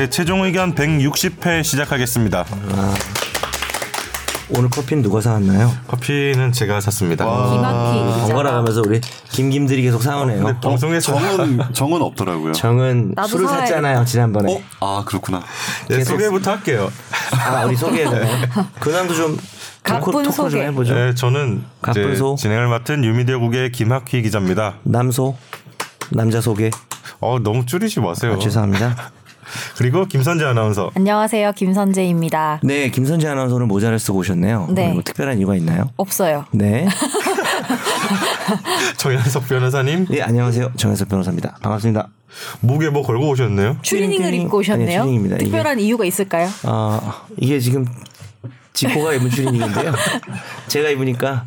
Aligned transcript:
네, 0.00 0.08
최종 0.08 0.44
의견 0.44 0.74
160회 0.74 1.62
시작하겠습니다. 1.62 2.46
오늘 4.48 4.70
커피는 4.70 5.02
누가 5.02 5.20
사왔나요? 5.20 5.70
커피는 5.88 6.52
제가 6.52 6.80
샀습니다. 6.80 7.26
김학휘 7.26 8.22
번갈아 8.22 8.50
가면서 8.52 8.80
우리 8.80 8.98
김김들이 9.32 9.82
계속 9.82 10.02
사오네요. 10.02 10.42
네, 10.42 10.54
방송에서 10.62 11.12
정은 11.18 11.60
정은 11.74 12.00
없더라고요. 12.00 12.52
정은 12.54 13.12
나도 13.14 13.28
술을 13.28 13.44
사와야겠다. 13.44 13.74
샀잖아요 13.74 14.04
지난번에. 14.06 14.54
어? 14.54 14.62
아 14.80 15.04
그렇구나. 15.04 15.42
네, 15.90 16.02
소개부터 16.02 16.52
할게요. 16.52 16.90
아 17.32 17.66
우리 17.66 17.76
소개해주나요? 17.76 18.38
근황도 18.80 19.14
좀 19.14 19.36
가쁜 19.82 20.12
토크, 20.12 20.12
토크 20.12 20.24
좀 20.24 20.32
소개. 20.32 20.62
해보죠. 20.62 20.94
네, 20.94 21.14
저는 21.14 21.62
이제 21.90 22.02
가쁘소. 22.04 22.36
진행을 22.38 22.68
맡은 22.68 23.02
뉴미디어국의 23.02 23.72
김학휘 23.72 24.22
기자입니다. 24.22 24.76
남소 24.84 25.36
남자 26.08 26.40
소개. 26.40 26.70
어, 27.20 27.38
너무 27.38 27.66
줄이지 27.66 28.00
마세요. 28.00 28.32
아, 28.36 28.38
죄송합니다. 28.38 29.12
그리고 29.76 30.04
김선재 30.06 30.44
아나운서. 30.44 30.90
안녕하세요 30.94 31.52
김선재입니다. 31.52 32.60
네 32.62 32.90
김선재 32.90 33.28
아나운서는 33.28 33.68
모자를 33.68 33.98
쓰고 33.98 34.18
오셨네요. 34.18 34.68
네. 34.70 34.92
뭐 34.92 35.02
특별한 35.02 35.38
이유가 35.38 35.54
있나요? 35.56 35.90
없어요. 35.96 36.44
네. 36.52 36.88
정현석 38.96 39.48
변호사님. 39.48 40.06
네 40.06 40.22
안녕하세요 40.22 40.72
정혜석 40.76 41.08
변호사입니다. 41.08 41.56
반갑습니다. 41.62 42.08
목에 42.60 42.90
뭐 42.90 43.02
걸고 43.02 43.28
오셨네요? 43.30 43.78
추리닝을 43.82 44.26
추리닝. 44.26 44.46
입고 44.46 44.58
오셨네요. 44.58 44.86
아니요, 44.88 45.00
추리닝입니다, 45.02 45.36
이게. 45.36 45.44
특별한 45.46 45.80
이유가 45.80 46.04
있을까요? 46.04 46.48
아 46.64 47.24
이게 47.36 47.58
지금 47.58 47.84
지코가 48.72 49.14
입은 49.14 49.30
추리닝인데요. 49.30 49.92
제가 50.68 50.90
입으니까 50.90 51.44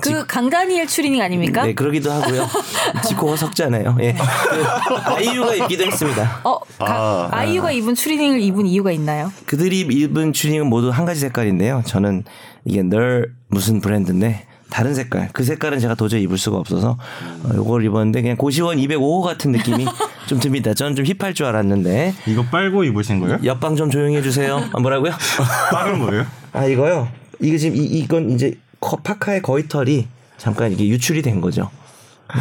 그 0.00 0.26
강다니엘 0.26 0.86
추리닝 0.86 1.20
아닙니까? 1.22 1.64
네 1.64 1.74
그러기도 1.74 2.10
하고요. 2.10 2.46
지코가 3.06 3.36
섞잖아요. 3.36 3.96
예. 4.00 4.12
그 4.14 4.94
아이유가 4.94 5.54
입기도 5.54 5.84
했습니다. 5.84 6.40
어, 6.44 6.58
가, 6.78 7.28
아, 7.30 7.44
이유가 7.44 7.70
입은 7.70 7.94
추리닝을 7.94 8.40
입은 8.40 8.66
이유가 8.66 8.90
있나요? 8.92 9.32
그들이 9.46 9.80
입은 9.80 10.32
추리닝은 10.32 10.66
모두 10.66 10.90
한 10.90 11.04
가지 11.04 11.20
색깔인데요. 11.20 11.82
저는 11.86 12.24
이게 12.64 12.82
널 12.82 13.32
무슨 13.48 13.80
브랜드인데 13.80 14.46
다른 14.70 14.94
색깔. 14.94 15.28
그 15.32 15.44
색깔은 15.44 15.78
제가 15.78 15.94
도저히 15.94 16.22
입을 16.22 16.36
수가 16.36 16.56
없어서 16.56 16.98
어, 17.44 17.50
이걸 17.54 17.84
입었는데 17.84 18.22
그냥 18.22 18.36
고시원 18.36 18.78
205호 18.78 19.22
같은 19.22 19.52
느낌이 19.52 19.86
좀 20.26 20.40
듭니다. 20.40 20.74
저는 20.74 20.96
좀 20.96 21.04
힙할 21.06 21.34
줄 21.34 21.46
알았는데 21.46 22.14
이거 22.26 22.42
빨고 22.44 22.82
입으신 22.84 23.20
거예요? 23.20 23.38
옆방 23.44 23.76
좀 23.76 23.90
조용히 23.90 24.16
해주세요. 24.16 24.70
아, 24.72 24.80
뭐라고요? 24.80 25.12
빨은 25.70 25.98
뭐예요? 25.98 26.26
아 26.52 26.64
이거요. 26.64 27.08
이게 27.40 27.58
지금 27.58 27.76
이, 27.76 27.84
이건 27.84 28.30
이제 28.30 28.58
커- 28.80 28.96
파카의 28.96 29.42
거위털이 29.42 30.08
잠깐 30.38 30.72
이게 30.72 30.86
유출이 30.88 31.22
된 31.22 31.40
거죠. 31.40 31.70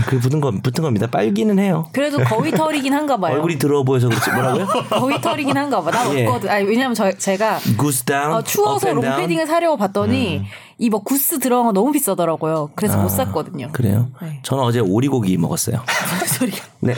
그 0.07 0.17
붙은 0.17 0.39
거 0.39 0.49
붙은 0.49 0.81
겁니다. 0.81 1.07
빨기는 1.07 1.59
해요. 1.59 1.89
그래도 1.91 2.17
거위 2.23 2.51
털이긴 2.51 2.93
한가 2.93 3.17
봐요. 3.17 3.35
얼굴이 3.35 3.59
더러워 3.59 3.83
보여서 3.83 4.07
그렇지 4.07 4.31
뭐라고요? 4.31 4.67
거위 4.89 5.19
털이긴 5.21 5.55
한가 5.57 5.81
봐. 5.83 5.91
나 5.91 6.15
예. 6.15 6.25
없거든. 6.25 6.49
아니, 6.49 6.65
왜냐면 6.65 6.95
저, 6.95 7.11
제가 7.11 7.59
구스 7.77 8.03
다운 8.05 8.35
어, 8.37 8.41
추워서 8.41 8.93
롱패딩을 8.93 9.45
사려고 9.45 9.75
봤더니 9.77 10.37
음. 10.37 10.45
이뭐 10.79 11.03
구스 11.03 11.37
들어간 11.37 11.65
거 11.67 11.71
너무 11.73 11.91
비싸더라고요. 11.91 12.71
그래서 12.75 12.97
못 12.97 13.09
샀거든요. 13.09 13.67
아, 13.67 13.71
그래요? 13.71 14.09
네. 14.21 14.39
저는 14.43 14.63
어제 14.63 14.79
오리고기 14.79 15.37
먹었어요. 15.37 15.83
무슨 16.19 16.27
소리야? 16.27 16.61
네. 16.79 16.93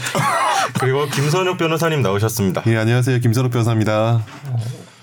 그리고 0.80 1.05
김선욱 1.08 1.58
변호사님 1.58 2.02
나오셨습니다. 2.02 2.64
예 2.67 2.77
안녕하세요 2.77 3.20
김선욱 3.20 3.52
변호사입니다. 3.52 4.22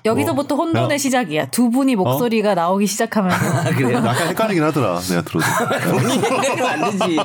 여기서부터 0.04 0.56
혼돈의 0.56 0.94
어. 0.94 0.98
시작이야. 0.98 1.46
두 1.46 1.70
분이 1.70 1.94
목소리가 1.96 2.54
나오기 2.54 2.86
시작하면서 2.86 3.36
아, 3.58 3.64
그래요? 3.70 3.98
약간 4.04 4.28
헷갈리긴 4.28 4.62
하더라 4.64 5.00
내가 5.00 5.22
들어도. 5.22 5.46
안 6.66 6.98
되지. 6.98 7.16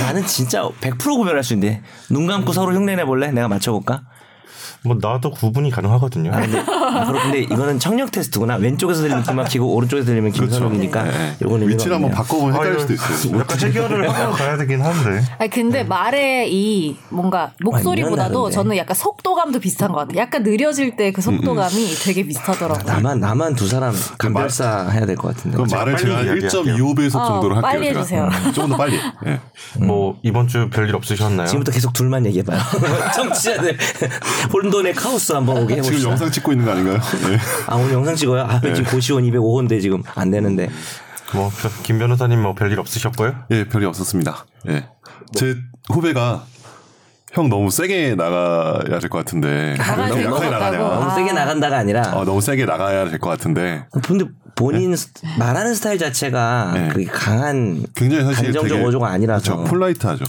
나는 0.00 0.26
진짜 0.26 0.62
100% 0.80 0.98
구별할 1.16 1.42
수 1.44 1.52
있는데 1.54 1.82
눈 2.08 2.26
감고 2.26 2.52
서로 2.52 2.72
흉내내 2.74 3.04
볼래? 3.04 3.30
내가 3.32 3.48
맞춰볼까? 3.48 4.02
뭐 4.84 4.96
나도 5.00 5.30
구분이 5.30 5.70
가능하거든요. 5.70 6.32
아, 6.32 6.40
근데, 6.40 6.58
아, 6.58 7.04
근데 7.22 7.40
이거는 7.40 7.78
청력 7.78 8.10
테스트구나. 8.10 8.56
왼쪽에서 8.56 9.02
들리면 9.02 9.22
김학기고 9.22 9.74
오른쪽에서 9.74 10.06
들리면 10.06 10.32
김선욱이니까 10.32 11.02
네. 11.04 11.36
요거는 11.42 11.68
위치를 11.68 11.94
한번. 11.94 12.10
바꿔보면 12.10 12.54
헷갈릴 12.54 12.80
수도 12.80 12.92
있어요. 12.94 13.38
약간 13.38 13.58
해결을 13.60 14.10
하고 14.12 14.32
가야 14.36 14.56
되긴 14.56 14.82
한데. 14.82 15.22
아니 15.38 15.50
근데 15.50 15.84
말의 15.84 16.52
이 16.52 16.96
뭔가 17.10 17.52
목소리보다도. 17.62 18.50
저는 18.50 18.76
약간 18.76 18.94
속도감도 18.96 19.60
비슷한 19.60 19.92
것 19.92 19.98
같아요. 20.00 20.18
약간 20.18 20.42
느려질 20.42 20.96
때 20.96 21.12
그 21.12 21.20
속도감이 21.20 21.94
되게 22.04 22.22
비슷하더라고요. 22.24 22.84
나만 22.92 23.20
나만 23.20 23.54
두 23.54 23.68
사람 23.68 23.94
감별사 24.18 24.88
해야 24.88 25.04
될 25.06 25.14
것 25.16 25.28
같은데. 25.36 25.56
그럼 25.56 25.68
말을 25.70 25.96
제가 25.96 26.14
빨리 26.16 26.28
한 26.28 26.36
이야기할게요. 26.38 26.76
1.25배속 26.76 27.16
어, 27.20 27.26
정도로 27.26 27.54
할게요. 27.56 27.60
빨리. 27.70 27.88
해주세요. 27.88 28.24
음, 28.24 28.52
조금 28.52 28.70
더 28.70 28.76
빨리. 28.78 28.96
예. 29.26 29.40
뭐 29.78 30.16
이번 30.22 30.48
주 30.48 30.68
별일 30.70 30.94
없으셨나요? 30.96 31.46
지금부터 31.46 31.70
계속 31.72 31.92
둘만 31.92 32.24
얘기해봐요. 32.26 32.58
청취자들 33.14 33.76
혼돈의 34.72 34.94
카오스 34.94 35.32
한번 35.34 35.58
오게 35.62 35.74
해봅시다. 35.74 35.96
지금 35.98 36.10
영상 36.10 36.30
찍고 36.30 36.52
있는 36.52 36.64
거 36.64 36.72
아닌가요? 36.72 36.94
예. 37.30 37.38
아 37.66 37.76
오늘 37.76 37.92
영상 37.92 38.16
찍어요? 38.16 38.42
아 38.42 38.58
지금 38.60 38.84
고시원 38.84 39.22
205호인데 39.24 39.80
지금 39.82 40.02
안 40.14 40.30
되는데. 40.30 40.70
뭐김 41.34 41.98
변호사님 41.98 42.40
뭐 42.42 42.54
별일 42.54 42.78
없으셨고요? 42.80 43.34
예, 43.50 43.64
별이 43.68 43.84
없었습니다. 43.86 44.46
예. 44.68 44.86
제 45.34 45.56
후배가 45.90 46.44
형 47.32 47.48
너무 47.48 47.70
세게 47.70 48.14
나가야 48.16 48.98
될 49.00 49.08
것 49.10 49.18
같은데. 49.18 49.74
나가야 49.78 50.08
너무 50.08 50.22
약하게? 50.36 50.50
나가냐. 50.50 50.78
너무 50.78 51.02
아. 51.10 51.14
세게 51.14 51.32
나간다가 51.32 51.78
아니라 51.78 52.02
어, 52.14 52.24
너무 52.24 52.40
세게 52.40 52.64
나가야 52.64 53.08
될 53.10 53.18
것 53.18 53.28
같은데. 53.30 53.84
근데 54.02 54.26
본인 54.54 54.94
스- 54.96 55.08
말하는 55.38 55.74
스타일 55.74 55.98
자체가 55.98 56.72
네. 56.74 56.88
그게 56.88 57.06
강한 57.06 57.84
굉장히 57.94 58.24
사실 58.24 58.52
감정적 58.52 58.84
어조가 58.86 59.08
아니라서 59.08 59.56
그렇죠. 59.56 59.70
polite하죠. 59.70 60.24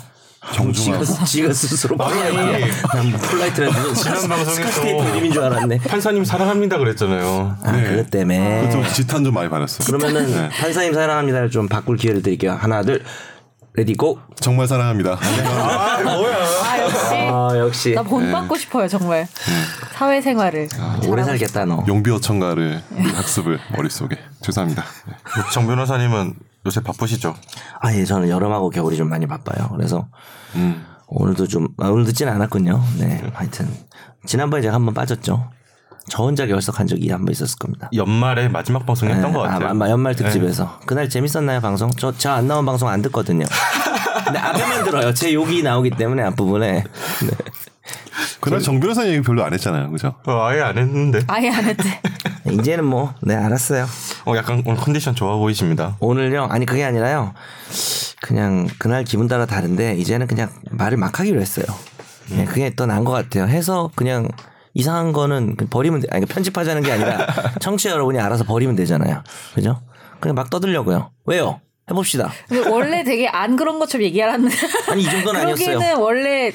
정중하고. 0.53 1.05
지가 1.25 1.53
스스로 1.53 1.95
polite 1.97 3.17
polite라는 3.29 3.93
지난 3.95 4.27
방송에 4.27 4.55
스카스테이트 4.55 4.97
또- 5.03 5.09
이름인 5.09 5.31
줄 5.31 5.43
알았네 5.43 5.77
판사님 5.79 6.25
사랑합니다 6.25 6.77
그랬잖아요. 6.77 7.57
아 7.63 7.71
그것 7.71 8.09
때문에 8.09 8.69
좀 8.69 8.83
지탄 8.93 9.23
좀 9.23 9.33
많이 9.33 9.49
받았어요. 9.49 9.85
그러면은 9.85 10.31
네. 10.31 10.49
판사님 10.49 10.93
사랑합니다를 10.93 11.49
좀 11.49 11.67
바꿀 11.67 11.97
기회를 11.97 12.21
드릴게요 12.21 12.53
하나 12.59 12.81
둘 12.83 13.03
Ready 13.75 13.95
go 13.95 14.19
정말 14.39 14.67
사랑합니다. 14.67 15.17
아 15.19 16.01
뭐야? 16.03 16.37
아 16.37 16.79
역시 16.79 17.15
아 17.15 17.49
역시 17.57 17.93
나 17.95 18.03
본 18.03 18.31
받고 18.31 18.55
싶어요 18.57 18.87
정말 18.87 19.25
사회생활을 19.95 20.67
오래 21.07 21.23
살겠다 21.23 21.65
너 21.65 21.83
용비어천가를 21.87 22.83
학습을 23.15 23.59
머릿속에. 23.75 24.17
죄송합니다. 24.41 24.83
네. 25.07 25.13
정 25.53 25.65
변호사님은 25.67 26.35
요새 26.65 26.81
바쁘시죠? 26.81 27.35
아, 27.81 27.93
예, 27.93 28.05
저는 28.05 28.29
여름하고 28.29 28.69
겨울이 28.69 28.95
좀 28.95 29.09
많이 29.09 29.27
바빠요. 29.27 29.69
그래서 29.75 30.07
음. 30.55 30.85
오늘도 31.07 31.47
좀, 31.47 31.67
아, 31.77 31.87
오늘 31.89 32.05
늦진 32.05 32.27
않았군요. 32.29 32.81
네, 32.99 33.21
하여튼. 33.33 33.69
지난번에 34.25 34.61
제가 34.61 34.75
한번 34.75 34.93
빠졌죠. 34.93 35.49
저 36.09 36.23
혼자 36.23 36.45
결석한 36.45 36.87
적이 36.87 37.09
한 37.11 37.23
번 37.25 37.31
있었을 37.31 37.57
겁니다. 37.59 37.89
연말에 37.93 38.47
마지막 38.49 38.85
방송 38.85 39.09
했던 39.09 39.31
것 39.33 39.41
같아요. 39.41 39.69
아, 39.69 39.73
마- 39.73 39.89
연말 39.89 40.15
특집에서. 40.15 40.79
그날 40.85 41.09
재밌었나요, 41.09 41.59
방송? 41.61 41.89
저, 41.97 42.11
저 42.17 42.31
안 42.31 42.47
나온 42.47 42.65
방송 42.65 42.87
안 42.89 43.01
듣거든요. 43.03 43.45
근데 44.25 44.39
앞에만 44.39 44.83
들어요. 44.85 45.13
제 45.13 45.33
욕이 45.33 45.63
나오기 45.63 45.91
때문에 45.91 46.23
앞부분에. 46.23 46.71
네. 46.83 47.29
그날 48.39 48.59
정 48.61 48.79
변호사 48.79 49.05
얘기 49.07 49.21
별로 49.21 49.43
안 49.43 49.53
했잖아요. 49.53 49.91
그죠? 49.91 50.15
어, 50.25 50.45
아예 50.45 50.61
안 50.61 50.77
했는데. 50.77 51.19
아예 51.27 51.49
안 51.49 51.63
했대. 51.65 52.01
이제는 52.51 52.83
뭐, 52.85 53.13
네, 53.21 53.35
알았어요. 53.35 53.85
어, 54.25 54.35
약간 54.35 54.61
오늘 54.65 54.77
컨디션 54.79 55.15
좋아 55.15 55.37
보이십니다. 55.37 55.95
오늘요? 55.99 56.47
아니, 56.49 56.65
그게 56.65 56.83
아니라요. 56.83 57.33
그냥 58.21 58.67
그날 58.79 59.03
기분 59.03 59.27
따라 59.27 59.45
다른데, 59.45 59.95
이제는 59.95 60.27
그냥 60.27 60.49
말을 60.71 60.97
막 60.97 61.19
하기로 61.19 61.39
했어요. 61.39 61.65
네, 62.29 62.45
그게 62.45 62.73
더 62.75 62.85
나은 62.85 63.03
것 63.05 63.11
같아요. 63.11 63.47
해서 63.47 63.89
그냥 63.95 64.27
이상한 64.73 65.13
거는 65.13 65.55
그 65.55 65.67
버리면, 65.67 66.01
돼. 66.01 66.07
아니, 66.11 66.25
편집하자는 66.25 66.83
게 66.83 66.91
아니라 66.91 67.27
청취자 67.61 67.91
여러분이 67.91 68.19
알아서 68.19 68.43
버리면 68.43 68.75
되잖아요. 68.75 69.23
그죠? 69.55 69.81
그냥 70.19 70.35
막 70.35 70.49
떠들려고요. 70.49 71.11
왜요? 71.25 71.59
해봅시다. 71.89 72.31
근데 72.47 72.69
원래 72.69 73.03
되게 73.03 73.27
안 73.27 73.55
그런 73.57 73.77
것처럼 73.79 74.05
얘기하라는. 74.05 74.49
아니, 74.89 75.01
이 75.01 75.05
정도는 75.05 75.39
아니었어요. 75.41 75.65
그러기에는 75.65 75.97
원래 76.01 76.51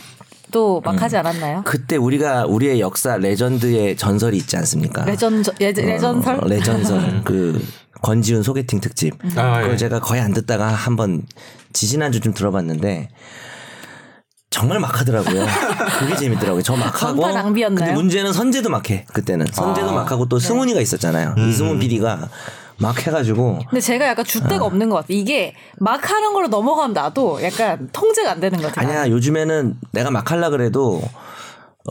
또 0.50 0.75
막 0.75 1.00
하지 1.02 1.16
않았나요? 1.16 1.62
그때 1.64 1.96
우리가 1.96 2.44
우리의 2.46 2.80
역사 2.80 3.16
레전드의 3.16 3.96
전설이 3.96 4.36
있지 4.36 4.56
않습니까? 4.56 5.04
레전 5.04 5.42
예, 5.60 5.72
레전설. 5.72 6.36
어, 6.36 6.46
레전설 6.46 7.22
그 7.24 7.64
권지훈 8.02 8.42
소개팅 8.42 8.80
특집. 8.80 9.14
아, 9.36 9.58
그걸 9.60 9.72
예. 9.72 9.76
제가 9.76 10.00
거의 10.00 10.20
안 10.20 10.32
듣다가 10.32 10.68
한번 10.68 11.22
지지난주 11.72 12.20
좀 12.20 12.32
들어봤는데 12.32 13.08
정말 14.50 14.80
막 14.80 14.98
하더라고요. 14.98 15.46
그게 15.98 16.16
재밌더라고요. 16.16 16.62
저 16.62 16.74
막 16.74 17.02
하고. 17.02 17.20
전파 17.22 17.32
낭비였나요? 17.32 17.78
근데 17.86 17.92
문제는 17.92 18.32
선재도 18.32 18.70
막 18.70 18.88
해 18.90 19.04
그때는 19.12 19.46
선재도 19.52 19.92
막하고 19.92 20.26
또 20.28 20.38
승훈이가 20.38 20.80
있었잖아요. 20.80 21.34
이승훈 21.38 21.78
PD가 21.78 22.28
막 22.80 23.06
해가지고 23.06 23.58
근데 23.68 23.80
제가 23.80 24.06
약간 24.06 24.24
줏대가 24.24 24.62
없는 24.62 24.88
것 24.88 24.96
같아. 24.96 25.06
이게 25.10 25.54
막 25.78 26.10
하는 26.10 26.32
걸로 26.32 26.48
넘어가면 26.48 26.94
나도 26.94 27.42
약간 27.42 27.88
통제가 27.92 28.30
안 28.32 28.40
되는 28.40 28.60
것 28.60 28.68
같아. 28.68 28.82
아니야 28.82 29.08
요즘에는 29.08 29.74
내가 29.92 30.10
막 30.10 30.30
하려 30.30 30.50
그래도 30.50 31.02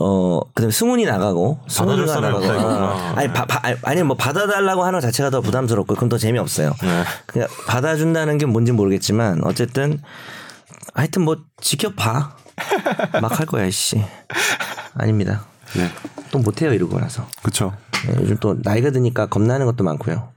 어 0.00 0.40
그다음에 0.54 0.70
승훈이 0.70 1.04
나가고 1.04 1.58
승훈이가 1.68 2.20
나가고. 2.20 2.46
어, 2.46 3.12
아니 3.16 3.32
바, 3.32 3.44
바, 3.44 3.60
아니 3.82 4.02
뭐 4.02 4.16
받아달라고 4.16 4.82
하는 4.84 4.98
것 4.98 5.06
자체가 5.06 5.30
더 5.30 5.40
부담스럽고 5.40 5.94
그건 5.94 6.08
더 6.08 6.16
재미없어요. 6.18 6.72
네. 6.82 7.04
그냥 7.26 7.48
받아준다는 7.66 8.38
게 8.38 8.46
뭔지 8.46 8.72
모르겠지만 8.72 9.40
어쨌든 9.44 10.00
하여튼 10.94 11.22
뭐 11.22 11.36
지켜봐 11.60 12.36
막 13.20 13.38
할 13.38 13.46
거야 13.46 13.68
씨 13.70 14.02
아닙니다. 14.94 15.44
예. 15.76 15.90
또 16.30 16.38
못해요 16.38 16.72
이러고 16.72 16.98
나서. 16.98 17.26
그쵸. 17.42 17.72
네, 18.06 18.14
요즘 18.20 18.36
또 18.38 18.56
나이가 18.62 18.90
드니까 18.90 19.26
겁나는 19.26 19.66
것도 19.66 19.84
많고요. 19.84 20.28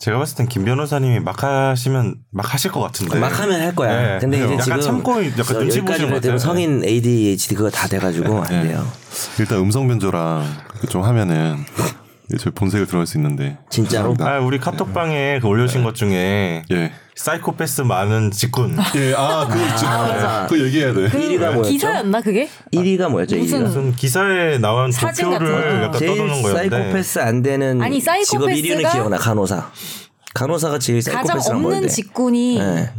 제가 0.00 0.18
봤을 0.18 0.36
땐 0.36 0.48
김 0.48 0.64
변호사님이 0.64 1.20
막 1.20 1.42
하시면 1.42 2.16
막 2.32 2.52
하실 2.52 2.70
것 2.72 2.80
같은데. 2.80 3.18
막 3.18 3.38
하면 3.40 3.60
할 3.60 3.74
거야. 3.74 4.14
네. 4.14 4.18
근데 4.20 4.38
이제 4.38 4.46
약간 4.52 4.60
지금 4.60 4.80
참고 4.80 5.24
약간 5.24 5.44
저 5.44 5.58
눈치 5.60 5.80
보시는 5.80 6.10
것 6.10 6.16
같아요. 6.16 6.38
성인 6.38 6.84
ADHD 6.84 7.54
그거 7.54 7.70
다 7.70 7.86
돼가지고 7.88 8.42
안 8.42 8.48
돼요. 8.48 8.86
일단 9.38 9.58
음성 9.58 9.86
변조랑 9.88 10.44
그좀 10.80 11.02
하면은 11.02 11.64
제 12.38 12.50
본색을 12.50 12.86
드러낼 12.86 13.06
수 13.06 13.18
있는데. 13.18 13.58
진짜로? 13.68 14.14
아, 14.20 14.38
우리 14.38 14.58
카톡방에 14.58 15.40
그 15.40 15.46
올려주신 15.46 15.84
것 15.84 15.94
중에 15.94 16.62
예. 16.70 16.92
사이코패스 17.16 17.82
많은 17.82 18.30
직군. 18.30 18.76
예, 18.96 19.14
아, 19.14 19.46
그, 19.46 19.56
맞아. 19.58 20.46
그 20.48 20.64
얘기해야 20.64 20.94
돼. 20.94 21.08
그 21.08 21.18
1위가 21.18 21.52
뭐였죠? 21.52 21.70
기사였나 21.70 22.20
그게? 22.22 22.48
1위가 22.72 23.08
뭐였죠? 23.10 23.36
무슨- 23.36 23.58
1위가? 23.60 23.62
무슨 23.66 23.92
기사에 23.94 24.58
나온 24.58 24.90
도표를 24.90 25.38
거. 25.38 25.82
약간 25.84 25.98
제일 25.98 26.10
떠도는 26.16 26.42
거였는데. 26.42 26.70
사이코패스 26.76 27.18
안 27.18 27.42
되는 27.42 27.82
아니, 27.82 28.00
직업 28.00 28.48
1위는 28.48 28.80
사이코패스가- 28.82 28.92
기억나 28.92 29.16
간호사. 29.18 29.70
간호사가 30.34 30.78
제일 30.78 31.00
가장 31.04 31.26
사이코패스랑 31.26 31.64
없는. 31.64 31.88
직군이 31.88 32.58
네. 32.58 32.90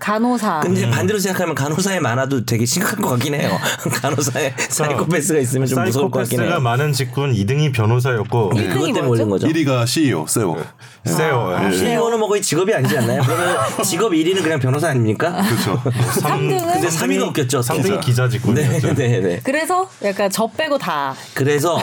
간호사. 0.00 0.60
근데 0.60 0.90
반대로 0.90 1.18
생각하면 1.18 1.54
간호사에 1.54 2.00
많아도 2.00 2.44
되게 2.44 2.64
심각한 2.64 3.00
것 3.00 3.10
같긴 3.10 3.34
해요. 3.34 3.50
간호사에 4.02 4.54
사이코패스가 4.68 5.38
있으면 5.40 5.66
좀 5.68 5.84
무서울 5.84 6.10
것 6.10 6.20
같긴 6.20 6.40
해요. 6.40 6.48
사이코패스가 6.48 6.60
많은 6.60 6.92
직군 6.92 7.32
2등이 7.34 7.72
변호사였고 7.72 8.52
네. 8.56 8.68
그것 8.68 8.86
때문에? 8.86 9.06
올린 9.06 9.28
거죠. 9.28 9.46
1위가 9.46 9.86
CEO, 9.86 10.26
세오. 10.26 10.56
세요. 11.04 11.54
아, 11.56 11.70
예. 11.70 11.76
CEO는 11.76 12.18
뭐 12.18 12.28
거의 12.28 12.42
직업이 12.42 12.74
아니지 12.74 12.96
않나요? 12.98 13.22
그러면 13.22 13.56
직업 13.84 14.12
1위는 14.12 14.42
그냥 14.42 14.58
변호사 14.58 14.88
아닙니까? 14.88 15.42
그렇죠. 15.42 15.80
3등은 15.84 16.72
근데 16.72 16.88
3위가 16.88 17.28
웃겼죠. 17.28 17.60
3등이 17.60 18.00
기자 18.00 18.28
직군이었죠. 18.28 18.94
네, 18.94 19.08
네, 19.08 19.20
네. 19.20 19.40
그래서 19.44 19.88
약간 20.02 20.30
저 20.30 20.46
빼고 20.46 20.78
다. 20.78 21.14
그래서 21.34 21.78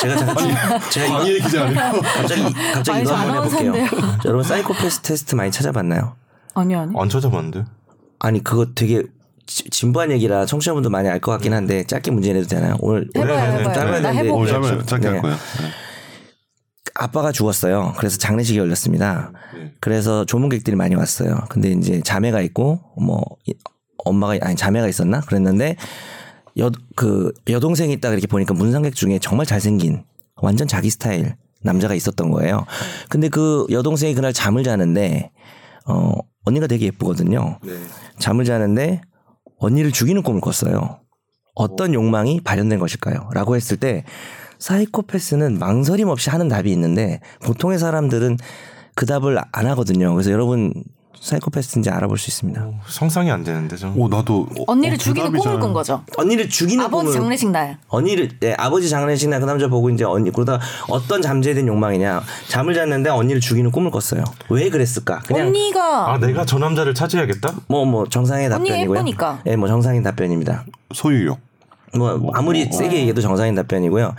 제가 0.00 0.16
잠깐 0.16 0.56
제가 0.90 1.18
방해 1.18 1.38
기자 1.38 1.64
아니에요? 1.64 2.00
갑자기 2.02 2.42
갑자기 2.72 3.00
이거 3.00 3.10
저 3.10 3.14
한번 3.16 3.44
해볼게요. 3.44 3.72
자, 3.90 4.20
여러분 4.26 4.42
사이코패스 4.44 5.00
테스트 5.00 5.34
많이 5.34 5.50
찾아봤나요? 5.50 6.14
아니 6.56 6.74
아니. 6.74 6.92
안 6.98 7.08
찾아봤는데. 7.08 7.64
아니 8.18 8.42
그거 8.42 8.66
되게 8.74 9.02
지- 9.46 9.68
진부한 9.70 10.10
얘기라 10.10 10.46
청취자분도 10.46 10.90
많이 10.90 11.08
알 11.08 11.20
것 11.20 11.30
같긴 11.32 11.52
한데 11.52 11.84
짧게 11.84 12.10
문제 12.10 12.32
내도 12.32 12.46
되나요? 12.48 12.76
오늘 12.80 13.08
해봐요, 13.16 13.32
오늘 13.50 13.60
해봐요. 13.60 13.74
짧아야 13.74 14.00
나 14.00 14.12
되는데. 14.12 14.30
오늘. 14.30 14.84
짧게 14.86 15.06
네. 15.08 15.12
할 15.12 15.22
거예요. 15.22 15.36
아빠가 16.94 17.30
죽었어요. 17.30 17.92
그래서 17.98 18.16
장례식이 18.18 18.58
열렸습니다. 18.58 19.32
네. 19.54 19.72
그래서 19.80 20.24
조문객들이 20.24 20.76
많이 20.76 20.94
왔어요. 20.94 21.40
근데 21.50 21.70
이제 21.70 22.00
자매가 22.00 22.40
있고 22.42 22.80
뭐 23.00 23.22
이- 23.46 23.54
엄마가 24.04 24.38
아니 24.40 24.56
자매가 24.56 24.88
있었나 24.88 25.20
그랬는데 25.20 25.76
여 26.58 26.70
그 26.94 27.32
여동생이 27.50 27.92
있다 27.94 28.08
이렇게 28.10 28.26
보니까 28.26 28.54
문상객 28.54 28.94
중에 28.94 29.18
정말 29.18 29.44
잘생긴 29.44 30.04
완전 30.36 30.66
자기 30.66 30.88
스타일 30.88 31.36
남자가 31.62 31.94
있었던 31.94 32.30
거예요. 32.30 32.64
근데 33.10 33.28
그 33.28 33.66
여동생이 33.70 34.14
그날 34.14 34.32
잠을 34.32 34.62
자는데 34.64 35.32
어 35.86 36.12
언니가 36.46 36.66
되게 36.66 36.86
예쁘거든요. 36.86 37.58
네. 37.62 37.72
잠을 38.18 38.44
자는데 38.44 39.02
언니를 39.58 39.92
죽이는 39.92 40.22
꿈을 40.22 40.40
꿨어요. 40.40 41.00
어떤 41.54 41.92
욕망이 41.92 42.40
발현된 42.40 42.78
것일까요? 42.78 43.30
라고 43.34 43.56
했을 43.56 43.76
때 43.76 44.04
사이코패스는 44.58 45.58
망설임 45.58 46.08
없이 46.08 46.30
하는 46.30 46.48
답이 46.48 46.70
있는데 46.72 47.20
보통의 47.44 47.78
사람들은 47.78 48.38
그 48.94 49.06
답을 49.06 49.38
안 49.52 49.66
하거든요. 49.66 50.12
그래서 50.14 50.30
여러분 50.30 50.72
사이코패스인지 51.26 51.90
알아볼 51.90 52.16
수 52.18 52.30
있습니다. 52.30 52.64
성상이 52.86 53.30
안 53.32 53.42
되는데 53.42 53.76
좀. 53.76 53.98
오, 54.00 54.06
나도. 54.08 54.46
언니를 54.68 54.94
어, 54.94 54.98
죽이는 54.98 55.26
꿈을 55.32 55.40
잘- 55.40 55.58
꾼 55.58 55.72
거죠. 55.72 56.02
언니를 56.16 56.48
죽이는 56.48 56.84
아버지 56.84 57.06
꿈을 57.06 57.20
장례식 57.20 57.50
날. 57.50 57.78
언니를 57.88 58.30
예, 58.44 58.54
아버지 58.56 58.88
장례식 58.88 59.28
날 59.28 59.40
그 59.40 59.44
남자 59.44 59.66
보고 59.68 59.90
이제 59.90 60.04
언니 60.04 60.30
그러다 60.30 60.60
어떤 60.88 61.20
잠재된 61.20 61.66
욕망이냐 61.66 62.22
잠을 62.48 62.74
잤는데 62.74 63.10
언니를 63.10 63.40
죽이는 63.40 63.70
꿈을 63.72 63.90
꿨어요. 63.90 64.22
왜 64.50 64.70
그랬을까? 64.70 65.18
그냥 65.26 65.48
언니가 65.48 66.12
아 66.14 66.18
내가 66.18 66.44
저 66.46 66.58
남자를 66.58 66.94
찾아야겠다. 66.94 67.52
뭐뭐 67.68 68.06
정상의 68.08 68.48
답변이고요. 68.48 68.96
예쁘니까. 68.98 69.40
예, 69.46 69.56
뭐 69.56 69.66
정상인 69.68 70.02
답변입니다. 70.04 70.64
소유욕. 70.94 71.38
뭐 71.94 72.30
아무리 72.34 72.70
세게 72.70 72.96
얘기해도 72.98 73.20
정상인 73.20 73.54
답변이고요. 73.56 74.14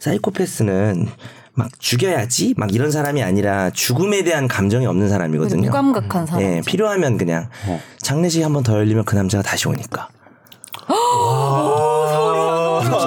사이코패스는 0.00 1.08
막 1.54 1.68
죽여야지 1.78 2.54
막 2.56 2.72
이런 2.74 2.90
사람이 2.90 3.22
아니라 3.22 3.70
죽음에 3.70 4.22
대한 4.24 4.48
감정이 4.48 4.86
없는 4.86 5.08
사람이거든요. 5.08 5.66
무감각한 5.66 6.26
사람. 6.26 6.42
예, 6.42 6.60
필요하면 6.64 7.18
그냥 7.18 7.48
장례식 7.98 8.44
한 8.44 8.52
번 8.52 8.62
더 8.62 8.74
열리면 8.76 9.04
그 9.04 9.14
남자가 9.16 9.42
다시 9.42 9.68
오니까. 9.68 10.08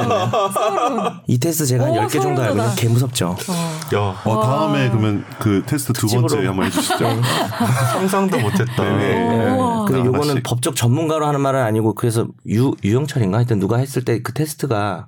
않나요? 0.03 1.21
이 1.27 1.37
테스트 1.39 1.65
제가 1.65 1.85
한 1.85 1.91
오, 1.91 1.95
10개 2.07 2.21
정도 2.21 2.41
알고 2.41 2.53
있는 2.55 2.63
소름 2.69 2.75
개 2.75 2.87
무섭죠. 2.87 3.35
야 3.95 3.99
어, 4.23 4.41
다음에 4.43 4.89
그러면 4.89 5.25
그 5.39 5.63
테스트 5.65 5.93
두 5.93 6.07
번째. 6.07 6.45
한번 6.45 6.65
해주시죠. 6.67 6.97
상상도 7.93 8.39
못했다. 8.39 8.83
네. 8.97 9.13
근데 9.87 9.99
요거는 9.99 10.13
하나씩. 10.21 10.43
법적 10.43 10.75
전문가로 10.75 11.25
하는 11.25 11.41
말은 11.41 11.61
아니고 11.61 11.93
그래서 11.95 12.27
유 12.47 12.73
유영철인가 12.83 13.37
하여튼 13.37 13.59
누가 13.59 13.77
했을 13.77 14.03
때 14.05 14.21
그 14.23 14.31
테스트가 14.33 15.07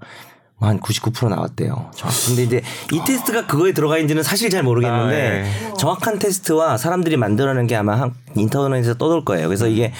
한99% 0.62 1.30
나왔대요. 1.30 1.92
저- 1.96 2.07
근데 2.28 2.44
이제 2.44 2.62
이 2.92 3.02
테스트가 3.06 3.46
그거에 3.46 3.74
들어가 3.74 3.98
있는지는 3.98 4.24
사실 4.24 4.50
잘 4.50 4.63
모르겠는데 4.63 5.52
아, 5.69 5.74
정확한 5.74 6.18
테스트와 6.19 6.78
사람들이 6.78 7.18
만들어낸 7.18 7.68
게 7.68 7.75
아마 7.75 8.00
한 8.00 8.13
인터넷에서 8.36 8.94
떠돌 8.96 9.25
거예요. 9.25 9.48
그래서 9.48 9.68
이게 9.68 9.92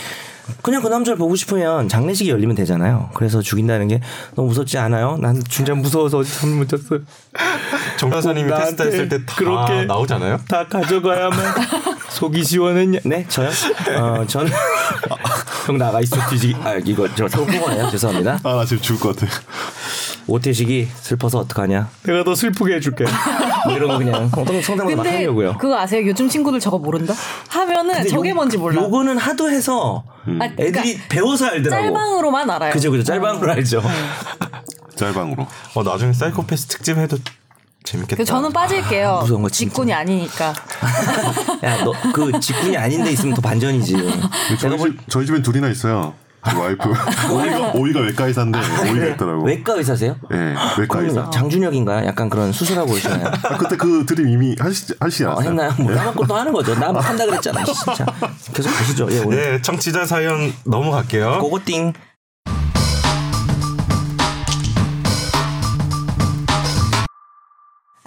그냥 0.62 0.82
그 0.84 0.88
남자를 0.88 1.18
보고 1.18 1.36
싶으면 1.36 1.90
장례식이 1.90 2.30
열리면 2.30 2.56
되잖아요. 2.56 3.10
그래서 3.16 3.42
죽인다는 3.42 3.88
게 3.88 4.00
너무 4.36 4.50
무섭지 4.50 4.78
않아요? 4.78 5.18
난 5.20 5.42
진짜 5.50 5.74
무서워서 5.74 6.20
어제 6.20 6.32
잠을 6.40 6.56
못 6.58 6.70
잤어요. 6.70 7.00
정 7.98 8.10
변호사님이 8.12 8.50
나한테 8.50 8.76
테스트 8.76 8.84
했을 8.88 9.10
때다 9.10 9.36
그렇게- 9.36 9.86
나오잖아요. 9.86 10.40
다 10.48 10.68
가져가야만 10.68 11.38
속이 12.10 12.44
시원했냐? 12.44 13.00
네, 13.06 13.26
저요? 13.28 13.50
어, 14.00 14.26
저는 14.28 14.52
형 15.66 15.78
나가 15.78 16.00
있어 16.02 16.16
뒤지기. 16.30 16.56
아, 16.64 16.76
이거 16.86 17.08
저 17.16 17.26
포거네요. 17.28 17.90
죄송합니다. 17.90 18.40
아, 18.44 18.54
나 18.56 18.66
지금 18.66 18.82
죽을 18.84 19.00
것 19.02 19.16
같아. 19.20 19.32
오태식이 20.28 20.88
슬퍼서 21.02 21.40
어떡하냐? 21.40 21.90
내가 22.04 22.24
더 22.24 22.34
슬프게 22.36 22.76
해줄게. 22.76 23.06
뭐 23.66 23.74
이런 23.76 23.90
거 23.90 23.98
그냥 23.98 24.30
성당 24.30 24.62
성당마다 24.62 25.04
막 25.04 25.08
하려고요. 25.08 25.58
그거 25.58 25.78
아세요? 25.78 26.06
요즘 26.08 26.28
친구들 26.30 26.60
저거 26.60 26.78
모른다? 26.78 27.14
하면은 27.50 28.08
저게 28.08 28.30
요- 28.32 28.36
뭔지 28.36 28.58
몰라. 28.58 28.82
요거는 28.84 29.18
하도 29.18 29.50
해서 29.50 30.04
아, 30.08 30.24
그러니까 30.26 30.64
애들이 30.64 31.00
배워서 31.10 31.46
알더라고. 31.48 31.84
짤방으로만 31.84 32.50
알아요. 32.50 32.72
그죠, 32.74 32.92
그죠. 32.92 33.04
짤방으로 33.04 33.52
알죠. 33.52 33.84
짤방으로. 34.96 35.46
어 35.76 35.84
나중에 35.84 36.14
사이코패스 36.14 36.68
특집 36.68 36.98
해도 36.98 37.18
재밌겠다. 37.86 38.18
그 38.18 38.26
저는 38.26 38.52
빠질게요. 38.52 39.20
무서운 39.22 39.42
거 39.42 39.50
진짜. 39.50 39.70
직군이 39.70 39.94
아니니까. 39.94 40.54
야, 41.64 41.84
너 41.84 41.94
그 42.14 42.40
직군이 42.40 42.76
아닌데 42.78 43.12
있으면 43.12 43.36
더 43.36 43.42
반전이지. 43.42 43.96
저희, 44.60 44.78
집, 44.78 45.10
저희 45.10 45.26
집엔 45.26 45.42
둘이나 45.42 45.70
있어요. 45.70 46.14
그 46.42 46.60
와이프. 46.60 46.90
오이가, 47.34 47.72
오이가 47.74 48.00
외과 48.02 48.26
의사인데 48.28 48.60
오이가 48.92 49.06
있더라고. 49.08 49.44
외과 49.46 49.74
의사세요? 49.74 50.16
예, 50.32 50.54
외과 50.78 51.00
의사. 51.00 51.28
장준혁인가요? 51.32 52.06
약간 52.06 52.30
그런 52.30 52.52
수술하고 52.52 52.92
오시나요? 52.92 53.26
아, 53.44 53.58
그때 53.58 53.76
그 53.76 54.06
드림 54.06 54.30
이미 54.30 54.56
하시, 54.60 54.94
하시지 55.00 55.24
어, 55.26 55.30
않았어요? 55.32 55.50
했나요? 55.50 55.74
뭐 55.80 55.92
나만 55.92 56.14
것도 56.14 56.36
하는 56.36 56.52
거죠. 56.54 56.76
나 56.76 56.88
한다 57.00 57.26
그랬잖아. 57.26 57.64
진짜. 57.64 58.06
계속 58.54 58.70
보시죠. 58.78 59.08
예, 59.12 59.20
오늘 59.26 59.38
네 59.54 59.62
청취자 59.62 60.06
사연 60.06 60.54
넘어갈게요. 60.66 61.40
고고띵. 61.42 61.94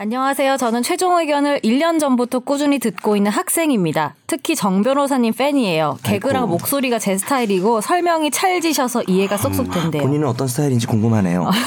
안녕하세요. 0.01 0.59
저는 0.59 0.85
최종 0.85 1.19
의견을 1.19 1.59
1년 1.65 1.99
전부터 1.99 2.39
꾸준히 2.39 2.79
듣고 2.79 3.17
있는 3.17 3.33
학생입니다. 3.33 4.15
특히 4.29 4.55
정 4.55 4.85
변호사님 4.85 5.33
팬이에요. 5.35 5.99
개그랑 6.05 6.49
목소리가 6.49 7.01
제 7.01 7.19
스타일이고 7.19 7.81
설명이 7.81 8.31
찰지셔서 8.31 9.03
이해가 9.09 9.37
쏙쏙 9.37 9.73
된대요. 9.73 10.05
본인은 10.05 10.29
어떤 10.29 10.47
스타일인지 10.47 10.87
궁금하네요. 10.87 11.51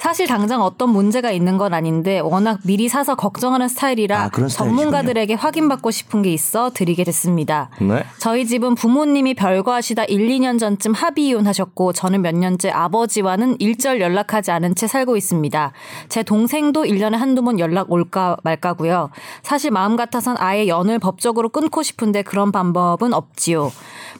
사실 0.00 0.26
당장 0.26 0.62
어떤 0.62 0.88
문제가 0.88 1.30
있는 1.30 1.58
건 1.58 1.74
아닌데 1.74 2.20
워낙 2.20 2.60
미리 2.64 2.88
사서 2.88 3.16
걱정하는 3.16 3.68
스타일이라 3.68 4.30
아. 4.32 4.46
전문가들에게 4.48 5.34
확인받고 5.34 5.90
싶은 5.90 6.22
게 6.22 6.32
있어 6.32 6.70
드리게 6.70 7.04
됐습니다. 7.04 7.68
네. 7.82 8.02
저희 8.18 8.46
집은 8.46 8.76
부모님이 8.76 9.34
별거 9.34 9.74
하시다 9.74 10.04
1, 10.04 10.26
2년 10.28 10.58
전쯤 10.58 10.94
합의 10.94 11.26
이혼하셨고 11.26 11.92
저는 11.92 12.22
몇 12.22 12.34
년째 12.34 12.70
아버지와는 12.70 13.56
일절 13.58 14.00
연락하지 14.00 14.50
않은 14.52 14.74
채 14.74 14.86
살고 14.86 15.18
있습니다. 15.18 15.72
제 16.08 16.22
동생도 16.22 16.84
1년에 16.84 17.16
한두 17.16 17.42
번 17.42 17.49
연락 17.58 17.90
올까 17.90 18.36
말까고요. 18.42 19.10
사실 19.42 19.70
마음 19.70 19.96
같아선 19.96 20.36
아예 20.38 20.68
연을 20.68 20.98
법적으로 20.98 21.48
끊고 21.48 21.82
싶은데 21.82 22.22
그런 22.22 22.52
방법은 22.52 23.12
없지요. 23.12 23.70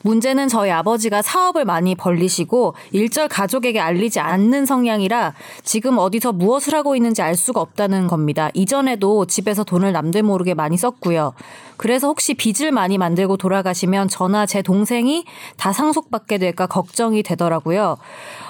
문제는 0.02 0.48
저희 0.48 0.70
아버지가 0.70 1.22
사업을 1.22 1.64
많이 1.64 1.94
벌리시고 1.94 2.74
일절 2.92 3.28
가족에게 3.28 3.80
알리지 3.80 4.18
않는 4.20 4.64
성향이라 4.64 5.34
지금 5.62 5.98
어디서 5.98 6.32
무엇을 6.32 6.74
하고 6.74 6.96
있는지 6.96 7.22
알 7.22 7.36
수가 7.36 7.60
없다는 7.60 8.06
겁니다. 8.06 8.50
이전에도 8.54 9.26
집에서 9.26 9.62
돈을 9.62 9.92
남들 9.92 10.22
모르게 10.22 10.54
많이 10.54 10.76
썼고요. 10.76 11.34
그래서 11.76 12.08
혹시 12.08 12.34
빚을 12.34 12.72
많이 12.72 12.98
만들고 12.98 13.36
돌아가시면 13.36 14.08
저나 14.08 14.46
제 14.46 14.62
동생이 14.62 15.24
다 15.56 15.72
상속받게 15.72 16.38
될까 16.38 16.66
걱정이 16.66 17.22
되더라고요. 17.22 17.96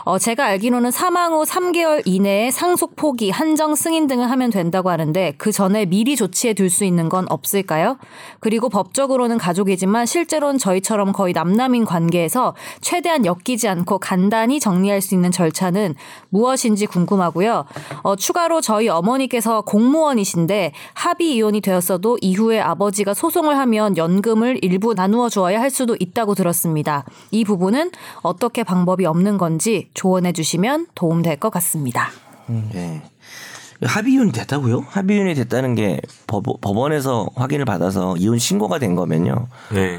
어, 0.05 0.19
제가 0.19 0.47
알기로는 0.47 0.91
사망 0.91 1.33
후 1.33 1.45
3개월 1.45 2.03
이내에 2.05 2.51
상속 2.51 2.97
포기, 2.97 3.31
한정 3.31 3.75
승인 3.75 4.07
등을 4.07 4.31
하면 4.31 4.51
된다 4.51 4.70
고 4.71 4.91
하는데 4.91 5.35
그 5.37 5.53
전에 5.53 5.85
미리 5.85 6.17
조치해 6.17 6.55
둘 6.55 6.71
수 6.71 6.85
있는 6.85 7.09
건 7.09 7.27
없을까요? 7.29 7.99
그리고 8.39 8.69
법적으로는 8.69 9.39
가족이지만 9.39 10.07
실제로는 10.07 10.59
저희처럼 10.59 11.13
거의 11.13 11.33
남남인 11.33 11.85
관계에서 11.85 12.55
최대한 12.81 13.27
엮이지 13.27 13.67
않고 13.69 13.99
간단히 13.99 14.61
정리할 14.61 15.01
수 15.01 15.15
있는 15.15 15.33
절차는 15.33 15.97
무엇인지 16.29 16.87
궁금하고요. 16.87 17.65
어, 18.03 18.17
추가로 18.17 18.61
저희 18.61 18.89
어머니께서 18.89 19.63
공무원이신데 19.63 20.73
합의 20.95 21.35
이혼이 21.35 21.61
되었어도 21.61 22.19
이후에 22.21 22.61
아버지가 22.61 23.15
소송을 23.15 23.59
하면 23.59 23.97
연금을 23.97 24.61
일부 24.63 24.95
나누어 24.95 25.29
주어야 25.29 25.61
할 25.61 25.71
수도 25.71 25.97
있다고 25.99 26.35
들었습니다. 26.37 27.05
이 27.33 27.45
부분은 27.45 27.91
어떻게 28.23 28.63
방법이 28.63 29.07
없는 29.07 29.39
건지 29.39 29.89
조언해 29.95 30.33
주시면 30.33 30.87
도움될 30.95 31.37
것 31.41 31.51
같습니다. 31.51 32.11
네. 32.73 33.03
합의이혼이 33.83 34.33
됐다고요? 34.33 34.85
합의이혼이 34.89 35.35
됐다는 35.35 35.75
게 35.75 36.01
법, 36.27 36.45
법원에서 36.61 37.29
확인을 37.35 37.65
받아서 37.65 38.17
이혼 38.17 38.39
신고가 38.39 38.79
된 38.79 38.95
거면요. 38.95 39.49
네. 39.73 39.99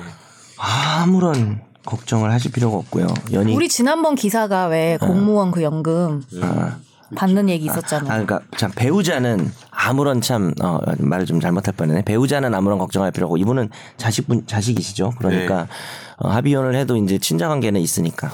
아무런 0.58 1.62
걱정을 1.86 2.32
하실 2.32 2.52
필요가 2.52 2.78
없고요. 2.78 3.08
연이 3.34 3.56
우리 3.56 3.68
지난번 3.68 4.16
기사가 4.16 4.68
왜 4.68 4.98
공무원 5.02 5.50
그 5.52 5.64
연금 5.64 6.24
받는 7.16 7.50
얘기 7.50 7.66
있었잖아요. 7.66 8.10
아, 8.10 8.24
그러니까 8.24 8.42
참 8.58 8.72
배우자는 8.76 9.52
아무런 9.72 10.22
참 10.22 10.54
어, 10.62 10.80
말을 11.00 11.26
좀 11.26 11.40
잘못할 11.40 11.74
뻔했네. 11.74 12.04
배우자는 12.04 12.54
아무런 12.54 12.78
걱정할 12.78 13.12
필요 13.12 13.26
없고 13.26 13.38
이분은 13.38 13.70
자식분 13.98 14.46
자식이시죠. 14.46 15.14
그러니까 15.18 15.68
어, 16.18 16.30
합의혼을 16.30 16.76
해도 16.76 16.96
이제 16.98 17.18
친자 17.18 17.48
관계는 17.48 17.82
있으니까. 17.82 18.32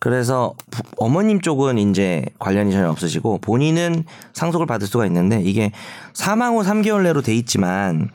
그래서 0.00 0.54
부- 0.70 0.82
어머님 0.98 1.40
쪽은 1.40 1.78
이제 1.78 2.24
관련이 2.38 2.72
전혀 2.72 2.88
없으시고 2.90 3.38
본인은 3.38 4.04
상속을 4.32 4.66
받을 4.66 4.86
수가 4.86 5.06
있는데 5.06 5.40
이게 5.42 5.72
사망 6.14 6.56
후 6.56 6.62
3개월 6.62 7.02
내로 7.02 7.20
돼 7.22 7.34
있지만 7.34 8.10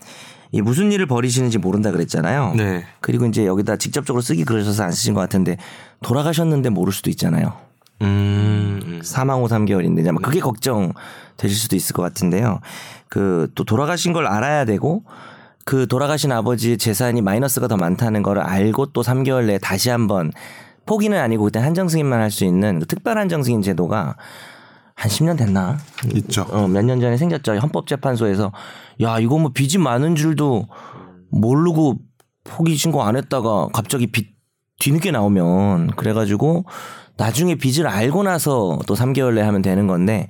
이 0.52 0.62
무슨 0.62 0.92
일을 0.92 1.08
벌이시는지 1.08 1.58
모른다 1.58 1.92
그랬잖아요. 1.92 2.54
네. 2.56 2.86
그리고 3.02 3.25
이제 3.25 3.46
여기다 3.46 3.78
직접적으로 3.78 4.22
쓰기 4.22 4.46
그러셔서 4.46 4.84
안 4.84 4.92
쓰신 4.92 5.13
것 5.13 5.20
같은데 5.22 5.58
돌아가셨는데 6.02 6.70
모를 6.70 6.94
수도 6.94 7.10
있잖아요. 7.10 7.54
음. 8.02 9.02
사망 9.04 9.42
후 9.42 9.48
3개월인데 9.48 10.08
아마 10.08 10.20
그게 10.22 10.40
걱정 10.40 10.94
되실 11.38 11.58
수도 11.58 11.75
있을 11.75 11.94
것 11.94 12.02
같은데요. 12.04 12.60
그 13.10 13.48
또 13.56 13.63
돌아가신 13.63 14.13
걸 14.13 14.25
알아야 14.28 14.66
되고 14.66 15.04
그 15.66 15.88
돌아가신 15.88 16.32
아버지의 16.32 16.78
재산이 16.78 17.22
마이너스가 17.22 17.68
더 17.68 17.78
많다는 17.78 18.22
걸 18.24 18.40
알고 18.40 18.88
또 18.88 19.02
3개월 19.02 19.46
내에 19.46 19.58
다시 19.60 19.90
한번 19.90 20.32
포기는 20.86 21.18
아니고 21.18 21.46
그때 21.46 21.60
한정 21.60 21.88
승인만 21.88 22.20
할 22.20 22.32
수 22.32 22.46
있는 22.46 22.80
그 22.80 22.86
특별 22.88 23.18
한정 23.18 23.44
승인 23.44 23.62
제도가 23.62 24.16
한 24.96 25.10
10년 25.12 25.38
됐나? 25.38 25.78
있죠. 26.16 26.46
어, 26.52 26.68
몇 26.68 26.84
년 26.84 27.00
전에 27.00 27.18
생겼죠. 27.18 27.56
헌법재판소에서 27.56 28.52
야 29.02 29.20
이거 29.20 29.38
뭐 29.40 29.52
빚이 29.54 29.78
많은 29.78 30.16
줄도 30.16 30.68
모르고 31.32 31.96
포기 32.44 32.75
신고 32.75 33.04
안 33.04 33.16
했다가 33.16 33.70
갑자기 33.74 34.08
빚 34.12 34.34
뒤늦게 34.80 35.12
나오면 35.12 35.92
그래가지고 35.96 36.66
나중에 37.18 37.56
빚을 37.56 37.88
알고 37.88 38.24
나서 38.24 38.80
또 38.88 38.96
3개월 38.96 39.34
내에 39.36 39.44
하면 39.44 39.62
되는 39.62 39.88
건데 39.88 40.28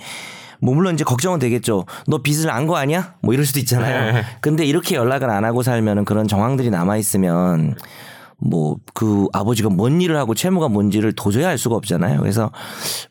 뭐 0.62 0.74
물론 0.76 0.94
이제 0.94 1.04
걱정은 1.04 1.40
되겠죠. 1.40 1.86
너 2.08 2.22
빚을 2.22 2.50
안 2.50 2.68
거 2.68 2.78
아니야? 2.78 3.16
뭐 3.22 3.34
이럴 3.34 3.46
수도 3.46 3.60
있잖아요. 3.60 4.22
근데 4.42 4.64
이렇게 4.66 4.96
연락을 4.96 5.30
안 5.30 5.44
하고 5.44 5.62
살면은 5.64 6.06
그런 6.06 6.28
정황들이 6.28 6.70
남아 6.70 6.98
있으면 6.98 7.76
뭐 8.46 8.78
그 8.94 9.28
아버지가 9.34 9.70
뭔 9.70 10.02
일을 10.02 10.18
하고 10.18 10.36
채무가 10.36 10.68
뭔지를 10.68 11.14
도저히 11.14 11.46
알 11.46 11.58
수가 11.58 11.76
없잖아요. 11.76 12.20
그래서 12.20 12.52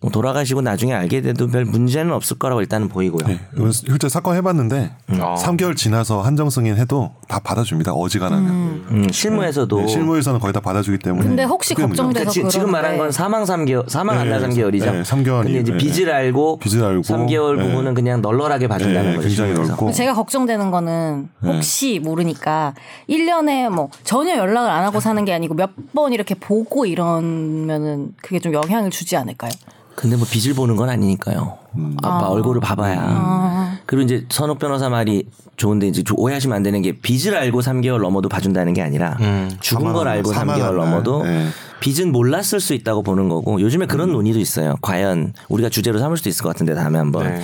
뭐 0.00 0.10
돌아가시고 0.10 0.60
나중에 0.62 0.94
알게 0.94 1.20
돼도 1.20 1.48
별 1.48 1.64
문제는 1.64 2.12
없을 2.12 2.38
거라고 2.38 2.60
일단은 2.60 2.88
보이고요. 2.88 3.26
네. 3.26 3.40
실제 3.72 4.08
사건 4.08 4.36
해봤는데 4.36 4.92
아. 5.20 5.34
3개월 5.34 5.76
지나서 5.76 6.22
한정 6.22 6.50
승인 6.50 6.76
해도 6.76 7.10
다 7.28 7.40
받아줍니다. 7.42 7.92
어지간하면. 7.92 8.50
음, 8.90 9.08
실무에서도 9.10 9.80
네, 9.80 9.86
실무에서는 9.88 10.38
거의 10.40 10.52
다 10.52 10.60
받아주기 10.60 10.98
때문에. 10.98 11.26
근데 11.28 11.42
혹시 11.44 11.74
걱정돼서 11.74 12.30
그러니까 12.30 12.30
지, 12.30 12.48
지금. 12.48 12.70
말한 12.70 12.96
건 12.98 13.10
사망 13.10 13.44
3개월, 13.44 13.88
사망 13.88 14.16
네, 14.16 14.22
안날 14.22 14.48
3개월이죠. 14.48 14.92
네, 14.92 15.02
3개월이, 15.02 15.42
근데 15.44 15.60
이제 15.60 15.72
네. 15.72 15.78
빚을 15.78 16.12
알고 16.12 16.58
빚을 16.58 16.84
알고, 16.84 17.02
3개월 17.02 17.56
네. 17.56 17.66
부분은 17.68 17.94
그냥 17.94 18.22
널널하게 18.22 18.68
봐준다는 18.68 19.10
네, 19.10 19.16
거죠. 19.16 19.28
굉장히. 19.28 19.52
넓고. 19.54 19.92
제가 19.92 20.14
걱정되는 20.14 20.70
거는 20.70 21.28
혹시 21.44 21.98
모르니까 22.02 22.74
1년에 23.08 23.68
뭐 23.68 23.90
전혀 24.04 24.36
연락을 24.36 24.70
안 24.70 24.84
하고 24.84 25.00
사는 25.00 25.21
게 25.24 25.32
아니고 25.32 25.54
몇 25.54 25.70
번 25.94 26.12
이렇게 26.12 26.34
보고 26.34 26.86
이러면은 26.86 28.14
그게 28.22 28.38
좀 28.40 28.52
영향을 28.54 28.90
주지 28.90 29.16
않을까요? 29.16 29.50
근데 29.94 30.16
뭐 30.16 30.26
빚을 30.30 30.54
보는 30.54 30.76
건 30.76 30.88
아니니까요. 30.88 31.58
음. 31.76 31.96
아빠 32.02 32.28
얼굴을 32.28 32.60
봐봐야. 32.62 32.98
아. 33.04 33.78
그리고 33.84 34.04
이제 34.04 34.26
선욱 34.30 34.58
변호사 34.58 34.88
말이 34.88 35.26
좋은데 35.56 35.86
이제 35.88 36.02
조- 36.02 36.14
오해하시면 36.16 36.56
안 36.56 36.62
되는 36.62 36.80
게 36.80 36.92
빚을 36.92 37.36
알고 37.36 37.60
3개월 37.60 38.00
넘어도 38.00 38.28
봐준다는 38.30 38.72
게 38.72 38.80
아니라 38.80 39.16
음, 39.20 39.50
죽은 39.60 39.92
걸 39.92 40.08
알고 40.08 40.30
날, 40.30 40.38
사망한 40.38 40.60
3개월 40.62 40.76
날. 40.78 40.86
넘어도 40.90 41.22
네. 41.24 41.46
빚은 41.80 42.10
몰랐을 42.10 42.58
수 42.60 42.72
있다고 42.72 43.02
보는 43.02 43.28
거고 43.28 43.60
요즘에 43.60 43.84
그런 43.86 44.08
음. 44.08 44.12
논의도 44.14 44.38
있어요. 44.38 44.76
과연 44.80 45.34
우리가 45.50 45.68
주제로 45.68 45.98
삼을 45.98 46.16
수도 46.16 46.30
있을 46.30 46.42
것 46.42 46.48
같은데 46.48 46.74
다음에 46.74 46.98
한번 46.98 47.34
네. 47.34 47.42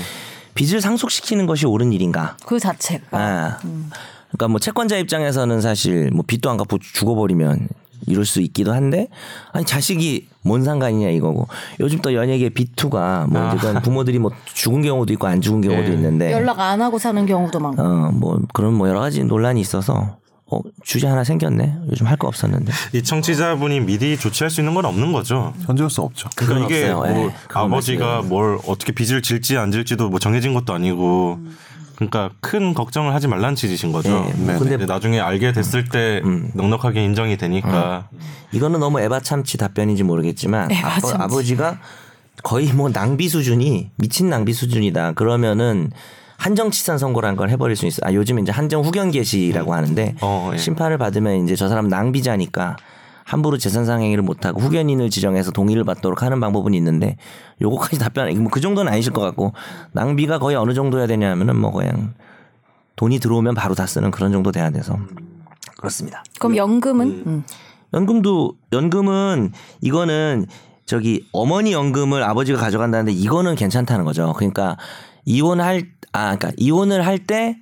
빚을 0.55 0.81
상속시키는 0.81 1.47
것이 1.47 1.67
옳은 1.67 1.93
일인가? 1.93 2.37
그 2.47 2.59
자체가 2.59 3.05
아. 3.13 3.59
그러니까 4.29 4.49
뭐 4.49 4.59
채권자 4.61 4.97
입장에서는 4.99 5.61
사실 5.61 6.11
뭐 6.13 6.25
빚도 6.27 6.51
안 6.51 6.57
갚고 6.57 6.79
죽어버리면 6.79 7.69
이럴 8.07 8.25
수 8.25 8.41
있기도 8.41 8.73
한데 8.73 9.09
아니 9.53 9.65
자식이 9.65 10.29
뭔 10.43 10.63
상관이냐 10.65 11.09
이거고 11.11 11.49
요즘 11.81 12.01
또 12.01 12.15
연예계 12.15 12.51
비투가 12.51 13.27
뭐 13.29 13.49
어쨌든 13.49 13.83
부모들이 13.83 14.19
뭐 14.19 14.31
죽은 14.55 14.83
경우도 14.83 15.13
있고 15.15 15.27
안 15.27 15.41
죽은 15.41 15.61
경우도 15.63 15.89
네. 15.89 15.95
있는데 15.95 16.33
연락 16.33 16.61
안 16.61 16.81
하고 16.81 16.99
사는 16.99 17.25
경우도 17.27 17.59
많고 17.59 17.83
어뭐 17.83 18.41
그런 18.55 18.75
뭐 18.75 18.89
여러 18.89 19.01
가지 19.01 19.25
논란이 19.25 19.61
있어서 19.61 20.17
어 20.51 20.61
주제 20.85 21.07
하나 21.07 21.25
생겼네 21.25 21.75
요즘 21.91 22.07
할 22.07 22.17
거 22.17 22.29
없었는데 22.29 22.73
이 22.95 23.03
청취자분이 23.03 23.81
미리 23.81 24.17
조치할 24.17 24.49
수 24.51 24.61
있는 24.63 24.75
건 24.75 24.85
없는 24.87 25.13
거죠. 25.13 25.53
현재할 25.67 25.91
수 25.91 26.01
없죠. 26.01 26.31
그러니까 26.37 26.67
이게 26.75 26.89
없어요. 26.89 27.15
뭐 27.15 27.27
예, 27.29 27.35
아버지가. 27.53 28.23
뭘 28.23 28.59
어떻게 28.67 28.93
빚을 28.93 29.21
질지 29.23 29.59
안 29.59 29.71
질지도 29.73 30.09
뭐 30.09 30.19
정해진 30.19 30.55
것도 30.55 30.73
아니고 30.73 31.39
그러니까 31.99 32.31
큰 32.41 32.75
걱정을 32.75 33.13
하지 33.13 33.27
말란 33.27 33.57
취지신 33.57 33.91
거죠. 33.91 34.11
예, 34.11 34.33
뭐 34.35 34.53
네. 34.53 34.59
근데- 34.59 34.87
나중에 34.87 35.19
알게 35.19 35.51
됐을 35.53 35.83
때 35.89 36.23
넉넉하게 36.55 37.03
인정이 37.05 37.37
되니까 37.37 38.09
이거는 38.53 38.79
너무 38.79 39.01
에바 39.01 39.19
참치 39.21 39.59
답변인지 39.59 40.05
모르겠지만 40.05 40.71
에바 40.71 40.87
아빠, 40.87 41.01
참치. 41.01 41.17
아버지가 41.25 41.81
거의 42.45 42.73
뭐 42.73 42.89
낭비 42.93 43.29
수준이 43.29 43.91
미친 43.97 44.31
낭비 44.31 44.53
수준이다. 44.53 45.13
그러면은 45.13 45.91
한정치산 46.37 46.99
선고라는 46.99 47.37
걸 47.37 47.51
해버릴 47.51 47.75
수 47.75 47.85
있어. 47.87 47.99
아 48.05 48.13
요즘 48.15 48.39
이제 48.39 48.53
한정 48.53 48.85
후견 48.85 49.11
개시라고 49.11 49.75
하는데 49.75 50.15
어, 50.21 50.51
예. 50.53 50.57
심판을 50.57 50.99
받으면 50.99 51.43
이제 51.43 51.57
저 51.57 51.69
사람 51.69 51.89
낭비자니까 51.89 52.77
함부로 53.29 53.59
재산상 53.59 54.01
행위를 54.01 54.23
못하고 54.23 54.59
후견인을 54.59 55.11
지정해서 55.11 55.51
동의를 55.51 55.85
받도록 55.85 56.23
하는 56.23 56.41
방법은 56.41 56.73
있는데 56.73 57.19
요거까지 57.61 57.99
답변 57.99 58.35
뭐그 58.43 58.61
정도는 58.61 58.91
아니실 58.91 59.13
것 59.13 59.21
같고 59.21 59.53
낭비가 59.93 60.39
거의 60.39 60.57
어느 60.57 60.73
정도야 60.73 61.07
되냐면은 61.07 61.55
뭐 61.57 61.71
그냥 61.71 62.15
돈이 62.97 63.19
들어오면 63.19 63.55
바로 63.55 63.75
다 63.75 63.85
쓰는 63.87 64.11
그런 64.11 64.33
정도 64.33 64.51
돼야 64.51 64.71
돼서 64.71 64.99
그렇습니다. 65.77 66.25
그럼 66.39 66.57
연금은 66.57 67.07
음. 67.27 67.45
연금도 67.93 68.55
연금은 68.73 69.53
이거는 69.83 70.47
저기 70.87 71.29
어머니 71.33 71.75
연금을 71.75 72.23
아버지가 72.23 72.59
가져간다는데 72.59 73.13
이거는 73.13 73.57
괜찮다는 73.57 74.07
거죠. 74.07 74.33
그러니까 74.37 74.79
이혼할 75.27 75.87
아 76.13 76.35
그러니까 76.35 76.53
이혼을 76.57 77.05
할 77.05 77.19
때 77.19 77.59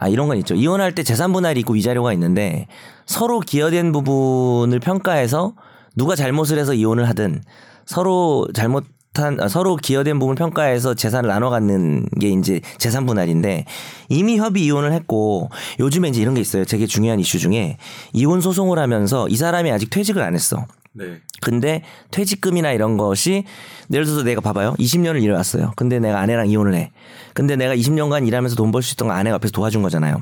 아 0.00 0.08
이런 0.08 0.28
건 0.28 0.38
있죠. 0.38 0.54
이혼할 0.54 0.94
때 0.94 1.02
재산 1.04 1.32
분할이 1.32 1.60
있고 1.60 1.74
위자료가 1.74 2.12
있는데 2.14 2.66
서로 3.06 3.38
기여된 3.38 3.92
부분을 3.92 4.80
평가해서 4.80 5.52
누가 5.94 6.16
잘못을 6.16 6.58
해서 6.58 6.72
이혼을 6.72 7.06
하든 7.10 7.42
서로 7.84 8.48
잘못한 8.54 9.38
아, 9.40 9.48
서로 9.48 9.76
기여된 9.76 10.18
부분 10.18 10.32
을 10.32 10.36
평가해서 10.36 10.94
재산을 10.94 11.28
나눠 11.28 11.50
갖는 11.50 12.06
게 12.18 12.30
이제 12.30 12.60
재산 12.78 13.04
분할인데 13.04 13.66
이미 14.08 14.38
협의 14.38 14.64
이혼을 14.64 14.92
했고 14.94 15.50
요즘에 15.78 16.08
이제 16.08 16.22
이런 16.22 16.34
게 16.34 16.40
있어요. 16.40 16.64
되게 16.64 16.86
중요한 16.86 17.20
이슈 17.20 17.38
중에 17.38 17.76
이혼 18.14 18.40
소송을 18.40 18.78
하면서 18.78 19.28
이 19.28 19.36
사람이 19.36 19.70
아직 19.70 19.90
퇴직을 19.90 20.22
안 20.22 20.34
했어. 20.34 20.64
네. 20.92 21.20
근데 21.40 21.82
퇴직금이나 22.10 22.72
이런 22.72 22.96
것이 22.96 23.44
예를 23.92 24.04
들어서 24.04 24.22
내가 24.24 24.40
봐봐요. 24.40 24.74
20년을 24.78 25.22
일해왔어요. 25.22 25.72
근데 25.76 25.98
내가 26.00 26.18
아내랑 26.20 26.48
이혼을 26.48 26.74
해. 26.74 26.90
근데 27.34 27.56
내가 27.56 27.74
20년간 27.74 28.26
일하면서 28.26 28.56
돈 28.56 28.72
벌 28.72 28.82
수 28.82 28.94
있던 28.94 29.08
거 29.08 29.14
아내가 29.14 29.36
앞에서 29.36 29.52
도와준 29.52 29.82
거잖아요. 29.82 30.20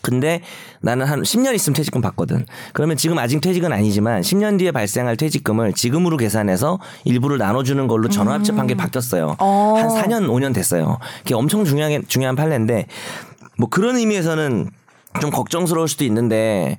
근데 0.00 0.40
나는 0.80 1.06
한 1.06 1.22
10년 1.22 1.54
있으면 1.54 1.74
퇴직금 1.76 2.00
받거든. 2.00 2.44
그러면 2.72 2.96
지금 2.96 3.18
아직 3.18 3.40
퇴직은 3.40 3.72
아니지만 3.72 4.22
10년 4.22 4.58
뒤에 4.58 4.72
발생할 4.72 5.16
퇴직금을 5.16 5.74
지금으로 5.74 6.16
계산해서 6.16 6.80
일부를 7.04 7.38
나눠주는 7.38 7.86
걸로 7.86 8.08
전화합집한 8.08 8.66
게 8.66 8.74
바뀌었어요. 8.74 9.36
어. 9.38 9.74
한 9.76 9.88
4년 9.88 10.26
5년 10.26 10.52
됐어요. 10.52 10.98
그게 11.18 11.34
엄청 11.36 11.64
중요한 11.64 12.02
중요한 12.08 12.34
판례인데 12.34 12.86
뭐 13.58 13.68
그런 13.68 13.96
의미에서는 13.96 14.70
좀 15.20 15.30
걱정스러울 15.30 15.88
수도 15.88 16.04
있는데 16.04 16.78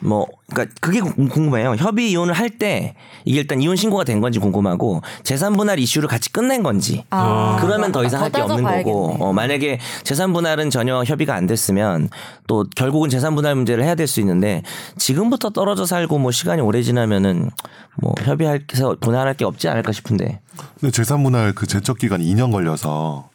뭐 0.00 0.26
그러니까 0.50 0.74
그게 0.80 1.00
궁- 1.00 1.28
궁금해요. 1.28 1.74
협의 1.76 2.10
이혼을 2.10 2.32
할 2.34 2.48
때 2.54 2.94
이게 3.24 3.40
일단 3.40 3.60
이혼 3.60 3.74
신고가 3.76 4.04
된 4.04 4.20
건지 4.20 4.38
궁금하고 4.38 5.02
재산 5.22 5.54
분할 5.54 5.78
이슈를 5.78 6.08
같이 6.08 6.30
끝낸 6.32 6.62
건지 6.62 7.04
아, 7.10 7.58
그러면 7.60 7.90
더 7.92 8.04
이상 8.04 8.22
할 8.22 8.30
게 8.30 8.40
없는 8.40 8.62
거고 8.62 8.68
따져봐야겠네. 8.74 9.16
어, 9.24 9.32
만약에 9.32 9.78
재산 10.04 10.32
분할은 10.32 10.70
전혀 10.70 11.02
협의가 11.04 11.34
안 11.34 11.46
됐으면 11.46 12.08
또 12.46 12.64
결국은 12.76 13.08
재산 13.10 13.34
분할 13.34 13.54
문제를 13.54 13.82
해야 13.84 13.94
될 13.94 14.06
수 14.06 14.20
있는데 14.20 14.62
지금부터 14.96 15.50
떨어져 15.50 15.84
살고 15.86 16.18
뭐 16.18 16.30
시간이 16.30 16.60
오래 16.62 16.82
지나면은 16.82 17.50
뭐 17.96 18.14
협의해서 18.22 18.96
분할할 19.00 19.34
게 19.34 19.44
없지 19.44 19.68
않을까 19.68 19.92
싶은데 19.92 20.40
근데 20.80 20.90
재산 20.92 21.22
분할 21.22 21.54
그 21.54 21.66
제척 21.66 21.98
기간이 21.98 22.24
2년 22.34 22.52
걸려서 22.52 23.28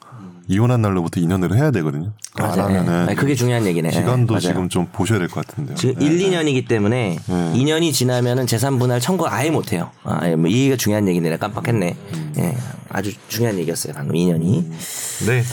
이혼한 0.51 0.81
날로부터 0.81 1.21
2년으로 1.21 1.55
해야 1.55 1.69
되거든요. 1.69 2.11
그거 2.33 2.45
안 2.45 2.57
맞아요. 2.57 2.63
하면은 2.79 3.05
네, 3.05 3.13
그게 3.15 3.35
중요한 3.35 3.65
얘기네. 3.67 3.91
기간도 3.91 4.33
맞아요. 4.33 4.39
지금 4.41 4.67
좀 4.67 4.87
보셔야 4.91 5.19
될 5.19 5.27
것 5.27 5.45
같은데요. 5.45 5.75
지금 5.75 5.95
네. 5.99 6.05
1, 6.05 6.17
2년이기 6.31 6.67
때문에 6.67 7.17
2년이 7.27 7.93
지나면은 7.93 8.47
재산 8.47 8.79
분할 8.79 8.99
청구 8.99 9.27
아예 9.27 9.51
못 9.51 9.71
해요. 9.73 9.91
아, 10.03 10.27
예, 10.27 10.35
뭐 10.35 10.49
이게 10.49 10.75
중요한 10.75 11.07
얘기네. 11.07 11.37
깜빡했네. 11.37 11.95
예. 12.39 12.57
아주 12.89 13.13
중요한 13.27 13.59
얘기였어요. 13.59 13.93
방금 13.93 14.15
2년이. 14.15 14.63
네. 15.27 15.43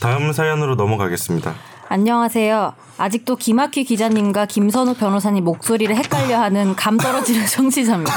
다음 0.00 0.32
사연으로 0.32 0.74
넘어가겠습니다. 0.76 1.54
안녕하세요. 1.88 2.72
아직도 2.98 3.36
김학휘 3.36 3.84
기자님과 3.84 4.46
김선우 4.46 4.94
변호사님 4.94 5.44
목소리를 5.44 5.94
헷갈려하는 5.94 6.74
감 6.76 6.96
떨어지는 6.96 7.44
청취자입니다. 7.46 8.12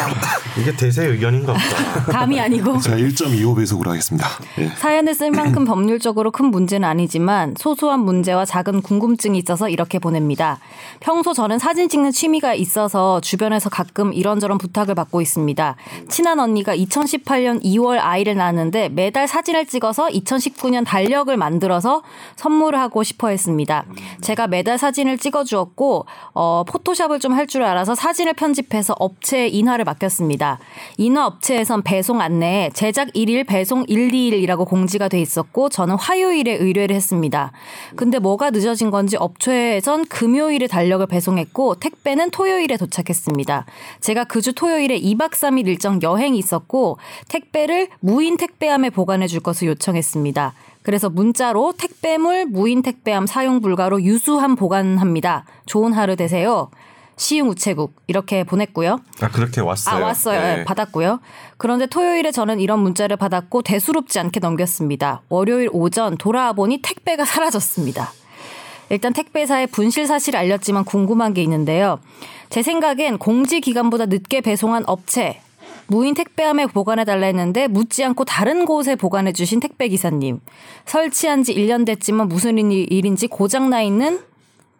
이게 0.59 0.75
대세 0.75 1.05
의견인가 1.05 1.53
보다. 1.53 2.11
감이 2.11 2.39
아니고 2.39 2.79
제가 2.79 2.97
1.25 2.97 3.57
배속으로 3.57 3.91
하겠습니다. 3.91 4.27
예. 4.59 4.67
사연을 4.69 5.13
쓸 5.15 5.31
만큼 5.31 5.65
법률적으로 5.65 6.31
큰 6.31 6.45
문제는 6.45 6.87
아니지만 6.87 7.55
소소한 7.57 7.99
문제와 8.01 8.45
작은 8.45 8.81
궁금증이 8.81 9.37
있어서 9.39 9.67
이렇게 9.69 9.99
보냅니다. 9.99 10.59
평소 11.01 11.33
저는 11.33 11.59
사진 11.59 11.89
찍는 11.89 12.11
취미가 12.11 12.53
있어서 12.53 13.19
주변에서 13.21 13.69
가끔 13.69 14.13
이런저런 14.13 14.57
부탁을 14.57 14.95
받고 14.95 15.21
있습니다. 15.21 15.75
친한 16.07 16.39
언니가 16.39 16.75
2018년 16.75 17.61
2월 17.63 17.99
아이를 18.01 18.35
낳았는데 18.35 18.89
매달 18.89 19.27
사진을 19.27 19.65
찍어서 19.65 20.07
2019년 20.07 20.85
달력을 20.85 21.35
만들어서 21.35 22.01
선물을 22.37 22.79
하고 22.79 23.03
싶어 23.03 23.27
했습니다. 23.29 23.85
제가 24.21 24.47
매달 24.47 24.68
사진을 24.77 25.17
찍어 25.17 25.43
주었고 25.43 26.05
어, 26.33 26.63
포토샵을 26.67 27.19
좀 27.19 27.33
할 27.33 27.47
줄 27.47 27.63
알아서 27.63 27.95
사진을 27.95 28.33
편집해서 28.33 28.95
업체에 28.99 29.47
인화를 29.47 29.85
맡겼습니다. 29.85 30.59
인화 30.97 31.25
업체에선 31.25 31.83
배송 31.83 32.21
안내에 32.21 32.69
제작 32.73 33.07
1일 33.13 33.47
배송 33.47 33.85
1, 33.87 34.09
2일이라고 34.11 34.67
공지가 34.67 35.07
돼 35.07 35.19
있었고 35.21 35.69
저는 35.69 35.95
화요일에 35.95 36.53
의뢰를 36.55 36.95
했습니다. 36.95 37.51
근데 37.95 38.19
뭐가 38.19 38.49
늦어진 38.51 38.91
건지 38.91 39.15
업체에선 39.17 40.05
금요일에 40.07 40.67
달력을 40.67 41.05
배송했고 41.07 41.75
택배는 41.75 42.31
토요일에 42.31 42.77
도착했습니다. 42.77 43.65
제가 44.01 44.23
그 44.25 44.39
주 44.41 44.53
토요일에 44.53 44.99
2박 44.99 45.31
3일 45.31 45.67
일정 45.67 46.01
여행이 46.01 46.37
있었고 46.37 46.97
택배를 47.27 47.89
무인 47.99 48.37
택배함에 48.37 48.89
보관해 48.89 49.27
줄 49.27 49.39
것을 49.41 49.67
요청했습니다. 49.67 50.53
그래서 50.83 51.09
문자로 51.09 51.73
택배물 51.77 52.45
무인 52.45 52.81
택배함 52.81 53.27
사용 53.27 53.61
불가로 53.61 54.01
유수함 54.01 54.55
보관합니다. 54.55 55.45
좋은 55.65 55.93
하루 55.93 56.15
되세요. 56.15 56.69
시흥 57.17 57.49
우체국 57.49 57.95
이렇게 58.07 58.45
보냈고요. 58.45 58.99
아 59.19 59.27
그렇게 59.27 59.59
왔어요. 59.59 59.95
아 59.95 59.99
왔어요. 59.99 60.39
네. 60.41 60.55
네, 60.57 60.63
받았고요. 60.63 61.19
그런데 61.57 61.85
토요일에 61.85 62.31
저는 62.31 62.61
이런 62.61 62.79
문자를 62.79 63.17
받았고 63.17 63.61
대수롭지 63.61 64.19
않게 64.19 64.39
넘겼습니다. 64.39 65.21
월요일 65.27 65.69
오전 65.73 66.17
돌아와 66.17 66.53
보니 66.53 66.81
택배가 66.81 67.25
사라졌습니다. 67.25 68.13
일단 68.89 69.13
택배사에 69.13 69.65
분실 69.67 70.07
사실을 70.07 70.39
알렸지만 70.39 70.85
궁금한 70.85 71.33
게 71.33 71.43
있는데요. 71.43 71.99
제 72.49 72.63
생각엔 72.63 73.19
공지 73.19 73.59
기간보다 73.61 74.05
늦게 74.07 74.41
배송한 74.41 74.85
업체 74.87 75.41
무인 75.91 76.13
택배함에 76.13 76.67
보관해 76.67 77.03
달라 77.03 77.25
했는데 77.25 77.67
묻지 77.67 78.03
않고 78.03 78.23
다른 78.23 78.65
곳에 78.65 78.95
보관해 78.95 79.33
주신 79.33 79.59
택배 79.59 79.87
기사님. 79.87 80.39
설치한 80.85 81.41
지 81.43 81.55
1년 81.55 81.83
됐지만 81.83 82.27
무슨 82.27 82.59
일- 82.59 82.91
일인지 82.93 83.25
고장 83.27 83.71
나 83.71 83.81
있는 83.81 84.19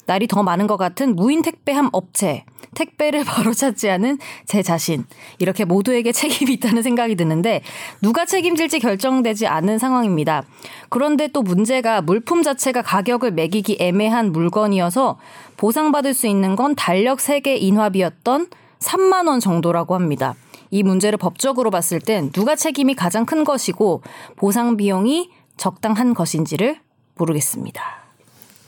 날이 0.06 0.28
더 0.28 0.43
많은 0.43 0.67
것 0.67 0.78
같은 0.78 1.15
무인 1.15 1.41
택배함 1.41 1.89
업체, 1.93 2.45
택배를 2.76 3.24
바로 3.26 3.54
찾지 3.56 3.89
않은 3.89 4.19
제 4.45 4.62
자신. 4.62 5.06
이렇게 5.39 5.65
모두에게 5.65 6.12
책임이 6.12 6.54
있다는 6.54 6.84
생각이 6.84 7.15
드는데 7.15 7.62
누가 8.04 8.26
책임질지 8.26 8.80
결정되지 8.80 9.48
않은 9.48 9.80
상황입니다. 9.80 10.43
그런데 10.89 11.28
또 11.28 11.41
문제가 11.41 12.02
물품 12.04 12.43
자체가 12.43 12.84
가격을 12.84 13.32
매기기 13.32 13.78
애매한 13.80 14.32
물건이어서 14.32 15.17
보상받을 15.58 16.13
수 16.13 16.28
있는 16.28 16.56
건 16.56 16.76
달력 16.76 17.17
3개 17.17 17.60
인화비였던 17.60 18.48
3만 18.80 19.28
원 19.28 19.39
정도라고 19.39 19.95
합니다. 19.95 20.36
이 20.72 20.84
문제를 20.84 21.18
법적으로 21.18 21.72
봤을 21.72 22.00
땐 22.00 22.32
누가 22.32 22.56
책임이 22.56 22.96
가장 22.96 23.26
큰 23.26 23.44
것이고 23.44 24.04
보상 24.36 24.78
비용이 24.78 25.30
적당한 25.58 26.14
것인지를 26.14 26.80
모르겠습니다. 27.18 27.82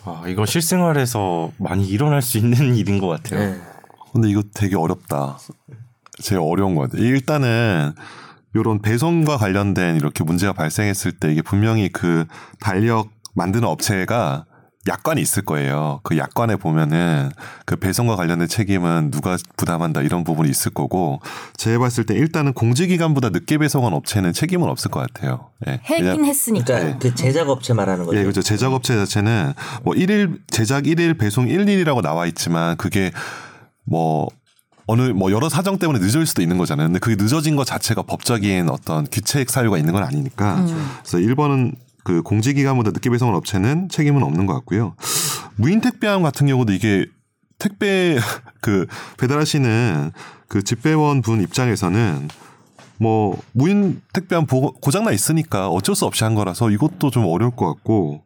아 0.04 0.24
이거 0.28 0.46
실생활에서 0.46 1.52
많이 1.58 1.88
일어날 1.88 2.22
수 2.22 2.38
있는 2.38 2.74
일인 2.76 3.00
것 3.00 3.08
같아요. 3.08 3.56
근데 4.12 4.30
이거 4.30 4.42
되게 4.54 4.76
어렵다. 4.76 5.38
제일 6.22 6.42
어려운 6.42 6.76
것 6.76 6.90
같아요. 6.90 7.06
일단은 7.06 7.94
요런 8.56 8.82
배송과 8.82 9.38
관련된 9.38 9.96
이렇게 9.96 10.24
문제가 10.24 10.54
발생했을 10.54 11.14
때 11.14 11.32
이게 11.32 11.42
분명히 11.42 11.88
그 11.90 12.26
달력 12.60 13.10
만드는 13.34 13.66
업체가 13.68 14.46
약관이 14.88 15.22
있을 15.22 15.44
거예요. 15.44 16.00
그 16.04 16.18
약관에 16.18 16.56
보면은 16.56 17.30
그 17.66 17.76
배송과 17.76 18.16
관련된 18.16 18.48
책임은 18.48 19.12
누가 19.12 19.38
부담한다 19.56 20.02
이런 20.02 20.24
부분이 20.24 20.50
있을 20.50 20.72
거고 20.72 21.20
제가 21.58 21.78
봤을 21.80 22.04
때 22.06 22.16
일단은 22.16 22.54
공지기간보다 22.54 23.30
늦게 23.30 23.60
배송한 23.60 23.94
업체는 23.94 24.34
책임은 24.34 24.68
없을 24.68 24.90
것 24.90 25.00
같아요. 25.02 25.50
예. 25.68 25.80
했긴 25.86 26.06
왜냐- 26.08 26.24
했으니까. 26.26 26.66
그러니까 26.80 26.98
그 27.00 27.14
제작 27.14 27.48
업체 27.50 27.74
말하는 27.74 28.06
거죠. 28.06 28.18
예, 28.18 28.24
그렇죠. 28.24 28.42
제작업체 28.42 28.96
자체는 28.96 29.54
뭐 29.84 29.94
1일 29.94 30.40
제작 30.50 30.86
1일 30.86 31.20
배송 31.20 31.46
1일이라고 31.46 32.02
나와 32.02 32.26
있지만 32.26 32.76
그게 32.78 33.12
뭐 33.86 34.28
어느 34.88 35.04
뭐 35.04 35.32
여러 35.32 35.48
사정 35.48 35.78
때문에 35.78 36.00
늦을 36.00 36.26
수도 36.26 36.42
있는 36.42 36.58
거잖아요. 36.58 36.88
근데 36.88 37.00
그게 37.00 37.16
늦어진 37.22 37.56
것 37.56 37.66
자체가 37.66 38.02
법적인 38.02 38.68
어떤 38.70 39.06
규칙 39.12 39.50
사유가 39.52 39.78
있는 39.78 39.94
건 39.94 40.04
아니니까. 40.04 40.66
그래서 41.04 41.18
1번은 41.20 41.76
그 42.04 42.22
공지기간보다 42.22 42.92
늦게 42.92 43.10
배송한 43.10 43.36
업체는 43.36 43.90
책임은 43.90 44.24
없는 44.24 44.46
것 44.46 44.54
같고요. 44.56 44.96
무인 45.56 45.82
택배함 45.82 46.24
같은 46.24 46.48
경우도 46.48 46.74
이게 46.74 47.06
택배 47.60 48.18
그 48.62 48.88
배달하시는 49.18 50.12
그 50.48 50.64
집배원 50.64 51.22
분 51.22 51.42
입장에서는 51.42 52.28
뭐 52.98 53.40
무인 53.52 54.02
택배함 54.14 54.46
고장나 54.46 55.12
있으니까 55.12 55.70
어쩔 55.70 55.96
수 55.96 56.06
없이 56.06 56.24
한 56.24 56.36
거라서 56.36 56.70
이것도 56.70 57.10
좀 57.10 57.26
어려울 57.26 57.52
것 57.52 57.66
같고 57.68 58.24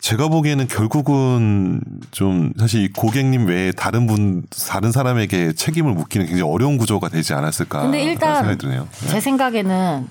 제가 0.00 0.28
보기에는 0.28 0.66
결국은 0.66 1.80
좀 2.10 2.52
사실 2.58 2.82
이 2.82 2.88
고객님 2.88 3.46
외에 3.46 3.70
다른 3.70 4.06
분 4.06 4.44
다른 4.68 4.92
사람에게 4.92 5.52
책임을 5.52 5.92
묻기는 5.92 6.26
굉장히 6.26 6.50
어려운 6.50 6.76
구조가 6.76 7.08
되지 7.10 7.34
않았을까 7.34 7.82
근데 7.82 8.02
일단 8.02 8.36
생각이 8.36 8.58
드네요. 8.58 8.88
제 9.08 9.20
생각에는 9.20 10.08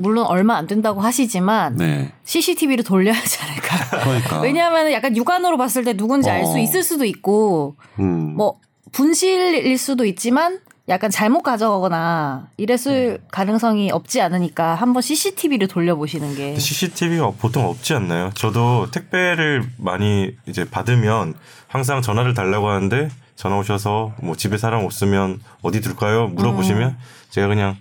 물론 0.00 0.26
얼마 0.26 0.56
안 0.56 0.66
된다고 0.66 1.00
하시지만 1.00 1.76
네. 1.76 2.12
CCTV를 2.24 2.84
돌려야 2.84 3.14
하지 3.14 3.38
않을까. 3.42 4.02
그러니까 4.02 4.40
왜냐하면 4.42 4.92
약간 4.92 5.16
육안으로 5.16 5.56
봤을 5.56 5.84
때 5.84 5.96
누군지 5.96 6.30
알수 6.30 6.54
어. 6.54 6.58
있을 6.58 6.82
수도 6.82 7.04
있고 7.04 7.76
음. 7.98 8.34
뭐 8.36 8.58
분실일 8.92 9.76
수도 9.78 10.04
있지만 10.04 10.58
약간 10.88 11.08
잘못 11.10 11.42
가져가거나 11.42 12.48
이랬을 12.56 13.20
가능성이 13.30 13.92
없지 13.92 14.20
않으니까 14.20 14.74
한번 14.74 15.02
CCTV를 15.02 15.68
돌려보시는 15.68 16.34
게 16.34 16.58
CCTV가 16.58 17.30
보통 17.38 17.66
없지 17.66 17.94
않나요? 17.94 18.30
저도 18.34 18.90
택배를 18.90 19.64
많이 19.76 20.34
이제 20.46 20.68
받으면 20.68 21.34
항상 21.68 22.02
전화를 22.02 22.34
달라고 22.34 22.68
하는데 22.68 23.08
전화 23.36 23.56
오셔서 23.58 24.14
뭐 24.20 24.34
집에 24.34 24.58
사람 24.58 24.84
없으면 24.84 25.40
어디 25.62 25.80
둘까요? 25.80 26.26
물어보시면 26.28 26.96
제가 27.30 27.46
그냥 27.46 27.76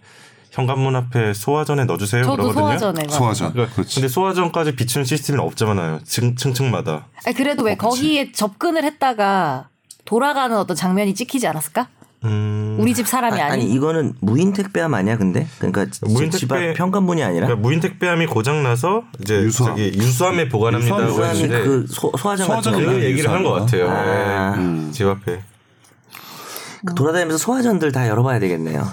현관문 0.51 0.95
앞에 0.95 1.33
소화전에 1.33 1.85
넣어주세요 1.85 2.23
저도 2.23 2.35
그러거든요. 2.49 2.77
소화전에 2.79 3.03
막. 3.07 3.11
소화전. 3.13 3.51
그러니까 3.53 3.75
그렇지. 3.75 3.95
근데 3.95 4.07
소화전까지 4.07 4.75
비추는 4.75 5.05
시스템은 5.05 5.39
없잖아요. 5.41 5.99
층, 6.05 6.35
층층마다. 6.35 7.07
아니, 7.25 7.35
그래도 7.35 7.63
왜 7.63 7.75
거기에 7.75 8.31
접근을 8.31 8.83
했다가 8.83 9.69
돌아가는 10.05 10.55
어떤 10.57 10.75
장면이 10.75 11.13
찍히지 11.13 11.45
않았을까? 11.47 11.87
음, 12.25 12.75
우리 12.79 12.93
집 12.93 13.07
사람이 13.07 13.39
아. 13.39 13.45
아니 13.53 13.63
이거는 13.71 14.13
무인 14.19 14.51
택배함 14.51 14.93
아니야 14.93 15.17
근데? 15.17 15.47
그러니까 15.57 15.85
무인 16.01 16.29
택배- 16.29 16.73
현관문이 16.75 17.23
아니라 17.23 17.45
그러니까 17.47 17.61
무인 17.65 17.79
택배함이 17.79 18.25
고장 18.25 18.61
나서 18.61 19.03
이제 19.21 19.35
유수함. 19.35 19.77
저기 19.77 19.93
유수함에 19.97 20.49
보관합니다고 20.49 21.03
유수함 21.03 21.31
유수함이 21.37 21.63
그 21.63 21.85
소, 21.87 22.11
소화장 22.17 22.47
같은 22.49 22.63
소화장 22.73 22.73
거그 22.85 23.03
얘기를 23.05 23.29
한 23.31 23.41
것 23.43 23.51
같아요. 23.51 23.89
아. 23.89 24.55
네. 24.57 24.91
집 24.91 25.07
앞에. 25.07 25.39
그 26.85 26.95
돌아다니면서 26.95 27.37
소화전들 27.37 27.91
다 27.91 28.07
열어봐야 28.07 28.39
되겠네요. 28.39 28.85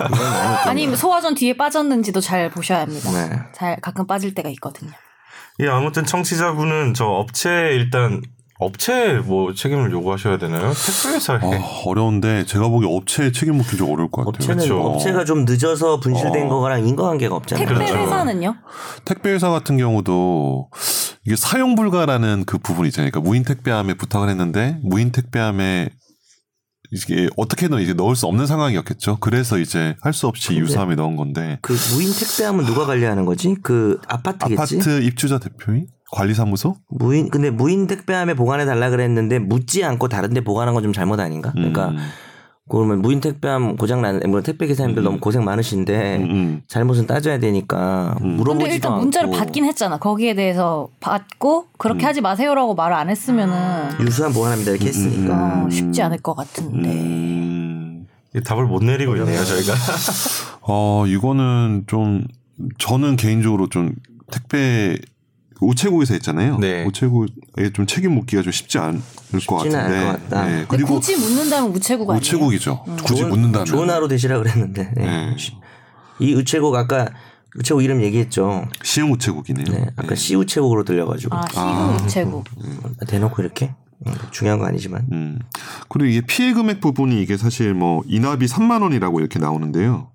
아니 0.66 0.94
소화전 0.96 1.34
뒤에 1.34 1.56
빠졌는지도 1.56 2.20
잘 2.20 2.50
보셔야 2.50 2.80
합니다. 2.80 3.10
네. 3.10 3.38
잘 3.54 3.76
가끔 3.80 4.06
빠질 4.06 4.34
때가 4.34 4.48
있거든요. 4.50 4.90
예, 5.60 5.68
아무튼 5.68 6.04
청취자분은 6.06 6.94
저 6.94 7.04
업체 7.06 7.50
일단 7.72 8.22
업체 8.58 9.14
뭐 9.24 9.54
책임을 9.54 9.90
요구하셔야 9.90 10.36
되나요? 10.36 10.72
택배회사에. 10.74 11.38
어, 11.42 11.82
어려운데 11.86 12.44
제가 12.44 12.68
보기 12.68 12.86
업체에 12.86 13.32
책임 13.32 13.56
묻기 13.56 13.76
좀 13.78 13.90
어려울 13.90 14.10
것 14.10 14.24
같아요. 14.24 14.34
업체는 14.36 14.56
그렇죠. 14.66 14.80
업체가 14.82 15.24
좀 15.24 15.46
늦어서 15.46 15.98
분실된 16.00 16.46
어. 16.46 16.60
거랑 16.60 16.86
인과관계가 16.86 17.34
없잖아요. 17.34 17.66
택배 17.66 17.84
그렇죠. 17.86 18.02
회사는요? 18.04 18.56
택배 19.06 19.30
회사 19.30 19.48
같은 19.48 19.78
경우도 19.78 20.68
이게 21.26 21.36
사용 21.36 21.74
불가라는 21.74 22.44
그 22.46 22.58
부분이 22.58 22.88
있잖아요. 22.88 23.10
그러니까 23.10 23.26
무인 23.28 23.44
택배함에 23.44 23.94
부탁을 23.94 24.28
했는데 24.28 24.78
무인 24.82 25.10
택배함에 25.10 25.88
이게 26.92 27.28
어떻게든 27.36 27.80
이제 27.80 27.92
넣을 27.94 28.16
수 28.16 28.26
없는 28.26 28.46
상황이었겠죠. 28.46 29.18
그래서 29.20 29.58
이제 29.58 29.96
할 30.00 30.12
수 30.12 30.26
없이 30.26 30.56
유사함에 30.56 30.96
넣은 30.96 31.14
건데 31.16 31.58
그 31.62 31.72
무인 31.94 32.12
택배함은 32.12 32.64
누가 32.66 32.84
관리하는 32.84 33.24
거지? 33.24 33.54
그 33.62 33.98
아파트겠지. 34.08 34.76
아파트 34.76 35.00
입주자 35.02 35.38
대표인 35.38 35.86
관리사무소? 36.12 36.76
무인 36.88 37.30
근데 37.30 37.50
무인 37.50 37.86
택배함에 37.86 38.34
보관해 38.34 38.64
달라 38.66 38.90
그랬는데 38.90 39.38
묻지 39.38 39.84
않고 39.84 40.08
다른데 40.08 40.42
보관한 40.42 40.74
건 40.74 40.82
좀 40.82 40.92
잘못 40.92 41.20
아닌가? 41.20 41.52
그러니까 41.52 41.90
음, 41.90 41.98
그러면 42.70 43.02
무인 43.02 43.20
택배함 43.20 43.76
고장 43.76 44.00
나는 44.00 44.20
물론 44.28 44.44
택배 44.44 44.66
기사님들 44.66 45.02
음. 45.02 45.04
너무 45.04 45.20
고생 45.20 45.44
많으신데 45.44 46.16
음, 46.18 46.30
음. 46.30 46.62
잘못은 46.68 47.06
따져야 47.06 47.38
되니까 47.38 48.16
음. 48.22 48.36
물어보지도 48.36 48.58
근데 48.58 48.74
일단 48.74 48.92
않고 48.92 49.02
문자를 49.02 49.30
받긴 49.30 49.64
했잖아. 49.64 49.98
거기에 49.98 50.34
대해서 50.34 50.88
받고 51.00 51.66
그렇게 51.78 52.06
하지 52.06 52.20
마세요라고 52.20 52.74
말을 52.74 52.96
안 52.96 53.10
했으면은 53.10 53.88
유수한 54.00 54.32
보관합니다 54.32 54.70
이렇게 54.70 54.86
했으니까 54.86 55.64
어, 55.66 55.70
쉽지 55.70 56.00
않을 56.02 56.18
것 56.18 56.34
같은데. 56.34 56.88
음. 56.88 58.06
이 58.36 58.40
답을 58.40 58.66
못 58.66 58.84
내리고 58.84 59.16
있네요, 59.16 59.44
저희가. 59.44 59.74
어, 60.62 61.04
이거는 61.08 61.84
좀 61.88 62.24
저는 62.78 63.16
개인적으로 63.16 63.68
좀 63.68 63.92
택배 64.30 64.96
우체국에서 65.60 66.14
했잖아요. 66.14 66.58
네. 66.58 66.84
우체국에 66.84 67.70
좀 67.72 67.86
책임 67.86 68.12
묻기가 68.14 68.42
좀 68.42 68.52
쉽지 68.52 68.78
않을 68.78 69.00
것 69.46 69.56
같은데. 69.56 69.76
않을 69.78 70.06
것 70.06 70.12
같다. 70.30 70.46
네. 70.46 70.64
그리고 70.68 70.94
굳이 70.94 71.16
묻는다면 71.16 71.70
우체국 71.74 72.10
아니에요? 72.10 72.18
우체국이죠. 72.20 72.84
굳이 73.04 73.22
좋은- 73.22 73.28
묻는다면. 73.28 73.66
좋은 73.66 73.90
하루 73.90 74.08
되시라 74.08 74.38
그랬는데 74.38 74.92
네. 74.96 75.04
네. 75.04 75.36
이 76.20 76.34
우체국 76.34 76.74
아까 76.76 77.08
우체국 77.56 77.82
이름 77.82 78.02
얘기했죠. 78.02 78.66
시흥 78.82 79.10
우체국이네요. 79.12 79.64
네, 79.66 79.86
아까 79.96 80.14
시 80.14 80.34
우체국으로 80.36 80.84
들려가지고 80.84 81.36
아 81.36 81.44
시국 81.48 82.04
우체국. 82.06 82.44
대놓고 83.08 83.42
이렇게 83.42 83.74
음, 84.06 84.12
중요한 84.30 84.58
거 84.60 84.66
아니지만 84.66 85.06
음. 85.12 85.38
그리고 85.88 86.06
이게 86.08 86.20
피해 86.26 86.52
금액 86.52 86.80
부분이 86.80 87.20
이게 87.20 87.36
사실 87.36 87.74
뭐 87.74 88.02
인합이 88.06 88.46
3만 88.46 88.82
원이라고 88.82 89.20
이렇게 89.20 89.38
나오는데요. 89.38 90.08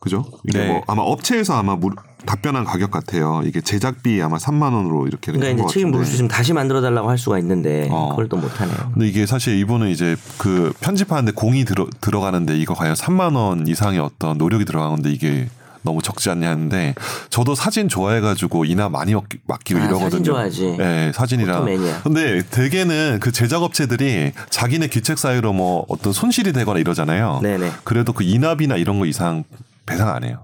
그죠? 0.00 0.24
이게 0.44 0.58
네. 0.58 0.66
뭐 0.68 0.82
아마 0.86 1.02
업체에서 1.02 1.54
아마 1.56 1.74
물- 1.74 1.94
답변한 2.26 2.64
가격 2.64 2.90
같아요. 2.90 3.42
이게 3.44 3.60
제작비 3.60 4.20
아마 4.20 4.36
3만 4.36 4.72
원으로 4.74 5.06
이렇게 5.06 5.32
그러니까 5.32 5.46
된 5.46 5.54
이제 5.56 5.62
것 5.62 5.68
책임 5.72 6.02
있으면 6.02 6.28
다시 6.28 6.52
만들어 6.52 6.80
달라고 6.80 7.08
할 7.08 7.18
수가 7.18 7.38
있는데 7.38 7.88
어. 7.90 8.08
그걸 8.10 8.28
또 8.28 8.36
못 8.36 8.60
하네요. 8.60 8.76
근데 8.92 9.06
이게 9.08 9.26
사실 9.26 9.56
이분은 9.58 9.88
이제 9.90 10.16
그 10.38 10.72
편집하는데 10.80 11.32
공이 11.32 11.64
들어 11.64 11.86
들어가는데 12.00 12.56
이거 12.58 12.74
과연 12.74 12.94
3만 12.94 13.36
원 13.36 13.66
이상의 13.68 14.00
어떤 14.00 14.38
노력이 14.38 14.64
들어가는데 14.64 15.10
이게 15.10 15.48
너무 15.82 16.02
적지 16.02 16.28
않냐 16.30 16.50
하는데 16.50 16.94
저도 17.30 17.54
사진 17.54 17.88
좋아해가지고 17.88 18.64
이나 18.64 18.88
많이 18.88 19.14
맡기- 19.14 19.38
맡기고 19.46 19.78
아, 19.78 19.84
이러거든요. 19.84 20.10
사진 20.10 20.24
좋아하지. 20.24 20.74
네, 20.78 21.12
사진이랑. 21.14 21.64
근데 22.02 22.42
대개는 22.50 23.18
그 23.20 23.30
제작업체들이 23.30 24.32
자기네 24.50 24.88
기책 24.88 25.16
사유로 25.16 25.52
뭐 25.52 25.86
어떤 25.88 26.12
손실이 26.12 26.52
되거나 26.52 26.80
이러잖아요. 26.80 27.38
네네. 27.40 27.70
그래도 27.84 28.12
그 28.12 28.24
인압이나 28.24 28.76
이런 28.76 28.98
거 28.98 29.06
이상 29.06 29.44
배상 29.86 30.08
안 30.08 30.24
해요. 30.24 30.42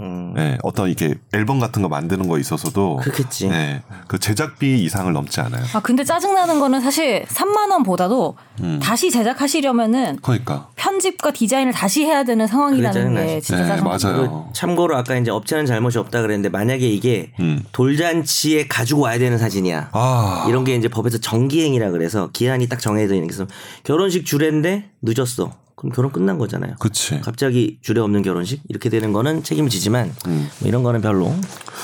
음, 0.00 0.32
네, 0.34 0.58
어떤 0.64 0.90
이게 0.90 1.14
앨범 1.32 1.60
같은 1.60 1.80
거 1.80 1.88
만드는 1.88 2.26
거 2.26 2.40
있어서도 2.40 2.96
그렇겠지. 2.96 3.46
네, 3.48 3.80
그 4.08 4.18
제작비 4.18 4.82
이상을 4.82 5.12
넘지 5.12 5.40
않아요. 5.40 5.62
아 5.72 5.78
근데 5.80 6.02
짜증 6.02 6.34
나는 6.34 6.58
거는 6.58 6.80
사실 6.80 7.24
3만 7.28 7.70
원보다도 7.70 8.36
음. 8.62 8.80
다시 8.82 9.12
제작하시려면은 9.12 10.18
그러니까. 10.20 10.68
편집과 10.74 11.30
디자인을 11.30 11.72
다시 11.72 12.04
해야 12.04 12.24
되는 12.24 12.44
상황이라는 12.44 13.14
그게 13.14 13.26
게. 13.36 13.40
진짜 13.40 13.62
네, 13.62 13.68
짜증. 13.68 13.84
맞아요. 13.84 14.18
그리고 14.18 14.50
참고로 14.52 14.96
아까 14.96 15.16
이제 15.16 15.30
업체는 15.30 15.64
잘못이 15.64 15.98
없다 15.98 16.22
그랬는데 16.22 16.48
만약에 16.48 16.88
이게 16.88 17.30
음. 17.38 17.62
돌잔치에 17.70 18.66
가지고 18.66 19.02
와야 19.02 19.16
되는 19.20 19.38
사진이야. 19.38 19.90
아. 19.92 20.46
이런 20.48 20.64
게 20.64 20.74
이제 20.74 20.88
법에서 20.88 21.18
정기행이라 21.18 21.92
그래서 21.92 22.30
기한이 22.32 22.68
딱 22.68 22.80
정해져 22.80 23.14
있는 23.14 23.28
게 23.28 23.32
있어. 23.32 23.46
결혼식 23.84 24.26
주례인데 24.26 24.90
늦었어. 25.02 25.52
그럼 25.84 25.92
결혼 25.92 26.12
끝난 26.12 26.38
거잖아요. 26.38 26.76
그치. 26.78 27.20
갑자기 27.20 27.78
주례 27.82 28.00
없는 28.00 28.22
결혼식 28.22 28.62
이렇게 28.68 28.88
되는 28.88 29.12
거는 29.12 29.42
책임지지만 29.42 30.14
음. 30.26 30.48
뭐 30.60 30.68
이런 30.68 30.82
거는 30.82 31.02
별로 31.02 31.34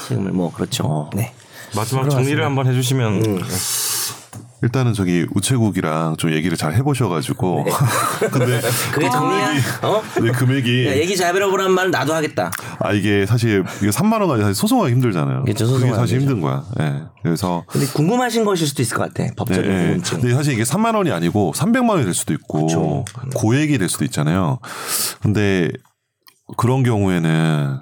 책임을 0.08 0.32
뭐 0.32 0.52
그렇죠. 0.52 0.84
어. 0.86 1.10
네. 1.14 1.34
마지막 1.76 2.08
정리를 2.08 2.42
한번 2.42 2.66
해주시면 2.66 3.24
음. 3.24 3.40
일단은 4.62 4.92
저기 4.92 5.26
우체국이랑 5.34 6.16
좀 6.18 6.32
얘기를 6.32 6.56
잘 6.56 6.74
해보셔가지고 6.74 7.64
근데 8.30 8.60
그게 8.92 9.08
정리야. 9.08 9.52
어? 9.82 10.02
네, 10.22 10.30
금액이 10.32 10.86
야, 10.86 10.96
얘기 10.96 11.16
잘 11.16 11.34
해보라는 11.34 11.72
말 11.72 11.90
나도 11.90 12.12
하겠다. 12.14 12.50
아 12.78 12.92
이게 12.92 13.24
사실 13.26 13.64
이게 13.80 13.88
3만 13.90 14.20
원까지 14.20 14.42
사실 14.42 14.54
소송하기 14.54 14.92
힘들잖아요. 14.92 15.44
그렇죠, 15.44 15.66
그게 15.66 15.90
사실 15.94 16.20
힘들죠. 16.20 16.36
힘든 16.36 16.40
거야. 16.40 16.64
예. 16.80 17.02
그래서 17.22 17.64
근데 17.68 17.86
궁금하신 17.86 18.44
것일 18.44 18.66
수도 18.66 18.82
있을 18.82 18.96
것 18.96 19.04
같아. 19.08 19.22
네, 19.24 19.30
법적인 19.36 19.70
네. 19.70 19.86
궁금증. 19.86 20.20
근데 20.20 20.34
사실 20.34 20.52
이게 20.54 20.62
3만 20.62 20.94
원이 20.94 21.10
아니고 21.10 21.52
300만 21.54 21.90
원이 21.90 22.04
될 22.04 22.14
수도 22.14 22.32
있고 22.34 22.66
그쵸. 22.66 23.04
고액이 23.34 23.78
될 23.78 23.88
수도 23.88 24.04
있잖아요. 24.04 24.58
근데 25.22 25.70
그런 26.56 26.82
경우에는 26.82 27.78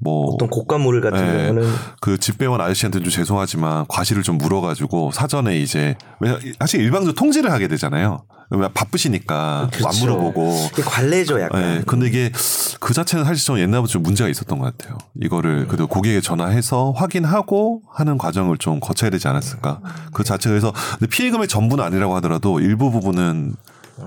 뭐 0.00 0.32
어떤 0.32 0.48
곡간물 0.48 1.00
같은 1.00 1.24
네. 1.24 1.46
경우는 1.46 1.70
그 2.00 2.18
집배원 2.18 2.60
아저씨한테 2.60 3.00
좀 3.00 3.10
죄송하지만 3.10 3.84
과실을 3.88 4.22
좀 4.22 4.38
물어가지고 4.38 5.12
사전에 5.12 5.58
이제 5.58 5.96
왜 6.20 6.38
사실 6.58 6.80
일방적으로 6.80 7.14
통지를 7.14 7.52
하게 7.52 7.68
되잖아요. 7.68 8.24
왜 8.52 8.68
바쁘시니까 8.72 9.60
안 9.60 9.70
그렇죠. 9.70 10.00
물어보고. 10.00 10.56
이게 10.72 10.82
관례죠 10.82 11.40
약간. 11.40 11.60
네, 11.60 11.82
근데 11.86 12.08
이게 12.08 12.32
그 12.80 12.92
자체는 12.92 13.24
사실 13.24 13.44
좀 13.44 13.58
옛날부터 13.58 13.92
좀 13.92 14.02
문제가 14.02 14.28
있었던 14.28 14.58
것 14.58 14.76
같아요. 14.76 14.98
이거를 15.22 15.68
그래도 15.68 15.86
고객에 15.86 16.20
전화해서 16.20 16.92
확인하고 16.96 17.82
하는 17.92 18.18
과정을 18.18 18.58
좀 18.58 18.80
거쳐야 18.80 19.10
되지 19.10 19.28
않았을까. 19.28 19.80
그 20.12 20.24
자체가 20.24 20.50
그래서 20.50 20.72
근데 20.98 21.06
피해금의 21.06 21.46
전부는 21.46 21.84
아니라고 21.84 22.16
하더라도 22.16 22.58
일부 22.58 22.90
부분은 22.90 23.54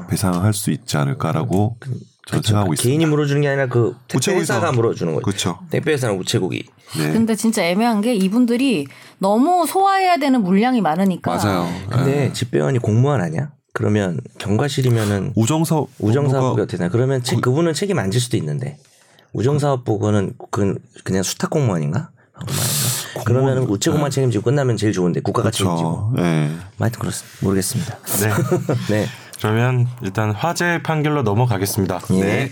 배상할 0.10 0.54
수 0.54 0.72
있지 0.72 0.98
않을까라고 0.98 1.78
있습니다. 2.32 2.66
개인이 2.78 3.06
물어주는 3.06 3.42
게 3.42 3.48
아니라 3.50 3.68
그. 3.68 3.96
택배회사가 4.08 4.72
물어주는 4.72 5.14
거죠. 5.14 5.24
그렇죠. 5.26 5.60
택배회사는 5.70 6.18
우체국이. 6.18 6.64
네. 6.98 7.12
근데 7.12 7.36
진짜 7.36 7.64
애매한 7.64 8.02
게 8.02 8.14
이분들이 8.16 8.88
너무 9.18 9.66
소화해야 9.68 10.18
되는 10.18 10.42
물량이 10.44 10.82
많으니까 10.82 11.36
맞아요. 11.36 11.68
근데 11.90 12.12
네. 12.28 12.34
집배원이 12.34 12.80
공무원 12.80 13.20
아니야? 13.22 13.52
그러면 13.74 14.20
경과실이면은 14.38 15.34
우정사업 15.36 15.90
우정사업부가 16.00 16.62
어떻게 16.64 16.78
되나? 16.78 16.90
그러면 16.90 17.24
책- 17.24 17.42
그분은 17.42 17.74
책임 17.74 17.98
안 18.00 18.12
질 18.12 18.22
수도 18.22 18.38
있는데 18.38 18.78
우정사업부는 19.34 20.34
그 20.52 20.76
그냥 21.04 21.24
수탁 21.24 21.50
공무원인가? 21.50 22.12
그러면 23.26 23.60
우체국만 23.64 24.12
책임지고 24.12 24.44
끝나면 24.44 24.78
제일 24.78 24.94
좋은데 24.94 25.22
국가가 25.22 25.50
책임지고. 25.52 26.12
그렇죠. 26.12 26.22
네. 26.22 26.52
하여튼 26.80 27.00
그렇습니다. 27.00 27.38
모르겠습니다. 27.42 27.98
네. 28.22 28.30
네. 28.90 29.06
그러면 29.44 29.88
일단 30.02 30.32
화재 30.32 30.80
판결로 30.82 31.22
넘어가겠습니다. 31.22 32.00
예. 32.14 32.50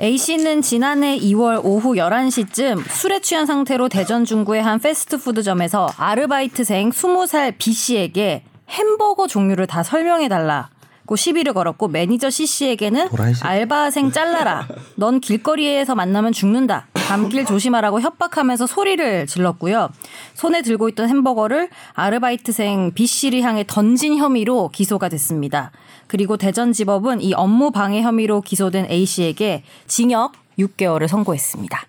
A씨는 0.00 0.62
지난해 0.62 1.16
2월 1.16 1.60
오후 1.62 1.94
11시쯤 1.94 2.82
술에 2.90 3.20
취한 3.20 3.46
상태로 3.46 3.88
대전 3.88 4.24
중구의 4.24 4.64
한 4.64 4.80
패스트푸드점에서 4.80 5.88
아르바이트생 5.96 6.90
20살 6.90 7.56
B씨에게 7.58 8.42
햄버거 8.68 9.28
종류를 9.28 9.68
다 9.68 9.84
설명해 9.84 10.26
달라 10.26 10.70
고 11.12 11.16
시비를 11.16 11.52
걸었고 11.52 11.88
매니저 11.88 12.30
C씨에게는. 12.30 13.10
알바생 13.42 14.12
잘라라. 14.12 14.66
넌 14.94 15.20
길거리에서 15.20 15.94
만나면 15.94 16.32
죽는다. 16.32 16.86
감길 16.94 17.44
조심하라고 17.44 18.00
협박하면서 18.00 18.66
소리를 18.66 19.26
질렀고요. 19.26 19.90
손에 20.32 20.62
들고 20.62 20.88
있던 20.88 21.10
햄버거를 21.10 21.68
아르바이트생 21.92 22.92
B씨를 22.94 23.42
향해 23.42 23.62
던진 23.66 24.16
혐의로 24.16 24.70
기소가 24.70 25.10
됐습니다. 25.10 25.70
그리고 26.06 26.38
대전지법은 26.38 27.20
이 27.20 27.34
업무 27.34 27.72
방해 27.72 28.00
혐의로 28.00 28.40
기소된 28.40 28.90
A씨에게 28.90 29.64
징역 29.86 30.32
6개월을 30.58 31.08
선고했습니다. 31.08 31.86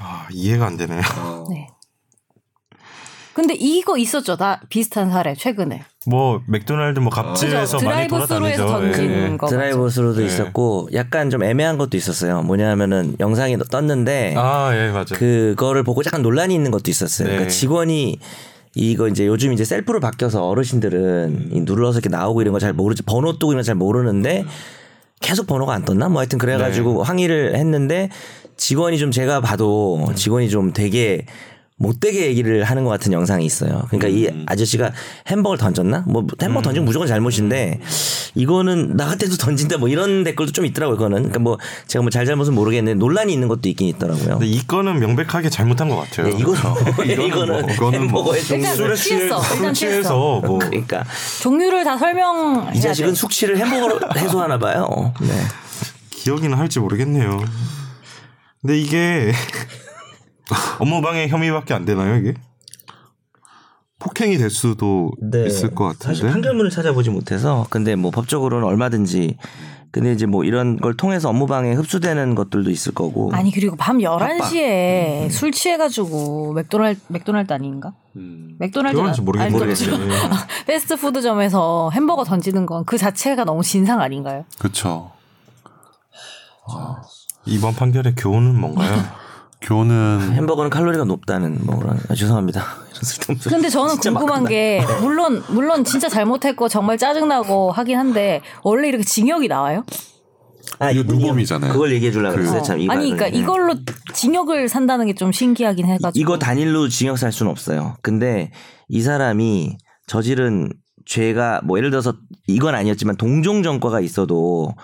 아, 0.00 0.28
이해가 0.30 0.64
안 0.64 0.78
되네요. 0.78 1.02
네. 1.50 1.66
근데 3.34 3.52
이거 3.52 3.98
있었죠. 3.98 4.38
다 4.38 4.62
비슷한 4.70 5.10
사례 5.10 5.34
최근에. 5.34 5.84
뭐 6.06 6.42
맥도날드 6.46 6.98
뭐 7.00 7.10
갑질에서 7.10 7.78
그죠. 7.78 7.88
많이 7.88 8.08
돌아다니죠. 8.08 8.66
던진 8.66 9.10
예. 9.10 9.36
거. 9.38 9.46
드라이브스루도 9.46 10.20
네. 10.20 10.26
있었고 10.26 10.88
약간 10.92 11.30
좀 11.30 11.42
애매한 11.42 11.78
것도 11.78 11.96
있었어요. 11.96 12.42
뭐냐면은 12.42 13.16
영상이 13.20 13.56
떴는데 13.70 14.34
아, 14.36 14.70
예, 14.74 14.90
맞아요. 14.90 15.04
그거를 15.14 15.82
보고 15.82 16.02
약간 16.04 16.20
논란이 16.22 16.54
있는 16.54 16.70
것도 16.70 16.90
있었어요. 16.90 17.28
네. 17.28 17.34
그러니까 17.34 17.50
직원이 17.50 18.18
이거 18.74 19.08
이제 19.08 19.26
요즘 19.26 19.52
이제 19.52 19.64
셀프로 19.64 20.00
바뀌어서 20.00 20.46
어르신들은 20.46 21.50
이 21.52 21.60
눌러서 21.62 22.00
이렇게 22.00 22.08
나오고 22.10 22.42
이런 22.42 22.52
거 22.52 22.58
잘 22.58 22.72
모르지 22.72 23.02
번호 23.04 23.38
뜨고 23.38 23.52
이런 23.52 23.62
거 23.62 23.66
잘 23.66 23.74
모르는데 23.74 24.44
계속 25.20 25.46
번호가 25.46 25.72
안 25.72 25.84
떴나 25.84 26.08
뭐 26.10 26.20
하여튼 26.20 26.38
그래가지고 26.38 27.02
네. 27.02 27.06
항의를 27.06 27.56
했는데 27.56 28.10
직원이 28.56 28.98
좀 28.98 29.10
제가 29.10 29.40
봐도 29.40 30.04
직원이 30.16 30.50
좀 30.50 30.72
되게 30.72 31.24
못되게 31.76 32.26
얘기를 32.26 32.62
하는 32.62 32.84
것 32.84 32.90
같은 32.90 33.12
영상이 33.12 33.44
있어요. 33.44 33.82
그러니까 33.88 34.08
이 34.08 34.28
음. 34.28 34.46
아저씨가 34.46 34.92
햄버거를 35.28 35.58
던졌나? 35.58 36.04
뭐 36.06 36.24
햄버거 36.40 36.62
던지면 36.62 36.84
무조건 36.84 37.08
잘못인데 37.08 37.80
이거는 38.36 38.96
나 38.96 39.06
같아도 39.06 39.36
던진다 39.36 39.78
뭐 39.78 39.88
이런 39.88 40.22
댓글도 40.22 40.52
좀 40.52 40.66
있더라고요. 40.66 40.96
그거는 40.96 41.16
그러니까 41.18 41.40
뭐 41.40 41.58
제가 41.88 42.02
뭐 42.02 42.10
잘잘못은 42.10 42.54
모르겠는데 42.54 42.96
논란이 42.98 43.32
있는 43.32 43.48
것도 43.48 43.68
있긴 43.68 43.88
있더라고요. 43.88 44.38
근데 44.38 44.46
이 44.46 44.64
건은 44.64 45.00
명백하게 45.00 45.50
잘못한 45.50 45.88
것 45.88 45.96
같아요. 45.96 46.28
네, 46.28 46.38
이거는 46.38 46.60
이거는 47.10 47.26
이거는 47.26 47.62
뭐, 47.62 47.72
이거는 47.72 48.06
뭐 48.08 48.24
종류. 48.36 48.62
일단 48.62 48.76
술에 48.76 48.94
취해 48.94 49.18
취했어. 49.18 49.40
술 49.42 49.56
일단 49.56 49.74
취해서 49.74 50.40
뭐 50.40 50.58
그러니까 50.60 51.04
종류를 51.42 51.82
다 51.82 51.98
설명. 51.98 52.70
이 52.72 52.80
자식은 52.80 53.14
숙취를 53.16 53.58
햄버거로 53.58 53.98
해소하나 54.16 54.58
봐요. 54.60 55.12
네. 55.20 55.28
기억이나 56.10 56.56
할지 56.56 56.78
모르겠네요. 56.78 57.44
근데 58.62 58.78
이게 58.78 59.32
업무방해 60.80 61.28
혐의밖에 61.28 61.74
안 61.74 61.84
되나요 61.84 62.16
이게? 62.16 62.34
폭행이 63.98 64.36
될 64.36 64.50
수도 64.50 65.12
있을 65.46 65.74
것 65.74 65.92
네. 65.98 66.04
사실 66.04 66.22
같은데. 66.24 66.32
판결문을 66.32 66.70
찾아보지 66.70 67.10
못해서 67.10 67.66
근데 67.70 67.96
뭐 67.96 68.10
법적으로는 68.10 68.66
얼마든지 68.66 69.38
근데 69.90 70.12
이제 70.12 70.26
뭐 70.26 70.42
이런 70.44 70.76
걸 70.76 70.94
통해서 70.96 71.28
업무방해 71.30 71.72
흡수되는 71.74 72.34
것들도 72.34 72.68
있을 72.70 72.92
거고 72.92 73.32
아니 73.32 73.52
그리고 73.52 73.76
밤 73.76 73.98
11시에 73.98 75.30
술 75.30 75.52
취해가지고 75.52 76.52
맥도날드 76.52 77.00
맥도날드 77.08 77.52
아닌가? 77.52 77.92
맥도날드 78.58 78.96
그런지 78.96 79.22
모르겠는데. 79.22 79.74
패스트푸드점에서 80.66 81.90
햄버거 81.94 82.24
던지는 82.24 82.66
건 82.66 82.84
그 82.84 82.98
자체가 82.98 83.44
너무 83.44 83.62
진상 83.62 84.00
아닌가요? 84.00 84.44
그렇죠. 84.58 85.12
이번 87.46 87.74
판결의 87.74 88.14
교훈은 88.16 88.58
뭔가요? 88.60 88.92
교훈은 89.64 90.32
햄버거는 90.34 90.70
칼로리가 90.70 91.04
높다는 91.04 91.58
뭐 91.64 91.78
그런 91.78 91.98
아, 92.08 92.14
죄송합니다 92.14 92.62
이런 92.90 93.02
쓸데없는 93.02 93.40
소리. 93.42 93.54
근데 93.54 93.68
저는 93.68 93.94
진짜 93.94 94.10
궁금한 94.12 94.42
게 94.42 94.84
물론 95.00 95.42
물론 95.48 95.84
진짜 95.84 96.08
잘못했고 96.08 96.68
정말 96.68 96.98
짜증나고 96.98 97.72
하긴 97.72 97.98
한데 97.98 98.40
원래 98.62 98.88
이렇게 98.88 99.04
징역이 99.04 99.48
나와요? 99.48 99.84
아, 100.80 100.90
이거 100.90 101.02
누범이잖아요. 101.12 101.72
그걸 101.72 101.92
얘기해 101.92 102.10
주려고 102.10 102.34
그랬어요 102.36 102.62
참 102.62 102.80
이 102.80 102.88
아니. 102.90 103.10
그러니까 103.10 103.30
네. 103.30 103.38
이걸로 103.38 103.74
징역을 104.12 104.68
산다는 104.68 105.06
게 105.06 105.14
좀 105.14 105.30
신기하긴 105.30 105.86
해 105.86 105.98
가지고 106.02 106.20
이거 106.20 106.38
단일로 106.38 106.88
징역 106.88 107.16
살 107.18 107.30
수는 107.32 107.50
없어요. 107.50 107.96
근데 108.02 108.50
이 108.88 109.00
사람이 109.00 109.76
저지른 110.06 110.70
죄가 111.06 111.60
뭐 111.64 111.78
예를 111.78 111.90
들어서 111.90 112.14
이건 112.48 112.74
아니었지만 112.74 113.16
동종 113.16 113.62
전과가 113.62 114.00
있어도 114.00 114.74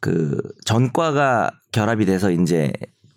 그 0.00 0.36
전과가 0.66 1.50
결합이 1.72 2.04
돼서 2.04 2.30
이제 2.30 2.72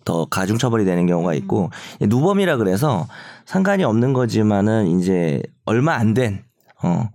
더 0.06 0.26
가중 0.26 0.58
처벌이 0.58 0.86
되는 0.86 1.06
경우가 1.08 1.34
있고 1.36 1.70
누범이라 2.02 2.58
그래서 2.58 3.08
상관이 3.46 3.84
없는 3.84 4.14
거지만은 4.14 4.88
이제 5.00 5.42
얼마 5.66 5.96
안된 5.96 6.44
어, 6.84 7.10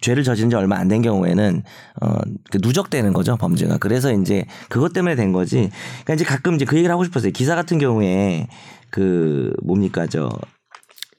죄를 0.00 0.24
저지른 0.24 0.50
지 0.50 0.56
얼마 0.56 0.76
안 0.76 0.88
된 0.88 1.02
경우에는 1.02 1.62
어, 2.02 2.14
그 2.50 2.58
누적되는 2.62 3.12
거죠 3.12 3.36
범죄가. 3.36 3.78
그래서 3.78 4.12
이제 4.12 4.44
그것 4.68 4.92
때문에 4.92 5.14
된 5.14 5.32
거지. 5.32 5.70
그러니까 6.04 6.14
이제 6.14 6.24
가끔 6.24 6.54
이제 6.54 6.64
그 6.64 6.76
얘기를 6.76 6.92
하고 6.92 7.04
싶었어요. 7.04 7.30
기사 7.32 7.54
같은 7.54 7.78
경우에 7.78 8.48
그 8.90 9.52
뭡니까 9.64 10.06
저 10.06 10.28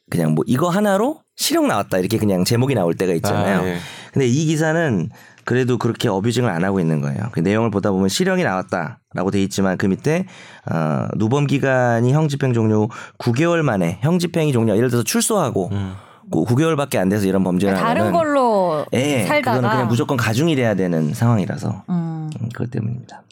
그냥 0.10 0.34
뭐 0.36 0.44
이거 0.48 0.70
하나로 0.70 1.22
실형 1.36 1.68
나왔다 1.68 1.98
이렇게 1.98 2.18
그냥 2.18 2.44
제목이 2.46 2.76
나올 2.76 2.94
때가 2.94 3.14
있잖아요. 3.14 3.60
아, 3.62 3.68
예. 3.68 3.78
근데 4.14 4.28
이 4.28 4.46
기사는 4.46 5.10
그래도 5.44 5.78
그렇게 5.78 6.08
어뷰징을 6.08 6.50
안 6.50 6.64
하고 6.64 6.80
있는 6.80 7.02
거예요. 7.02 7.30
그 7.32 7.40
내용을 7.42 7.72
보다 7.72 7.92
보면 7.92 8.08
실형이 8.10 8.44
나왔다 8.44 9.00
라고 9.16 9.32
돼 9.32 9.42
있지만 9.44 9.78
그 9.78 9.86
밑에 9.88 10.26
어, 10.72 11.08
누범 11.16 11.48
기간이 11.48 12.14
형 12.14 12.28
집행 12.28 12.54
종료 12.54 12.90
9개월 13.18 13.62
만에 13.64 13.98
형 14.02 14.20
집행이 14.20 14.52
종료 14.54 14.76
예를 14.76 14.90
들어서 14.90 15.04
출소하고 15.04 15.70
음. 15.72 15.96
그 16.32 16.44
9개월밖에 16.44 16.98
안 16.98 17.08
돼서 17.10 17.26
이런 17.26 17.44
범죄를 17.44 17.76
다른 17.78 18.02
하면은 18.08 18.12
걸로 18.12 18.86
예, 18.94 19.24
살다가 19.26 19.58
그거는 19.58 19.70
그냥 19.76 19.88
무조건 19.88 20.18
가중이 20.18 20.56
돼야 20.56 20.76
되는 20.76 21.14
상황이라서 21.14 21.84
음. 21.90 22.30
음, 22.42 22.50
그것 22.54 22.70
때문입니다. 22.72 23.24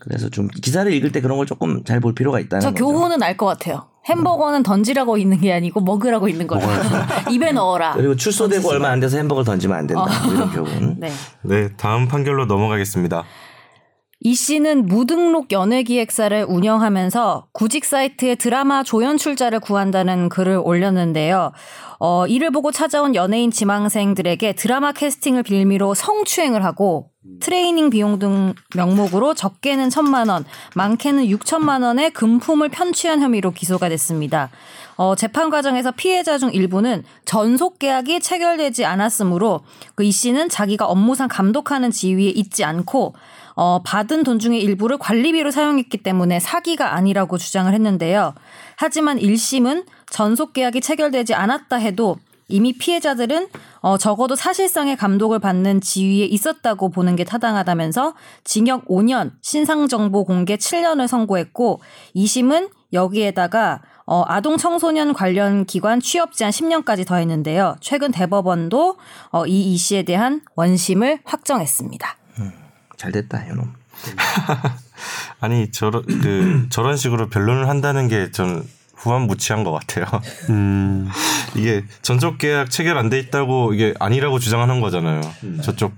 그래서 0.00 0.28
좀 0.28 0.48
기사를 0.48 0.92
읽을 0.92 1.12
때 1.12 1.20
그런 1.20 1.36
걸 1.38 1.46
조금 1.46 1.84
잘 1.84 2.00
볼 2.00 2.12
필요가 2.14 2.40
있다는 2.40 2.60
저 2.60 2.70
거죠. 2.72 2.84
교훈은 2.84 3.22
알 3.22 3.36
것 3.36 3.46
같아요. 3.46 3.86
햄버거는 4.08 4.64
던지라고 4.64 5.16
있는 5.16 5.40
게 5.40 5.52
아니고 5.52 5.80
먹으라고 5.80 6.26
있는 6.28 6.48
거라. 6.48 6.66
입에 7.30 7.52
넣어라. 7.52 7.92
그리고 7.94 8.16
출소되고 8.16 8.68
얼마 8.68 8.88
안 8.88 8.98
돼서 8.98 9.16
햄버거를 9.18 9.44
던지면 9.44 9.78
안 9.78 9.86
된다. 9.86 10.04
뭐 10.24 10.34
이런 10.34 10.50
교훈. 10.50 10.96
네. 10.98 11.12
네, 11.42 11.68
다음 11.76 12.08
판결로 12.08 12.46
넘어가겠습니다. 12.46 13.22
이 14.24 14.36
씨는 14.36 14.86
무등록 14.86 15.50
연예기획사를 15.50 16.46
운영하면서 16.48 17.48
구직 17.52 17.84
사이트에 17.84 18.36
드라마 18.36 18.84
조연 18.84 19.18
출자를 19.18 19.58
구한다는 19.58 20.28
글을 20.28 20.60
올렸는데요. 20.62 21.50
어, 21.98 22.26
이를 22.28 22.52
보고 22.52 22.70
찾아온 22.70 23.16
연예인 23.16 23.50
지망생들에게 23.50 24.52
드라마 24.52 24.92
캐스팅을 24.92 25.42
빌미로 25.42 25.94
성추행을 25.94 26.64
하고 26.64 27.10
트레이닝 27.40 27.90
비용 27.90 28.20
등 28.20 28.54
명목으로 28.76 29.34
적게는 29.34 29.90
천만 29.90 30.28
원, 30.28 30.44
많게는 30.76 31.26
육천만 31.26 31.82
원의 31.82 32.10
금품을 32.12 32.68
편취한 32.68 33.20
혐의로 33.20 33.50
기소가 33.50 33.88
됐습니다. 33.88 34.50
어, 34.96 35.16
재판 35.16 35.50
과정에서 35.50 35.90
피해자 35.90 36.38
중 36.38 36.52
일부는 36.52 37.02
전속 37.24 37.80
계약이 37.80 38.20
체결되지 38.20 38.84
않았으므로 38.84 39.62
그 39.96 40.04
이 40.04 40.12
씨는 40.12 40.48
자기가 40.48 40.86
업무상 40.86 41.28
감독하는 41.28 41.90
지위에 41.90 42.28
있지 42.28 42.64
않고 42.64 43.14
어, 43.54 43.82
받은 43.82 44.24
돈 44.24 44.38
중에 44.38 44.58
일부를 44.58 44.98
관리비로 44.98 45.50
사용했기 45.50 45.98
때문에 45.98 46.40
사기가 46.40 46.94
아니라고 46.94 47.38
주장을 47.38 47.72
했는데요. 47.72 48.34
하지만 48.76 49.18
1심은 49.18 49.84
전속 50.10 50.52
계약이 50.52 50.80
체결되지 50.80 51.34
않았다 51.34 51.76
해도 51.76 52.16
이미 52.48 52.72
피해자들은 52.74 53.48
어, 53.80 53.96
적어도 53.98 54.34
사실상의 54.36 54.96
감독을 54.96 55.38
받는 55.38 55.80
지위에 55.80 56.26
있었다고 56.26 56.90
보는 56.90 57.16
게 57.16 57.24
타당하다면서 57.24 58.14
징역 58.44 58.86
5년, 58.86 59.32
신상정보 59.40 60.24
공개 60.24 60.56
7년을 60.56 61.06
선고했고 61.06 61.80
2심은 62.14 62.70
여기에다가 62.92 63.80
어, 64.04 64.24
아동 64.26 64.58
청소년 64.58 65.14
관련 65.14 65.64
기관 65.64 66.00
취업 66.00 66.32
제한 66.32 66.52
10년까지 66.52 67.06
더했는데요. 67.06 67.76
최근 67.80 68.10
대법원도 68.10 68.96
어, 69.30 69.46
이이 69.46 69.76
씨에 69.76 70.02
대한 70.02 70.42
원심을 70.54 71.20
확정했습니다. 71.24 72.21
잘 73.02 73.10
됐다, 73.10 73.44
이놈. 73.46 73.72
아니 75.40 75.72
저런 75.72 76.04
그 76.06 76.66
저런 76.70 76.96
식으로 76.96 77.28
변론을 77.28 77.68
한다는 77.68 78.06
게전 78.06 78.62
후한무치한 78.94 79.64
것 79.64 79.72
같아요. 79.72 80.06
음, 80.50 81.08
이게 81.56 81.82
전적 82.02 82.38
계약 82.38 82.70
체결 82.70 82.96
안 82.98 83.10
돼 83.10 83.18
있다고 83.18 83.74
이게 83.74 83.92
아니라고 83.98 84.38
주장하는 84.38 84.80
거잖아요. 84.80 85.20
저쪽 85.62 85.94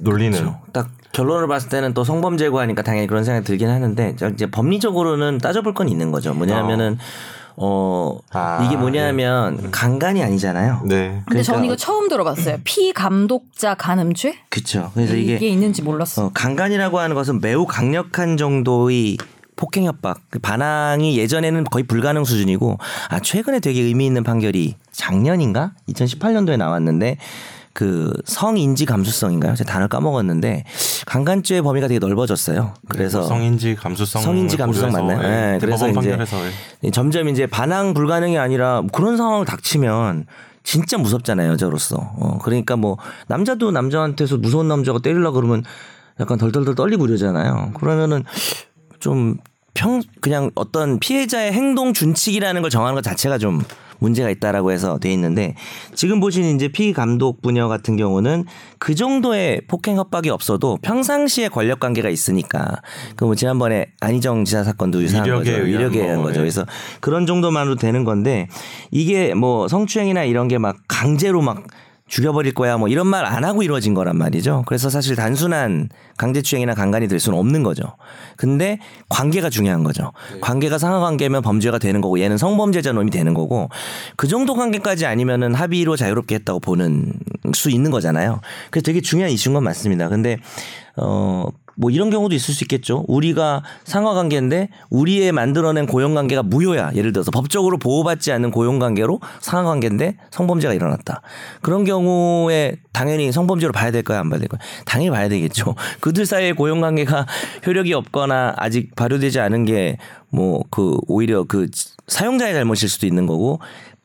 논리는. 0.00 0.52
딱 0.72 0.90
결론을 1.12 1.46
봤을 1.46 1.68
때는 1.68 1.94
또 1.94 2.02
성범죄고 2.02 2.58
하니까 2.58 2.82
당연히 2.82 3.06
그런 3.06 3.22
생각이 3.22 3.46
들긴 3.46 3.68
하는데 3.68 4.16
저 4.16 4.28
이제 4.30 4.46
법리적으로는 4.50 5.38
따져볼 5.38 5.74
건 5.74 5.88
있는 5.88 6.10
거죠. 6.10 6.34
뭐냐면은 6.34 6.94
어, 6.94 7.04
아, 8.32 8.64
이게 8.64 8.76
뭐냐면 8.76 9.70
강간이 9.70 10.22
아니잖아요. 10.22 10.82
네. 10.84 11.22
근데 11.26 11.42
저는 11.42 11.60
그러니까- 11.60 11.64
이거 11.66 11.76
처음 11.76 12.08
들어봤어요. 12.08 12.58
피감독자 12.64 13.74
간음죄? 13.74 14.38
그렇죠. 14.48 14.90
그래서 14.94 15.14
이게, 15.14 15.34
이게 15.36 15.48
있는지 15.48 15.82
몰랐어. 15.82 16.26
어, 16.26 16.30
강간이라고 16.32 16.98
하는 16.98 17.14
것은 17.14 17.40
매우 17.40 17.66
강력한 17.66 18.36
정도의 18.36 19.18
폭행 19.56 19.84
협박 19.84 20.18
그 20.30 20.38
반항이 20.38 21.18
예전에는 21.18 21.64
거의 21.64 21.82
불가능 21.86 22.24
수준이고 22.24 22.78
아 23.10 23.20
최근에 23.20 23.60
되게 23.60 23.82
의미 23.82 24.06
있는 24.06 24.24
판결이 24.24 24.76
작년인가 24.90 25.72
2018년도에 25.90 26.56
나왔는데 26.56 27.18
그 27.72 28.12
성인지 28.24 28.84
감수성인가요? 28.84 29.54
제가 29.54 29.70
단어 29.70 29.82
를 29.82 29.88
까먹었는데 29.88 30.64
강간죄 31.06 31.62
범위가 31.62 31.88
되게 31.88 31.98
넓어졌어요. 31.98 32.74
그래서 32.88 33.22
성인지 33.22 33.76
감수성 33.76 34.22
성인지 34.22 34.56
감수성 34.56 34.92
맞나요? 34.92 35.20
네, 35.20 35.58
그래서 35.60 35.86
대법원 35.86 36.04
이제 36.04 36.18
예. 36.84 36.90
점점 36.90 37.28
이제 37.28 37.46
반항 37.46 37.94
불가능이 37.94 38.38
아니라 38.38 38.82
그런 38.92 39.16
상황을 39.16 39.46
닥치면 39.46 40.26
진짜 40.62 40.98
무섭잖아요 40.98 41.52
여자로서. 41.52 41.96
어, 41.96 42.38
그러니까 42.42 42.76
뭐 42.76 42.98
남자도 43.28 43.70
남자한테서 43.70 44.38
무서운 44.38 44.68
남자가 44.68 44.98
때리려 44.98 45.30
그러면 45.32 45.64
약간 46.18 46.38
덜덜덜 46.38 46.74
떨리고 46.74 47.06
이러잖아요. 47.06 47.72
그러면은 47.74 48.24
좀 48.98 49.38
평 49.74 50.02
그냥 50.20 50.50
어떤 50.54 50.98
피해자의 50.98 51.52
행동 51.52 51.92
준칙이라는 51.92 52.60
걸 52.62 52.70
정하는 52.70 52.94
것 52.94 53.02
자체가 53.02 53.38
좀 53.38 53.62
문제가 54.00 54.30
있다라고 54.30 54.70
해서 54.70 54.98
돼 54.98 55.12
있는데 55.12 55.54
지금 55.94 56.20
보신 56.20 56.44
이제 56.56 56.68
피 56.68 56.92
감독 56.92 57.42
분야 57.42 57.66
같은 57.68 57.96
경우는 57.96 58.44
그 58.78 58.94
정도의 58.94 59.62
폭행 59.68 59.96
협박이 59.96 60.30
없어도 60.30 60.78
평상시에 60.82 61.48
권력 61.48 61.80
관계가 61.80 62.08
있으니까 62.08 62.80
그뭐 63.16 63.34
지난번에 63.34 63.86
안희정 64.00 64.44
지사 64.44 64.64
사건도 64.64 65.02
유사한 65.02 65.28
거죠. 65.28 65.50
위력에 65.50 66.02
의한 66.02 66.18
거, 66.18 66.24
거죠. 66.24 66.36
예. 66.36 66.42
그래서 66.42 66.64
그런 67.00 67.26
정도만으로 67.26 67.74
되는 67.76 68.04
건데 68.04 68.48
이게 68.90 69.34
뭐 69.34 69.66
성추행이나 69.68 70.24
이런 70.24 70.46
게 70.48 70.60
막 70.60 70.76
강제로 70.88 71.40
막 71.40 71.64
죽여버릴 72.10 72.52
거야 72.52 72.76
뭐 72.76 72.88
이런 72.88 73.06
말 73.06 73.30
안 73.30 73.44
하고 73.44 73.62
이루어진 73.62 73.94
거란 73.94 74.18
말이죠. 74.18 74.64
그래서 74.66 74.90
사실 74.90 75.14
단순한 75.14 75.88
강제추행이나 76.16 76.74
강간이 76.74 77.06
될 77.06 77.20
수는 77.20 77.38
없는 77.38 77.62
거죠. 77.62 77.84
근데 78.36 78.78
관계가 79.08 79.50
중요한 79.50 79.84
거죠. 79.84 80.12
관계가 80.40 80.78
상하관계면 80.78 81.42
범죄가 81.42 81.78
되는 81.78 82.00
거고 82.00 82.18
얘는 82.18 82.36
성범죄자 82.36 82.92
놈이 82.92 83.10
되는 83.10 83.32
거고 83.34 83.68
그 84.16 84.26
정도 84.26 84.54
관계까지 84.54 85.06
아니면은 85.06 85.54
합의로 85.54 85.96
자유롭게 85.96 86.34
했다고 86.36 86.60
보는 86.60 87.12
수 87.54 87.70
있는 87.70 87.90
거잖아요. 87.90 88.40
그래서 88.70 88.82
되게 88.84 89.00
중요한 89.00 89.30
이슈인 89.32 89.54
건 89.54 89.62
맞습니다. 89.64 90.08
근데 90.08 90.36
어. 90.96 91.46
뭐 91.76 91.90
이런 91.90 92.10
경우도 92.10 92.34
있을 92.34 92.54
수 92.54 92.64
있겠죠. 92.64 93.04
우리가 93.08 93.62
상하 93.84 94.14
관계인데 94.14 94.68
우리의 94.90 95.32
만들어낸 95.32 95.86
고용 95.86 96.14
관계가 96.14 96.42
무효야. 96.42 96.92
예를 96.94 97.12
들어서 97.12 97.30
법적으로 97.30 97.78
보호받지 97.78 98.32
않는 98.32 98.50
고용 98.50 98.78
관계로 98.78 99.20
상하 99.40 99.64
관계인데 99.64 100.16
성범죄가 100.30 100.74
일어났다. 100.74 101.22
그런 101.62 101.84
경우에 101.84 102.76
당연히 102.92 103.32
성범죄로 103.32 103.72
봐야 103.72 103.90
될까요? 103.90 104.20
안 104.20 104.28
봐야 104.30 104.38
될까요? 104.40 104.60
당연히 104.84 105.10
봐야 105.10 105.28
되겠죠. 105.28 105.74
그들 106.00 106.26
사이의 106.26 106.54
고용 106.54 106.80
관계가 106.80 107.26
효력이 107.66 107.92
없거나 107.94 108.54
아직 108.56 108.94
발효되지 108.96 109.40
않은 109.40 109.64
게 109.64 109.96
뭐 110.32 110.62
그 110.70 110.96
오히려 111.08 111.44
그 111.44 111.68
사용자의 112.06 112.54
잘못일 112.54 112.88
수도 112.88 113.06
있는 113.06 113.26
거고 113.26 113.60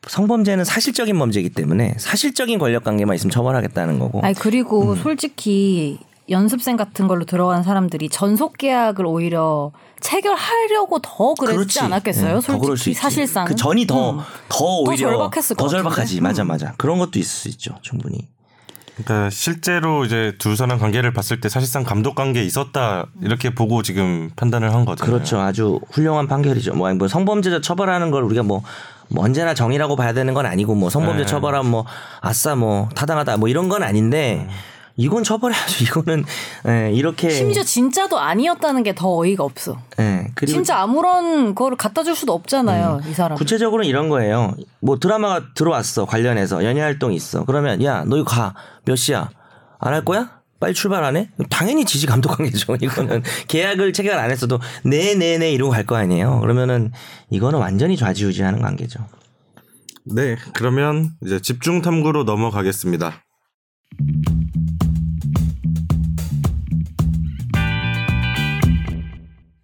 성범죄는 0.08 0.64
사실적인 0.64 1.18
범죄이기 1.18 1.50
때문에 1.50 1.94
사실적인 1.98 2.58
권력 2.58 2.84
관계만 2.84 3.14
있으면 3.16 3.30
처벌하겠다는 3.30 3.98
거고. 3.98 4.20
아니 4.22 4.34
그리고 4.34 4.90
음. 4.92 4.96
솔직히 4.96 5.98
연습생 6.28 6.76
같은 6.76 7.06
걸로 7.06 7.24
들어간 7.24 7.62
사람들이 7.62 8.08
전속 8.08 8.58
계약을 8.58 9.06
오히려 9.06 9.72
체결하려고 10.00 10.98
더 11.00 11.34
그랬지 11.34 11.56
그렇지. 11.56 11.80
않았겠어요? 11.80 12.36
예, 12.36 12.40
더 12.40 12.58
그럴 12.58 12.76
수 12.76 12.84
솔직히. 12.84 12.94
사실상 12.94 13.44
그 13.44 13.54
전이 13.54 13.86
더 13.86 14.10
음. 14.12 14.18
더 14.48 14.64
오히려 14.80 15.10
절박했을 15.10 15.56
더것 15.56 15.70
절박하지. 15.70 16.20
맞아 16.20 16.42
음. 16.42 16.48
맞아. 16.48 16.74
그런 16.76 16.98
것도 16.98 17.18
있을 17.18 17.28
수 17.30 17.48
있죠. 17.48 17.76
충분히. 17.82 18.28
그러니까 18.96 19.28
실제로 19.28 20.06
이제 20.06 20.32
두 20.38 20.56
사람 20.56 20.78
관계를 20.78 21.12
봤을 21.12 21.38
때 21.40 21.50
사실상 21.50 21.84
감독 21.84 22.14
관계에 22.14 22.42
있었다 22.42 23.06
이렇게 23.20 23.54
보고 23.54 23.82
지금 23.82 24.30
판단을 24.36 24.72
한 24.72 24.86
거잖아요. 24.86 25.12
그렇죠. 25.12 25.38
아주 25.38 25.80
훌륭한 25.90 26.28
판결이죠. 26.28 26.74
뭐, 26.74 26.88
아니, 26.88 26.96
뭐 26.96 27.06
성범죄자 27.06 27.60
처벌하는 27.60 28.10
걸 28.10 28.22
우리가 28.22 28.42
뭐, 28.42 28.62
뭐 29.08 29.22
언제나 29.22 29.52
정의라고 29.52 29.96
봐야 29.96 30.14
되는 30.14 30.32
건 30.32 30.46
아니고 30.46 30.74
뭐 30.74 30.88
성범죄 30.88 31.24
네. 31.24 31.26
처벌하면 31.26 31.70
뭐 31.70 31.84
아싸 32.22 32.54
뭐 32.56 32.88
타당하다 32.94 33.36
뭐 33.36 33.48
이런 33.50 33.68
건 33.68 33.82
아닌데 33.82 34.48
이건 34.96 35.24
처벌해야죠. 35.24 35.84
이거는 35.84 36.24
예, 36.68 36.90
이렇게 36.92 37.28
심지어 37.30 37.62
진짜도 37.62 38.18
아니었다는 38.18 38.82
게 38.82 38.94
더 38.94 39.14
어이가 39.18 39.44
없어. 39.44 39.76
예, 40.00 40.26
그리고 40.34 40.52
진짜 40.52 40.78
아무런 40.80 41.54
거를 41.54 41.76
갖다 41.76 42.02
줄 42.02 42.14
수도 42.16 42.32
없잖아요. 42.32 43.00
이 43.08 43.12
사람. 43.12 43.36
구체적으로는 43.36 43.88
이런 43.88 44.08
거예요. 44.08 44.54
뭐 44.80 44.98
드라마가 44.98 45.42
들어왔어 45.54 46.06
관련해서 46.06 46.64
연예 46.64 46.80
활동이 46.80 47.14
있어. 47.16 47.44
그러면 47.44 47.82
야 47.84 48.04
너 48.06 48.16
이거 48.16 48.24
가 48.24 48.54
몇 48.86 48.96
시야 48.96 49.28
안 49.78 49.92
할 49.92 50.04
거야? 50.04 50.30
빨리 50.58 50.72
출발 50.72 51.04
안 51.04 51.16
해? 51.16 51.28
당연히 51.50 51.84
지지 51.84 52.06
감독 52.06 52.30
관계죠. 52.30 52.76
이거는 52.80 53.22
계약을 53.48 53.92
체결 53.92 54.18
안 54.18 54.30
했어도 54.30 54.58
네네네 54.84 55.50
이러고 55.52 55.72
갈 55.72 55.84
거 55.84 55.96
아니에요. 55.96 56.40
그러면은 56.40 56.92
이거는 57.28 57.58
완전히 57.58 57.96
좌지우지하는 57.98 58.62
관계죠. 58.62 59.00
네, 60.06 60.36
그러면 60.54 61.10
이제 61.22 61.40
집중 61.40 61.82
탐구로 61.82 62.24
넘어가겠습니다. 62.24 63.22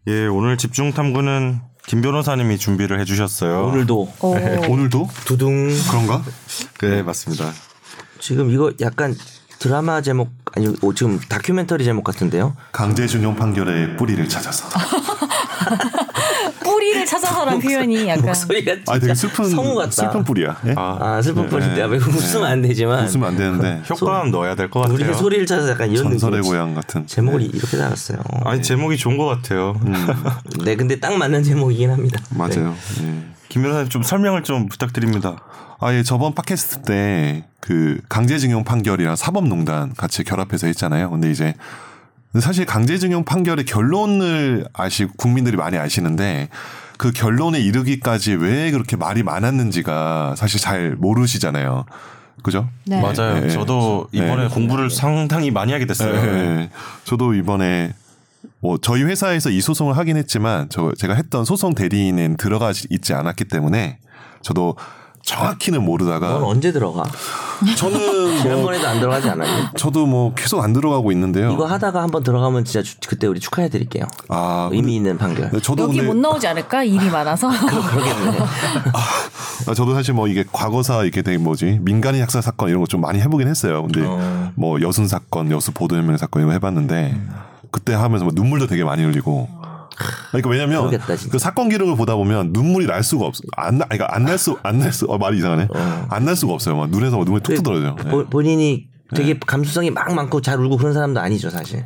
예, 0.09 0.27
오늘 0.27 0.57
집중 0.57 0.93
탐구는 0.93 1.61
김 1.87 2.03
변호사님이 2.03 2.59
준비를 2.59 2.99
해주셨어요. 3.01 3.67
오늘도 3.67 4.13
어. 4.21 4.35
오늘도 4.69 5.09
두둥 5.25 5.69
그런가? 5.91 6.23
네, 6.81 7.03
맞습니다. 7.03 7.53
지금 8.19 8.51
이거 8.51 8.73
약간 8.81 9.15
드라마 9.59 10.01
제목 10.01 10.31
아니 10.57 10.67
어, 10.67 10.95
지금 10.95 11.21
다큐멘터리 11.21 11.85
제목 11.85 12.03
같은데요. 12.03 12.57
강제준용 12.73 13.37
판결의 13.37 13.97
뿌리를 13.97 14.29
찾아서. 14.29 14.69
뿌리를 16.83 17.07
찾아서란 17.07 17.61
표현이 17.61 18.09
약간 18.09 18.25
목소리가 18.27 18.73
아 18.89 18.99
되게 18.99 19.15
슬픈 19.15 19.49
성우 19.49 19.77
같다. 19.77 19.91
슬픈 19.91 20.25
뿌리야. 20.25 20.57
예? 20.67 20.75
아, 20.77 20.99
아 21.01 21.23
슬픈 21.23 21.49
뿌리인데 21.49 21.85
왜 21.85 21.97
웃으면 21.97 22.45
안 22.45 22.63
되지만 22.63 23.05
웃으면 23.05 23.29
안 23.29 23.37
되는데 23.37 23.83
효과음 23.89 24.31
넣어야 24.33 24.55
될 24.57 24.69
것 24.69 24.81
같아요. 24.81 24.95
우리의 24.97 25.15
소리를 25.15 25.47
찾아서 25.47 25.71
약간 25.71 25.91
이런 25.91 26.05
전설의 26.05 26.39
느낌. 26.41 26.51
고향 26.51 26.75
같은. 26.75 27.07
제목을 27.07 27.43
이렇게 27.43 27.77
달았어요. 27.77 28.19
아니 28.45 28.63
제목이 28.63 28.97
좋은 28.97 29.17
것 29.17 29.27
같아요. 29.27 29.79
네, 30.65 30.75
근데 30.77 30.99
딱 30.99 31.17
맞는 31.17 31.43
제목이긴 31.45 31.91
합니다. 31.91 32.21
맞아요. 32.35 32.75
예. 33.03 33.23
김 33.49 33.63
변호사님 33.63 33.89
좀 33.91 34.03
설명을 34.03 34.43
좀 34.43 34.69
부탁드립니다. 34.69 35.37
아, 35.79 35.93
예, 35.93 36.03
저번 36.03 36.35
팟캐스트 36.35 36.83
때 36.83 37.45
그 37.63 38.01
강제징용 38.09 38.65
판결이랑 38.65 39.15
사법농단 39.15 39.95
같이 39.97 40.25
결합해서 40.25 40.67
했잖아요. 40.67 41.11
근데 41.11 41.31
이제 41.31 41.55
사실 42.41 42.65
강제징용 42.65 43.25
판결의 43.25 43.65
결론을 43.65 44.67
아시 44.73 45.07
국민들이 45.17 45.57
많이 45.57 45.77
아시는데 45.77 46.49
그 46.97 47.11
결론에 47.11 47.61
이르기까지 47.61 48.35
왜 48.35 48.71
그렇게 48.71 48.97
말이 48.97 49.23
많았는지가 49.23 50.35
사실 50.37 50.61
잘 50.61 50.97
모르시잖아요. 50.97 51.85
그죠? 52.43 52.69
네. 52.87 53.01
맞아요. 53.01 53.41
네. 53.41 53.49
저도 53.51 54.09
이번에 54.13 54.45
네. 54.45 54.49
공부를 54.49 54.91
상당히 54.91 55.51
많이 55.51 55.73
하게 55.73 55.85
됐어요. 55.85 56.15
예, 56.15 56.71
저도 57.05 57.35
이번에 57.35 57.93
뭐 58.61 58.79
저희 58.81 59.03
회사에서 59.03 59.51
이 59.51 59.61
소송을 59.61 59.97
하긴 59.97 60.17
했지만 60.17 60.69
저 60.71 60.93
제가 60.97 61.15
했던 61.15 61.45
소송 61.45 61.75
대리인은 61.75 62.37
들어가 62.37 62.73
있지 62.91 63.15
않았기 63.15 63.45
때문에 63.45 63.99
저도 64.41 64.77
정확히는 65.23 65.83
모르다가 65.83 66.29
넌 66.31 66.43
언제 66.45 66.73
들어가? 66.73 67.05
저는 67.77 67.97
뭐 68.33 68.41
지난번에도 68.43 68.89
안 68.89 69.01
들어가지 69.01 69.29
않았니? 69.31 69.69
저도 69.77 70.07
뭐 70.07 70.35
계속 70.35 70.61
안 70.63 70.73
들어가고 70.73 71.13
있는데요. 71.13 71.53
이거 71.53 71.65
하다가 71.67 72.03
한번 72.03 72.23
들어가면 72.23 72.65
진짜 72.65 72.83
주- 72.83 72.97
그때 73.07 73.27
우리 73.27 73.39
축하해 73.41 73.69
드릴게요. 73.69 74.05
아, 74.29 74.69
의미 74.73 74.97
있는 74.97 75.17
판결. 75.19 75.51
근데 75.51 75.61
저도 75.63 75.85
여기 75.85 75.99
근데 75.99 76.09
못 76.13 76.17
나오지 76.19 76.47
않을까? 76.49 76.83
일이 76.85 77.09
많아서. 77.09 77.49
그러겠네. 77.55 78.39
아, 79.69 79.75
저도 79.75 79.95
사실 79.95 80.13
뭐 80.15 80.27
이게 80.27 80.45
과거사 80.51 81.05
이게 81.05 81.23
되게 81.23 81.39
뭐지 81.39 81.79
민간인 81.83 82.21
학살 82.23 82.43
사건 82.43 82.69
이런 82.69 82.81
거 82.81 82.87
좀 82.87 83.01
많이 83.01 83.21
해보긴 83.21 83.49
했어요. 83.49 83.83
근데 83.85 84.03
어. 84.05 84.51
뭐 84.57 84.81
여순 84.83 85.07
사건, 85.09 85.51
여수 85.51 85.73
보도연맹 85.73 86.17
사건 86.19 86.43
이거 86.43 86.51
해봤는데 86.53 87.17
그때 87.71 87.95
하면서 87.95 88.25
뭐 88.25 88.33
눈물도 88.35 88.67
되게 88.67 88.85
많이 88.85 89.03
흘리고. 89.05 89.49
그러니까 90.31 90.51
왜냐면 90.51 90.89
그러겠다. 90.91 91.15
그 91.31 91.39
사건 91.39 91.69
기록을 91.69 91.97
보다 91.97 92.15
보면 92.17 92.53
눈물이 92.53 92.87
날 92.87 93.03
수가 93.03 93.27
없어. 93.27 93.43
안, 93.57 93.79
나- 93.79 93.85
그러니까 93.87 94.15
안 94.15 94.25
날 94.25 94.39
수, 94.39 94.57
안 94.63 94.79
날 94.79 94.93
수, 94.93 95.07
어, 95.09 95.19
말이 95.19 95.39
이상하네. 95.39 95.69
안날 96.09 96.37
수가 96.37 96.53
없어요. 96.55 96.77
막 96.77 96.91
눈에서 96.91 97.17
막 97.17 97.25
눈물이 97.25 97.43
툭툭 97.43 97.63
떨어져요. 97.65 97.97
네. 98.05 98.11
보- 98.11 98.27
본인이 98.27 98.87
되게 99.15 99.39
감수성이 99.39 99.91
막 99.91 100.13
많고 100.15 100.41
잘 100.41 100.59
울고 100.59 100.77
그런 100.79 100.95
사람도 100.95 101.21
아니죠, 101.21 101.51
사실. 101.51 101.85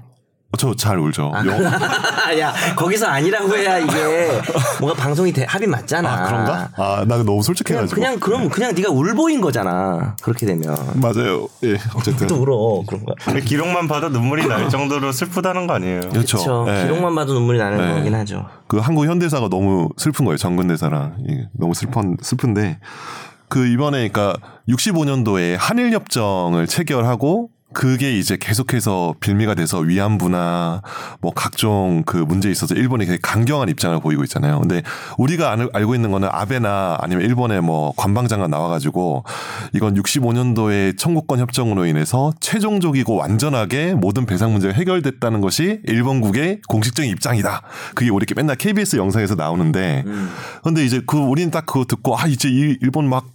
저 0.56 0.72
잘 0.74 0.98
울죠. 0.98 1.32
아, 1.34 1.44
영- 1.44 1.60
야, 2.40 2.54
거기서 2.76 3.06
아니라고 3.06 3.54
해야 3.56 3.78
이게 3.78 4.40
뭔가 4.80 4.96
방송이 4.98 5.30
돼, 5.32 5.44
합이 5.44 5.66
맞잖아. 5.66 6.10
아, 6.10 6.26
그런가? 6.26 6.70
아, 6.76 7.04
나 7.06 7.16
너무 7.22 7.42
솔직해가지고. 7.42 7.94
그냥 7.94 8.18
그럼 8.18 8.48
그냥 8.48 8.72
네가 8.74 8.90
울보인 8.90 9.42
거잖아. 9.42 10.16
그렇게 10.22 10.46
되면. 10.46 10.74
맞아요. 10.94 11.46
예, 11.64 11.76
어쨌든. 11.94 12.26
또 12.28 12.36
울어. 12.36 12.82
그런 12.86 13.04
거. 13.04 13.14
근데 13.22 13.40
기록만 13.42 13.86
봐도 13.86 14.08
눈물이 14.08 14.46
날 14.46 14.70
정도로 14.70 15.12
슬프다는 15.12 15.66
거 15.66 15.74
아니에요. 15.74 16.00
그렇죠. 16.00 16.38
그렇죠. 16.38 16.66
예. 16.68 16.82
기록만 16.84 17.14
봐도 17.14 17.34
눈물이 17.34 17.58
나는 17.58 17.76
네. 17.78 17.94
거긴 17.94 18.14
하죠. 18.14 18.46
그 18.66 18.78
한국 18.78 19.04
현대사가 19.06 19.48
너무 19.50 19.90
슬픈 19.98 20.24
거예요. 20.24 20.38
정근대사랑 20.38 21.16
예, 21.28 21.48
너무 21.52 21.74
슬픈 21.74 22.16
슬픈데 22.22 22.78
그 23.48 23.66
이번에 23.66 24.08
그러니까 24.08 24.34
65년도에 24.70 25.56
한일 25.58 25.92
협정을 25.92 26.66
체결하고 26.66 27.50
그게 27.76 28.18
이제 28.18 28.38
계속해서 28.40 29.16
빌미가 29.20 29.54
돼서 29.54 29.80
위안부나 29.80 30.80
뭐 31.20 31.30
각종 31.34 32.04
그 32.06 32.16
문제에 32.16 32.50
있어서 32.50 32.74
일본이 32.74 33.04
되게 33.04 33.18
강경한 33.20 33.68
입장을 33.68 34.00
보이고 34.00 34.24
있잖아요. 34.24 34.58
근데 34.60 34.80
우리가 35.18 35.52
알- 35.52 35.68
알고 35.74 35.94
있는 35.94 36.10
거는 36.10 36.26
아베나 36.32 36.96
아니면 37.02 37.26
일본의 37.26 37.60
뭐 37.60 37.92
관방장관 37.98 38.48
나와가지고 38.50 39.24
이건 39.74 39.94
65년도에 39.94 40.96
청구권 40.96 41.38
협정으로 41.38 41.84
인해서 41.84 42.32
최종적이고 42.40 43.14
완전하게 43.14 43.92
모든 43.92 44.24
배상 44.24 44.52
문제가 44.52 44.72
해결됐다는 44.72 45.42
것이 45.42 45.80
일본국의 45.84 46.62
공식적인 46.68 47.10
입장이다. 47.10 47.60
그게 47.94 48.08
우리 48.10 48.22
이렇게 48.26 48.32
맨날 48.34 48.56
KBS 48.56 48.96
영상에서 48.96 49.34
나오는데 49.34 50.02
근데 50.64 50.82
이제 50.82 51.02
그 51.06 51.18
우리는 51.18 51.50
딱 51.50 51.66
그거 51.66 51.84
듣고 51.84 52.16
아 52.18 52.26
이제 52.26 52.48
이 52.48 52.78
일본 52.80 53.06
막 53.10 53.26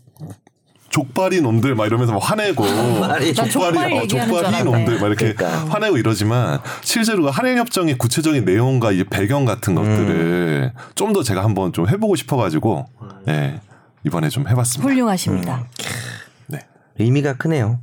족발이 0.92 1.42
놈들 1.42 1.74
막 1.76 1.86
이러면서 1.86 2.14
막 2.14 2.20
화내고 2.20 2.64
족발이- 2.66 3.00
나 3.00 3.34
족발 3.34 3.94
어, 3.94 4.08
족발이. 4.08 4.64
놈들 4.64 5.00
막 5.00 5.08
이렇게 5.08 5.34
그러니까. 5.34 5.66
화내고 5.74 5.98
이러지만 5.98 6.60
실제로 6.82 7.24
그 7.24 7.30
한일 7.30 7.58
협정의 7.58 7.98
구체적인 7.98 8.44
내용과 8.46 8.92
이 8.92 9.04
배경 9.06 9.46
같은 9.46 9.74
것들을 9.76 10.74
좀더 10.96 11.24
제가 11.24 11.44
한번 11.44 11.72
좀 11.74 11.88
해보고 11.88 12.16
싶어가지고 12.16 12.88
예 13.30 13.60
이번에 14.06 14.30
좀 14.30 14.48
해봤습니다. 14.48 14.92
훌륭하십니다. 14.92 15.66
네. 16.48 16.60
의미가 17.00 17.34
크네요. 17.34 17.80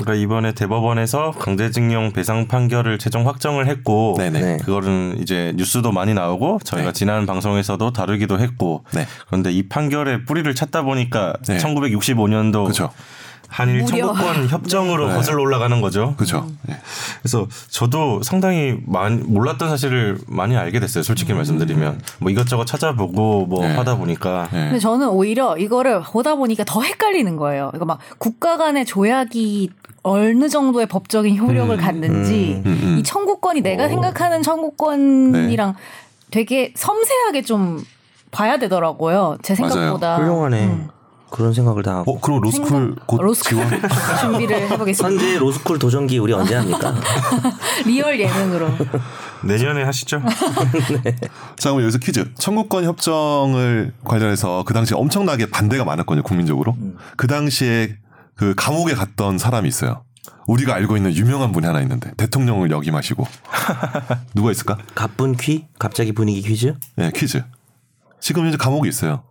그러니까 0.00 0.20
이번에 0.20 0.52
대법원에서 0.54 1.30
강제징용 1.32 2.12
배상 2.12 2.48
판결을 2.48 2.98
최종 2.98 3.28
확정을 3.28 3.68
했고 3.68 4.16
네네. 4.18 4.40
네. 4.40 4.56
그거는 4.58 5.18
이제 5.20 5.52
뉴스도 5.56 5.92
많이 5.92 6.14
나오고 6.14 6.60
저희가 6.64 6.88
네. 6.88 6.92
지난 6.92 7.26
방송에서도 7.26 7.92
다루기도 7.92 8.40
했고 8.40 8.84
네. 8.92 9.06
그런데 9.26 9.52
이 9.52 9.68
판결의 9.68 10.24
뿌리를 10.24 10.52
찾다 10.52 10.82
보니까 10.82 11.34
네. 11.46 11.58
1965년도 11.58 12.64
그렇죠. 12.64 12.90
한일 13.54 13.82
무려. 13.84 13.86
청구권 13.86 14.48
협정으로 14.50 15.08
네. 15.08 15.14
거슬러 15.14 15.40
올라가는 15.40 15.80
거죠. 15.80 16.14
그렇죠. 16.16 16.44
네. 16.62 16.76
그래서 17.22 17.46
저도 17.68 18.20
상당히 18.24 18.76
많이 18.84 19.16
몰랐던 19.18 19.68
사실을 19.68 20.18
많이 20.26 20.56
알게 20.56 20.80
됐어요. 20.80 21.04
솔직히 21.04 21.32
말씀드리면 21.34 22.00
뭐 22.18 22.32
이것저것 22.32 22.64
찾아보고 22.64 23.46
뭐 23.46 23.64
네. 23.64 23.76
하다 23.76 23.96
보니까 23.96 24.48
네. 24.52 24.64
근데 24.64 24.80
저는 24.80 25.08
오히려 25.08 25.56
이거를 25.56 26.02
보다 26.02 26.34
보니까 26.34 26.64
더 26.66 26.82
헷갈리는 26.82 27.36
거예요. 27.36 27.70
이거 27.76 27.84
막 27.84 28.00
국가 28.18 28.56
간의 28.56 28.86
조약이 28.86 29.70
어느 30.02 30.48
정도의 30.48 30.86
법적인 30.86 31.38
효력을 31.38 31.76
갖는지 31.76 32.60
음, 32.66 32.80
음. 32.82 32.96
이 32.98 33.04
청구권이 33.04 33.60
내가 33.60 33.86
생각하는 33.88 34.42
청구권이랑 34.42 35.76
되게 36.32 36.72
섬세하게 36.74 37.42
좀 37.42 37.84
봐야 38.32 38.58
되더라고요. 38.58 39.38
제 39.42 39.54
맞아요. 39.56 39.72
생각보다 39.72 40.16
훌륭하네. 40.16 40.88
음. 41.34 41.36
그런 41.36 41.52
생각을 41.52 41.82
다 41.82 41.96
하고. 41.96 42.14
어 42.16 42.20
그럼 42.20 42.40
로스쿨 42.40 42.68
생각- 42.68 43.06
곧 43.06 43.20
로스쿨 43.22 43.58
지원. 43.58 43.82
준비를 44.20 44.70
해보겠습니다. 44.70 44.94
선재 44.94 45.38
로스쿨 45.38 45.78
도전기 45.78 46.18
우리 46.18 46.32
언제 46.32 46.54
합니까? 46.54 46.94
리얼 47.84 48.18
예능으로. 48.20 48.68
내년에 49.42 49.82
하시죠. 49.82 50.22
자 51.58 51.70
그럼 51.70 51.82
여기서 51.82 51.98
퀴즈. 51.98 52.32
청구권 52.38 52.84
협정을 52.84 53.92
관련해서 54.04 54.62
그 54.64 54.72
당시에 54.74 54.96
엄청나게 54.96 55.50
반대가 55.50 55.84
많았거든요 55.84 56.22
국민적으로. 56.22 56.76
그 57.16 57.26
당시에 57.26 57.96
그 58.36 58.54
감옥에 58.56 58.94
갔던 58.94 59.38
사람이 59.38 59.68
있어요. 59.68 60.04
우리가 60.46 60.74
알고 60.74 60.96
있는 60.96 61.14
유명한 61.16 61.52
분이 61.52 61.66
하나 61.66 61.80
있는데 61.80 62.12
대통령을 62.16 62.70
역임하시고 62.70 63.26
누가 64.34 64.50
있을까? 64.50 64.76
가쁜 64.94 65.34
퀴? 65.36 65.66
갑자기 65.78 66.12
분위기 66.12 66.42
퀴즈? 66.42 66.74
네 66.96 67.10
퀴즈. 67.14 67.42
지금 68.20 68.46
이제 68.46 68.56
감옥에 68.56 68.88
있어요. 68.88 69.22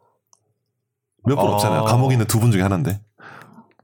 몇분 1.25 1.45
어. 1.47 1.53
없잖아요. 1.53 1.83
감옥에 1.85 2.13
있는 2.15 2.25
두 2.27 2.39
분 2.39 2.51
중에 2.51 2.61
하나인데 2.61 3.01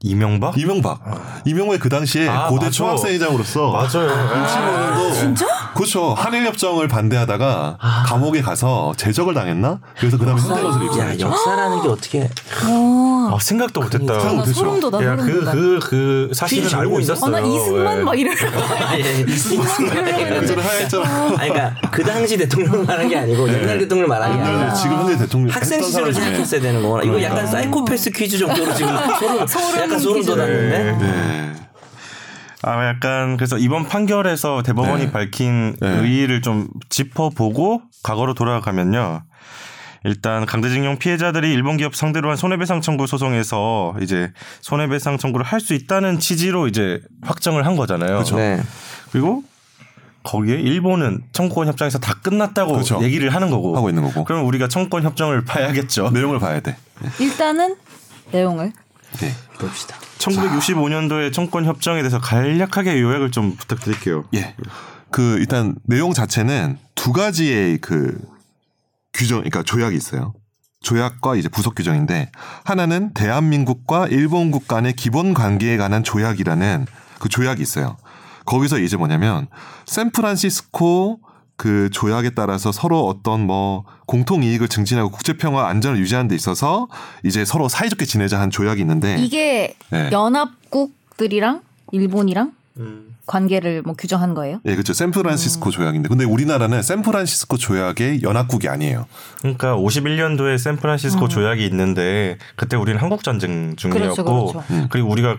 이명박? 0.01 0.57
이명박. 0.57 1.01
이명박이 1.45 1.79
그 1.79 1.89
당시에 1.89 2.27
아, 2.29 2.47
고대 2.47 2.65
맞아. 2.67 2.71
초학생회장으로서 2.71 3.71
맞아요. 3.71 4.09
65년도 4.45 5.13
진짜? 5.13 5.45
그렇죠. 5.75 6.13
한일 6.13 6.45
협정을 6.45 6.87
반대하다가 6.87 7.77
감옥에 8.05 8.41
가서 8.41 8.93
제적을 8.97 9.33
당했나? 9.33 9.79
그래서 9.97 10.17
그다음에 10.17 10.41
야 10.41 10.83
입증했죠. 10.85 11.27
역사라는 11.27 11.81
게 11.83 11.87
어떻게 11.89 12.29
어. 12.65 13.31
아, 13.33 13.37
생각도 13.39 13.81
못했다. 13.81 14.19
생각 14.19 14.25
나 14.25 14.33
못했죠. 14.39 14.53
소름 14.59 14.79
돋아. 14.79 15.03
야, 15.05 15.15
소름 15.17 15.25
그, 15.25 15.39
돋아. 15.41 15.51
그, 15.51 15.79
그 15.81 16.29
사실은 16.33 16.63
퀴즈 16.63 16.75
알고 16.75 16.99
있었어요. 17.01 17.25
어, 17.35 17.39
나 17.39 17.45
이승만 17.45 17.99
예. 17.99 18.03
막 18.03 18.19
이럴 18.19 18.35
그전에 20.39 20.61
하였잖아. 20.61 21.05
아니 21.37 21.49
그러니까 21.51 21.75
그 21.91 22.03
당시 22.03 22.37
대통령 22.37 22.85
말한 22.85 23.07
게 23.07 23.17
아니고 23.17 23.47
옛날 23.49 23.77
대통령 23.79 24.07
말한 24.09 24.37
게 24.37 24.43
아니라 24.43 24.73
지금 24.73 24.97
현재 24.97 25.17
대통령 25.17 25.53
학생 25.55 25.81
시절을. 25.81 26.13
생각했어야 26.13 26.61
되는 26.61 26.81
거구나. 26.81 27.03
이거 27.03 27.21
약간 27.21 27.45
사이코패스 27.47 28.09
퀴즈 28.11 28.37
정도로 28.37 28.73
지금 28.73 28.89
소름, 29.47 29.79
약간 29.81 29.99
소름. 29.99 30.25
돋았는데. 30.25 31.68
네. 32.63 32.69
아, 32.69 32.87
약간 32.87 33.37
그래서 33.37 33.57
이번 33.57 33.87
판결에서 33.87 34.63
대법원이 34.63 35.05
네. 35.05 35.11
밝힌 35.11 35.75
네. 35.79 35.87
의의를 35.87 36.41
좀 36.41 36.67
짚어보고 36.89 37.81
과거로 38.03 38.33
돌아가면요. 38.33 39.23
일단 40.05 40.45
강제징용 40.45 40.97
피해자들이 40.97 41.51
일본 41.51 41.75
기업 41.75 41.93
상대로 41.93 42.29
한 42.29 42.37
손해배상 42.37 42.79
청구 42.81 43.05
소송에서 43.07 43.95
이제 44.01 44.31
손해배상 44.61 45.17
청구를 45.17 45.45
할 45.45 45.59
수 45.59 45.73
있다는 45.73 46.19
취지로 46.19 46.67
이제 46.67 47.01
확정을 47.21 47.65
한 47.65 47.75
거잖아요. 47.75 48.23
네. 48.23 48.61
그리고 49.11 49.43
거기에 50.23 50.55
일본은 50.55 51.21
청구권 51.33 51.67
협정에서 51.67 51.99
다 51.99 52.13
끝났다고 52.23 52.73
그렇죠. 52.73 53.03
얘기를 53.03 53.33
하는 53.33 53.49
거고 53.49 53.75
하고 53.75 53.89
있는 53.89 54.03
거고. 54.03 54.23
그럼 54.23 54.45
우리가 54.45 54.67
청구권 54.69 55.03
협정을 55.03 55.43
봐야겠죠. 55.43 56.11
내용을 56.11 56.39
봐야 56.39 56.59
돼. 56.61 56.77
일단은 57.19 57.75
내용을 58.31 58.71
네. 59.19 59.33
봅시다. 59.59 59.97
1965년도에 60.19 61.33
청구권 61.33 61.65
협정에 61.65 62.01
대해서 62.01 62.19
간략하게 62.19 63.01
요약을 63.01 63.31
좀 63.31 63.55
부탁드릴게요. 63.55 64.25
예. 64.35 64.55
그 65.11 65.37
일단 65.39 65.75
내용 65.83 66.13
자체는 66.13 66.77
두 66.95 67.13
가지의 67.13 67.79
그 67.79 68.19
규정, 69.13 69.39
그러니까 69.39 69.63
조약이 69.63 69.95
있어요. 69.95 70.33
조약과 70.81 71.35
이제 71.35 71.49
부속 71.49 71.75
규정인데 71.75 72.31
하나는 72.63 73.13
대한민국과 73.13 74.07
일본국 74.07 74.67
간의 74.67 74.93
기본 74.93 75.33
관계에 75.33 75.77
관한 75.77 76.03
조약이라는 76.03 76.85
그 77.19 77.27
조약이 77.27 77.61
있어요. 77.61 77.97
거기서 78.45 78.79
이제 78.79 78.95
뭐냐면 78.95 79.47
샌프란시스코 79.85 81.19
그 81.59 81.89
조약에 81.91 82.29
따라서 82.29 82.71
서로 82.71 83.05
어떤 83.05 83.41
뭐 83.41 83.83
공통 84.05 84.43
이익을 84.43 84.69
증진하고 84.69 85.11
국제 85.11 85.33
평화 85.33 85.67
안전을 85.67 85.99
유지하는 85.99 86.29
데 86.29 86.35
있어서 86.35 86.87
이제 87.25 87.43
서로 87.43 87.67
사이좋게 87.67 88.05
지내자 88.05 88.39
한 88.39 88.49
조약이 88.49 88.79
있는데 88.79 89.17
이게 89.19 89.75
네. 89.89 90.09
연합국들이랑 90.09 91.59
일본이랑 91.91 92.53
관계를 93.25 93.81
뭐 93.81 93.93
규정한 93.93 94.35
거예요? 94.35 94.61
예, 94.63 94.71
그렇죠. 94.71 94.93
샌프란시스코 94.93 95.69
조약인데 95.69 96.07
근데 96.07 96.23
우리나라는 96.23 96.81
샌프란시스코 96.81 97.57
조약의 97.57 98.23
연합국이 98.23 98.69
아니에요. 98.69 99.05
그러니까 99.41 99.75
51년도에 99.75 100.57
샌프란시스코 100.57 101.27
조약이 101.27 101.65
있는데 101.65 102.37
그때 102.55 102.77
우리는 102.77 103.01
한국 103.01 103.21
전쟁 103.21 103.75
중이었고 103.75 103.99
그렇죠, 103.99 104.23
그렇죠. 104.23 104.87
그리고 104.89 105.09
우리가 105.09 105.35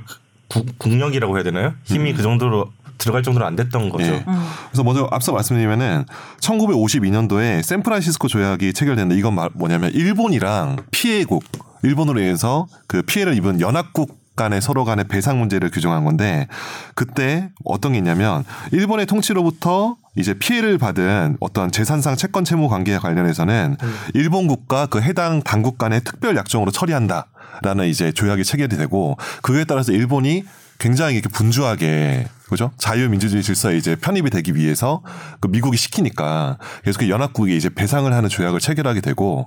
국, 0.49 0.79
국력이라고 0.79 1.37
해야 1.37 1.45
되나요? 1.45 1.73
힘이 1.85 2.13
그 2.13 2.23
정도로 2.23 2.71
들어갈 3.01 3.23
정도로 3.25 3.45
안 3.47 3.57
됐던 3.57 3.89
거죠. 3.91 4.05
예. 4.05 4.25
그래서 4.71 4.85
먼저 4.85 5.09
앞서 5.11 5.33
말씀드리면은 5.33 6.05
1952년도에 6.41 7.63
샌프란시스코 7.63 8.29
조약이 8.29 8.73
체결됐는데 8.73 9.19
이건 9.19 9.35
말- 9.35 9.51
뭐냐면 9.55 9.91
일본이랑 9.93 10.77
피해국 10.91 11.43
일본으로 11.83 12.21
인해서 12.21 12.67
그 12.87 13.03
피해를 13.03 13.35
입은 13.37 13.61
연합국 13.61 14.21
간의 14.37 14.61
서로 14.63 14.85
간의 14.85 15.07
배상 15.09 15.39
문제를 15.39 15.71
규정한 15.71 16.05
건데 16.05 16.47
그때 16.95 17.51
어떤 17.65 17.93
게 17.93 17.99
있냐면 17.99 18.45
일본의 18.73 19.07
통치로부터 19.07 19.97
이제 20.17 20.35
피해를 20.35 20.79
받은 20.79 21.37
어떤 21.41 21.71
재산상 21.71 22.17
채권 22.17 22.45
채무 22.45 22.69
관계에 22.69 22.99
관련해서는 22.99 23.77
일본국과 24.15 24.87
그 24.87 25.01
해당 25.03 25.43
당국 25.43 25.79
간의 25.79 26.03
특별 26.05 26.37
약정으로 26.37 26.71
처리한다라는 26.71 27.87
이제 27.89 28.13
조약이 28.13 28.45
체결이 28.45 28.77
되고 28.77 29.17
그에 29.43 29.65
따라서 29.65 29.93
일본이 29.93 30.45
굉장히 30.81 31.15
이렇게 31.15 31.29
분주하게 31.29 32.27
그죠 32.49 32.73
자유민주주의 32.79 33.45
질서에 33.45 33.77
이제 33.77 33.95
편입이 33.95 34.31
되기 34.31 34.57
위해서 34.57 35.03
그 35.39 35.47
미국이 35.47 35.77
시키니까 35.77 36.59
계속 36.85 37.09
연합국이 37.09 37.57
이제 37.57 37.69
배상을 37.69 38.13
하는 38.13 38.29
조약을 38.29 38.59
체결하게 38.59 39.01
되고 39.01 39.47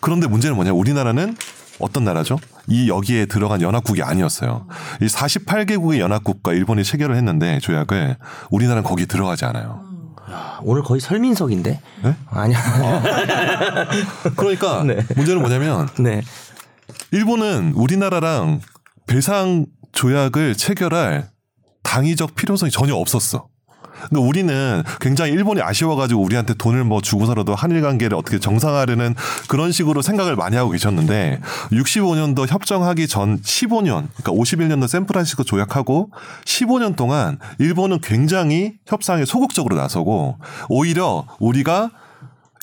그런데 0.00 0.26
문제는 0.28 0.56
뭐냐 0.56 0.72
우리나라는 0.72 1.36
어떤 1.80 2.04
나라죠? 2.04 2.38
이 2.66 2.88
여기에 2.88 3.26
들어간 3.26 3.62
연합국이 3.62 4.02
아니었어요. 4.02 4.66
이 5.00 5.06
48개국의 5.06 5.98
연합국과 5.98 6.52
일본이 6.52 6.82
체결을 6.82 7.16
했는데 7.16 7.60
조약을 7.60 8.16
우리나라는 8.50 8.82
거기 8.82 9.02
에 9.02 9.06
들어가지 9.06 9.44
않아요. 9.44 9.80
오늘 10.62 10.82
거의 10.82 11.00
설민석인데? 11.00 11.80
네? 12.02 12.16
아니야. 12.30 12.58
그러니까 14.36 14.82
네. 14.84 14.98
문제는 15.14 15.40
뭐냐면 15.40 15.88
네. 15.98 16.20
일본은 17.12 17.72
우리나라랑 17.74 18.60
배상 19.06 19.66
조약을 19.92 20.56
체결할 20.56 21.30
당위적 21.82 22.34
필요성이 22.34 22.70
전혀 22.70 22.94
없었어. 22.94 23.48
그러니까 24.06 24.28
우리는 24.28 24.82
굉장히 25.00 25.32
일본이 25.32 25.60
아쉬워가지고 25.60 26.22
우리한테 26.22 26.54
돈을 26.54 26.84
뭐 26.84 27.00
주고서라도 27.00 27.54
한일 27.54 27.82
관계를 27.82 28.16
어떻게 28.16 28.38
정상화하려는 28.38 29.14
그런 29.48 29.72
식으로 29.72 30.02
생각을 30.02 30.36
많이 30.36 30.56
하고 30.56 30.70
계셨는데 30.70 31.40
65년도 31.72 32.46
협정하기 32.48 33.08
전 33.08 33.40
15년, 33.40 34.08
그러니까 34.16 34.32
51년도 34.32 34.88
샌프란시스코 34.88 35.44
조약하고 35.44 36.10
15년 36.44 36.96
동안 36.96 37.38
일본은 37.58 38.00
굉장히 38.00 38.74
협상에 38.86 39.24
소극적으로 39.24 39.76
나서고 39.76 40.38
오히려 40.68 41.26
우리가 41.40 41.90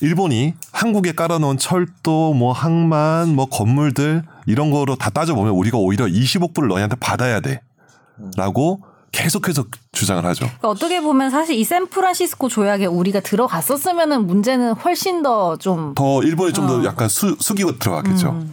일본이 0.01 0.53
한국에 0.71 1.13
깔아놓은 1.13 1.57
철도, 1.57 2.33
뭐 2.33 2.51
항만, 2.51 3.29
뭐 3.29 3.45
건물들 3.45 4.23
이런 4.45 4.71
거로 4.71 4.95
다 4.95 5.09
따져보면 5.09 5.53
우리가 5.53 5.77
오히려 5.77 6.05
20억 6.05 6.53
불을 6.53 6.69
너희한테 6.69 6.95
받아야 6.99 7.39
돼.라고 7.39 8.81
계속해서 9.11 9.63
주장을 9.93 10.23
하죠. 10.25 10.45
그러니까 10.45 10.69
어떻게 10.69 10.99
보면 11.01 11.29
사실 11.29 11.55
이 11.55 11.63
샌프란시스코 11.63 12.49
조약에 12.49 12.85
우리가 12.85 13.21
들어갔었으면은 13.21 14.27
문제는 14.27 14.73
훨씬 14.73 15.23
더 15.23 15.55
좀 15.57 15.95
더 15.95 16.21
일본이 16.23 16.51
좀더 16.53 16.83
약간 16.85 17.07
수, 17.07 17.35
숙이고 17.39 17.79
들어갔겠죠. 17.79 18.43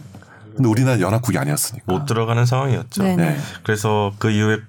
근데 0.55 0.69
우리나라 0.69 0.99
연합국이 0.99 1.37
아니었으니까. 1.37 1.91
못 1.91 2.05
들어가는 2.05 2.45
상황이었죠. 2.45 3.03
네네. 3.03 3.15
네. 3.31 3.37
그래서 3.63 4.13
그 4.19 4.29
이후에 4.29 4.59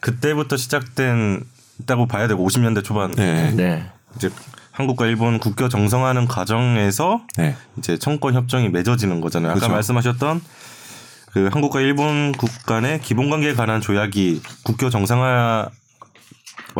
그때부터 0.00 0.56
시작된 0.56 1.42
다고 1.86 2.06
봐야 2.06 2.28
되고 2.28 2.46
50년대 2.46 2.84
초반 2.84 3.10
네. 3.12 3.50
네. 3.52 3.90
이제 4.16 4.30
한국과 4.72 5.06
일본 5.06 5.38
국교 5.38 5.68
정상화하는 5.68 6.26
과정에서 6.28 7.22
네. 7.38 7.56
이제 7.78 7.98
청구권 7.98 8.34
협정이 8.34 8.68
맺어지는 8.68 9.20
거잖아요. 9.20 9.50
아까 9.50 9.58
그렇죠. 9.58 9.72
말씀하셨던 9.72 10.40
그 11.32 11.48
한국과 11.52 11.80
일본 11.80 12.32
국 12.32 12.50
간의 12.66 13.00
기본 13.00 13.30
관계에 13.30 13.54
관한 13.54 13.80
조약이 13.80 14.42
국교 14.64 14.90
정상화와 14.90 15.70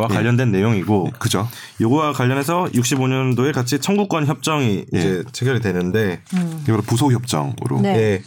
관련된 0.09 0.51
내용이고 0.51 1.11
그죠? 1.19 1.47
요거와 1.79 2.13
관련해서 2.13 2.65
65년도에 2.73 3.53
같이 3.53 3.79
청구권 3.79 4.27
협정이 4.27 4.85
예. 4.93 4.97
이제 4.97 5.23
체결이 5.31 5.61
되는데 5.61 6.21
이거를 6.63 6.83
부속 6.83 7.11
협정으로. 7.13 7.81
네. 7.81 7.95
예. 7.95 8.23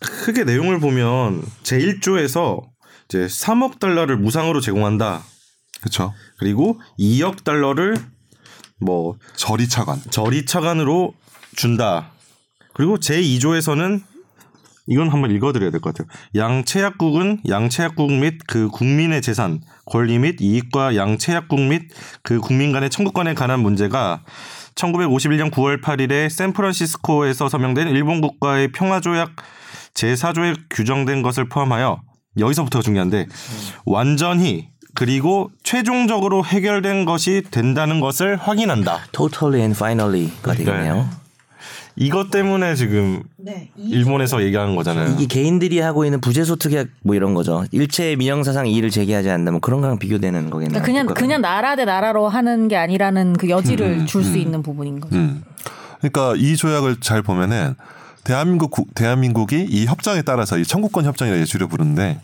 크게 0.00 0.44
내용을 0.44 0.80
보면 0.80 1.42
제1조에서 1.62 2.62
이제 3.08 3.26
3억 3.26 3.78
달러를 3.80 4.16
무상으로 4.16 4.60
제공한다. 4.60 5.22
그렇죠. 5.80 6.14
그리고 6.38 6.80
2억 6.98 7.44
달러를 7.44 7.96
뭐 8.80 9.16
저리 9.36 9.68
차관. 9.68 10.00
저리 10.10 10.46
차관으로 10.46 11.14
준다. 11.56 12.10
그리고 12.74 12.98
제2조에서는 12.98 14.02
이건 14.86 15.08
한번 15.08 15.30
읽어드려야 15.30 15.70
될 15.70 15.80
것 15.80 15.94
같아요. 15.94 16.08
양체약국은 16.34 17.40
양체약국 17.48 18.12
및 18.12 18.38
그 18.46 18.68
국민의 18.68 19.22
재산, 19.22 19.60
권리 19.86 20.18
및 20.18 20.36
이익과 20.40 20.96
양체약국 20.96 21.60
및 21.60 21.88
그 22.22 22.40
국민 22.40 22.72
간의 22.72 22.90
청구권에 22.90 23.34
관한 23.34 23.60
문제가 23.60 24.22
1951년 24.74 25.50
9월 25.50 25.80
8일에 25.82 26.28
샌프란시스코에서 26.28 27.48
서명된 27.48 27.88
일본 27.88 28.20
국가의 28.20 28.72
평화조약 28.72 29.30
제4조에 29.94 30.56
규정된 30.70 31.22
것을 31.22 31.48
포함하여 31.48 32.00
여기서부터가 32.38 32.82
중요한데 32.82 33.26
완전히 33.86 34.68
그리고 34.96 35.50
최종적으로 35.62 36.44
해결된 36.44 37.04
것이 37.04 37.42
된다는 37.50 38.00
것을 38.00 38.36
확인한다. 38.36 39.00
Totally 39.12 39.60
and 39.60 39.76
finally가 39.76 40.54
되겠네요. 40.54 41.08
이것 41.96 42.30
때문에 42.30 42.74
지금 42.74 43.22
일본에서 43.76 44.42
얘기하는 44.42 44.74
거잖아요. 44.74 45.14
이게 45.14 45.26
개인들이 45.26 45.78
하고 45.78 46.04
있는 46.04 46.20
부재소 46.20 46.56
특약 46.56 46.88
뭐 47.02 47.14
이런 47.14 47.34
거죠. 47.34 47.64
일체 47.70 48.16
민형사상 48.16 48.66
이의를 48.66 48.90
제기하지 48.90 49.30
않는다면 49.30 49.60
그런 49.60 49.80
거랑 49.80 49.98
비교되는 49.98 50.50
거겠네요. 50.50 50.82
그러니까 50.82 50.84
그냥. 50.84 51.06
그냥 51.14 51.40
나라 51.40 51.76
대 51.76 51.84
나라로 51.84 52.28
하는 52.28 52.66
게 52.68 52.76
아니라는 52.76 53.34
그 53.34 53.48
여지를 53.48 54.06
줄수 54.06 54.38
있는 54.38 54.62
부분인 54.62 55.00
거죠. 55.00 55.14
음. 55.16 55.42
그러니까 56.00 56.34
이 56.36 56.56
조약을 56.56 56.96
잘 57.00 57.22
보면은 57.22 57.74
대한민국 58.24 58.70
국- 58.70 58.94
대한민국이 58.94 59.64
이 59.68 59.86
협정에 59.86 60.22
따라서 60.22 60.58
이 60.58 60.64
청구권 60.64 61.04
협정이라 61.04 61.44
줄여 61.44 61.68
부르는데 61.68 62.20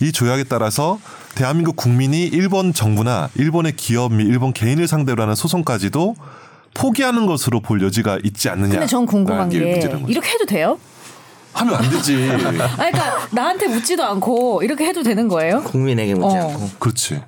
이 0.00 0.12
조약에 0.12 0.44
따라서 0.44 0.98
대한민국 1.34 1.76
국민이 1.76 2.24
일본 2.26 2.72
정부나 2.72 3.28
일본의 3.34 3.72
기업 3.76 4.14
및 4.14 4.24
일본 4.26 4.52
개인을 4.52 4.88
상대로 4.88 5.22
하는 5.22 5.34
소송까지도 5.34 6.14
포기하는 6.74 7.26
것으로 7.26 7.60
볼 7.60 7.82
여지가 7.82 8.18
있지 8.24 8.48
않느냐. 8.48 8.72
근데 8.72 8.86
전 8.86 9.06
궁금한 9.06 9.48
게 9.48 9.58
이렇게 9.58 10.30
해도 10.30 10.46
돼요? 10.46 10.78
하면 11.52 11.74
안 11.74 11.90
되지. 11.90 12.30
아 12.30 12.36
그러니까 12.76 13.28
나한테 13.32 13.66
묻지도 13.68 14.04
않고 14.04 14.62
이렇게 14.62 14.86
해도 14.86 15.02
되는 15.02 15.28
거예요? 15.28 15.62
국민에게 15.64 16.14
묻지 16.14 16.36
어. 16.36 16.48
않고. 16.48 16.70
그렇지. 16.78 17.22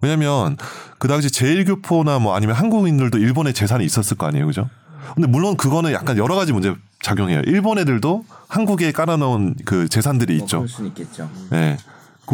왜냐면 0.00 0.56
그 0.98 1.08
당시 1.08 1.28
제1교포나 1.28 2.20
뭐 2.20 2.34
아니면 2.34 2.56
한국인들도 2.56 3.18
일본에 3.18 3.52
재산이 3.52 3.84
있었을 3.84 4.16
거 4.16 4.26
아니에요. 4.26 4.46
그죠? 4.46 4.68
근데 5.14 5.28
물론 5.28 5.56
그거는 5.56 5.92
약간 5.92 6.18
여러 6.18 6.34
가지 6.34 6.52
문제 6.52 6.74
작용해요. 7.02 7.42
일본 7.46 7.78
애들도 7.78 8.24
한국에 8.48 8.92
깔아놓은 8.92 9.56
그 9.64 9.88
재산들이 9.88 10.36
있죠. 10.38 10.58
그럴 10.58 10.68
수는 10.68 10.88
있겠죠. 10.90 11.30
예. 11.52 11.76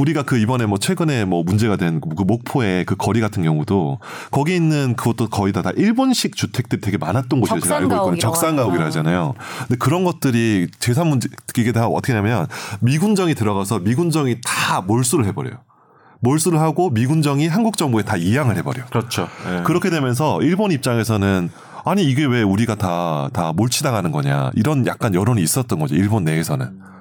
우리가 0.00 0.22
그 0.22 0.38
이번에 0.38 0.66
뭐 0.66 0.78
최근에 0.78 1.24
뭐 1.24 1.42
문제가 1.44 1.76
된 1.76 2.00
그 2.00 2.22
목포의 2.22 2.84
그 2.84 2.96
거리 2.96 3.20
같은 3.20 3.42
경우도 3.42 3.98
거기 4.30 4.54
있는 4.56 4.94
그것도 4.96 5.28
거의 5.28 5.52
다, 5.52 5.62
다 5.62 5.70
일본식 5.76 6.34
주택들이 6.36 6.80
되게 6.80 6.96
많았던 6.98 7.40
곳이에요. 7.40 7.60
제가 7.60 7.76
알고 7.76 7.94
있거든요. 7.94 8.18
적산가옥이라. 8.18 8.86
하잖아요. 8.86 9.34
근데 9.60 9.76
그런 9.76 10.04
것들이 10.04 10.68
재산 10.78 11.06
문제 11.08 11.28
이게 11.56 11.72
다 11.72 11.86
어떻게 11.86 12.12
하냐면 12.12 12.46
미군정이 12.80 13.34
들어가서 13.34 13.80
미군정이 13.80 14.36
다 14.44 14.80
몰수를 14.80 15.24
해버려요. 15.26 15.54
몰수를 16.20 16.60
하고 16.60 16.90
미군정이 16.90 17.48
한국 17.48 17.76
정부에 17.76 18.02
다 18.04 18.16
이양을 18.16 18.56
해버려. 18.56 18.84
그렇죠. 18.86 19.28
예. 19.50 19.62
그렇게 19.64 19.90
되면서 19.90 20.40
일본 20.40 20.70
입장에서는 20.72 21.50
아니 21.84 22.04
이게 22.04 22.24
왜 22.24 22.42
우리가 22.42 22.76
다 22.76 23.28
다 23.32 23.52
몰치당하는 23.52 24.12
거냐 24.12 24.50
이런 24.54 24.86
약간 24.86 25.14
여론이 25.14 25.42
있었던 25.42 25.78
거죠 25.78 25.94
일본 25.96 26.24
내에서는. 26.24 26.91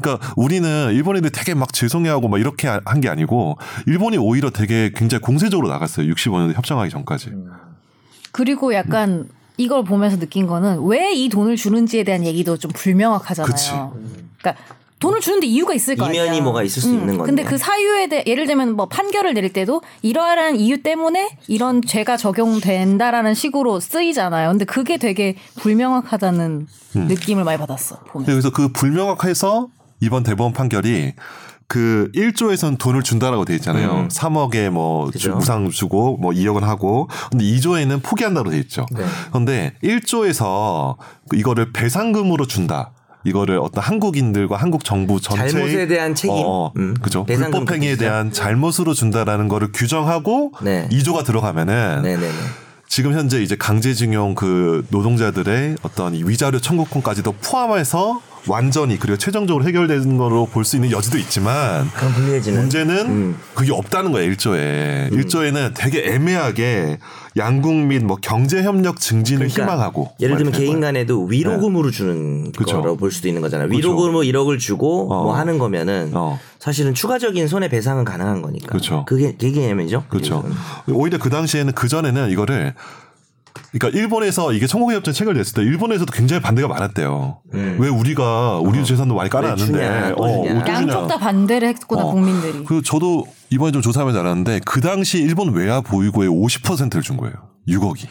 그러니까 0.00 0.32
우리는 0.36 0.92
일본인들 0.92 1.30
되게 1.30 1.54
막 1.54 1.72
죄송해하고 1.72 2.28
막 2.28 2.38
이렇게 2.40 2.68
한 2.68 3.00
게 3.00 3.08
아니고 3.08 3.56
일본이 3.86 4.18
오히려 4.18 4.50
되게 4.50 4.90
굉장히 4.94 5.20
공세적으로 5.22 5.68
나갔어요 5.68 6.06
65년에 6.12 6.54
협정하기 6.54 6.90
전까지. 6.90 7.30
그리고 8.32 8.74
약간 8.74 9.28
이걸 9.56 9.84
보면서 9.84 10.18
느낀 10.18 10.46
거는 10.46 10.82
왜 10.84 11.12
이 11.14 11.28
돈을 11.28 11.56
주는지에 11.56 12.04
대한 12.04 12.24
얘기도 12.24 12.56
좀 12.56 12.70
불명확하잖아요. 12.74 13.50
그치. 13.50 13.70
그러니까 14.38 14.54
돈을 15.00 15.20
주는데 15.20 15.46
이유가 15.46 15.72
있을 15.74 15.96
거 15.96 16.04
아니야. 16.06 16.24
이면이 16.24 16.42
뭐가 16.42 16.62
있을 16.62 16.82
수 16.82 16.88
있는 16.90 17.16
건데. 17.16 17.24
근데 17.24 17.42
그 17.42 17.56
사유에 17.56 18.08
대해 18.08 18.22
예를 18.26 18.46
들면 18.46 18.72
뭐 18.76 18.86
판결을 18.86 19.32
내릴 19.34 19.50
때도 19.52 19.80
이러한 20.02 20.56
이유 20.56 20.82
때문에 20.82 21.38
이런 21.48 21.80
죄가 21.82 22.18
적용된다라는 22.18 23.32
식으로 23.34 23.80
쓰이잖아요. 23.80 24.50
근데 24.50 24.64
그게 24.66 24.98
되게 24.98 25.36
불명확하다는 25.58 26.66
음. 26.96 27.06
느낌을 27.08 27.44
많이 27.44 27.58
받았어. 27.58 28.00
보면. 28.08 28.26
그래서 28.26 28.50
그 28.50 28.68
불명확해서 28.72 29.68
이번 30.00 30.22
대법원 30.22 30.52
판결이 30.52 31.14
그 31.68 32.10
1조에선 32.16 32.78
돈을 32.78 33.04
준다라고 33.04 33.44
돼 33.44 33.54
있잖아요. 33.54 34.08
3억에 34.08 34.70
뭐 34.70 35.06
음. 35.06 35.10
그죠. 35.12 35.36
무상 35.36 35.70
주고 35.70 36.16
뭐 36.16 36.32
2억은 36.32 36.62
하고 36.62 37.08
근데 37.30 37.44
2조에는 37.44 38.02
포기한다고 38.02 38.50
돼 38.50 38.58
있죠. 38.58 38.86
네. 38.90 39.04
그런데 39.28 39.74
1조에서 39.84 40.96
이거를 41.32 41.72
배상금으로 41.72 42.46
준다. 42.46 42.90
이거를 43.22 43.58
어떤 43.58 43.84
한국인들과 43.84 44.56
한국 44.56 44.82
정부 44.82 45.20
전체의 45.20 45.50
잘못에 45.50 45.86
대한 45.86 46.14
책임. 46.14 46.34
어, 46.44 46.72
음. 46.76 46.94
그죠. 47.00 47.24
불법 47.24 47.70
행위에. 47.70 47.96
대한 47.96 48.32
잘못으로 48.32 48.94
준다라는 48.94 49.46
거를 49.48 49.70
규정하고 49.72 50.52
네. 50.62 50.88
2조가 50.90 51.24
들어가면은 51.24 52.00
네네네. 52.02 52.32
지금 52.88 53.12
현재 53.12 53.40
이제 53.40 53.54
강제징용 53.56 54.34
그 54.34 54.84
노동자들의 54.90 55.76
어떤 55.82 56.14
이 56.14 56.24
위자료 56.24 56.58
청구권까지도 56.58 57.34
포함해서 57.44 58.20
완전히 58.46 58.98
그리고 58.98 59.16
최종적으로 59.18 59.64
해결되는 59.66 60.16
거로 60.16 60.46
볼 60.46 60.64
수 60.64 60.76
있는 60.76 60.90
여지도 60.90 61.18
있지만. 61.18 61.88
문제는 62.46 63.06
음. 63.06 63.36
그게 63.54 63.72
없다는 63.72 64.12
거예요 64.12 64.28
일조에 64.30 65.10
일조에는 65.12 65.72
되게 65.74 66.12
애매하게 66.12 66.98
양국 67.36 67.74
및 67.74 68.02
뭐 68.04 68.16
경제 68.20 68.62
협력 68.62 68.98
증진을 69.00 69.48
그러니까 69.48 69.62
희망하고 69.62 70.12
예를 70.20 70.36
들면 70.36 70.52
뭐 70.52 70.60
개인. 70.60 70.80
간에도 70.80 71.24
위로금으로 71.24 71.90
주는 71.90 72.50
그쵸. 72.52 72.78
거라고 72.80 72.96
볼 72.96 73.10
수도 73.12 73.28
있는 73.28 73.40
거잖아요. 73.42 73.68
그쵸. 73.68 73.78
위로금으로 73.78 74.20
1억을 74.22 74.58
주고 74.58 75.12
어. 75.12 75.24
뭐 75.24 75.34
하는 75.34 75.58
거면은 75.58 76.10
어. 76.14 76.38
사실은 76.58 76.92
추가적인 76.94 77.46
손해 77.48 77.68
배상은 77.68 78.04
가능한 78.04 78.42
거니까. 78.42 78.68
그쵸. 78.72 79.04
그게 79.06 79.34
그 79.38 79.50
개념이죠. 79.52 80.04
그렇죠. 80.08 80.44
오히려 80.88 81.18
그 81.18 81.30
당시에는 81.30 81.72
그 81.72 81.88
전에는 81.88 82.30
이거를 82.30 82.74
그러니까 83.72 83.98
일본에서 83.98 84.52
이게 84.52 84.66
청구협정 84.66 85.14
체결됐을 85.14 85.54
때 85.54 85.62
일본에서도 85.62 86.10
굉장히 86.12 86.42
반대가 86.42 86.68
많았대요. 86.68 87.40
왜 87.52 87.88
우리가 87.88 88.58
우리 88.58 88.84
재산도 88.84 89.14
많이 89.14 89.30
음. 89.30 89.36
어. 89.36 89.40
왜 89.40 89.56
주냐, 89.56 89.78
깔아놨는데. 89.78 90.14
어, 90.16 90.64
또 90.64 90.72
양쪽. 90.72 91.08
다 91.08 91.18
반대를 91.18 91.68
했구나 91.68 92.02
어. 92.02 92.10
국민들이. 92.10 92.64
그 92.64 92.82
저도 92.82 93.26
이번에 93.50 93.72
좀 93.72 93.82
조사하면서 93.82 94.20
알았는데 94.20 94.60
그 94.64 94.80
당시 94.80 95.18
일본 95.18 95.52
외화 95.54 95.80
보유고의 95.80 96.28
50%를 96.28 97.02
준 97.02 97.16
거예요. 97.16 97.34
6억이. 97.68 98.06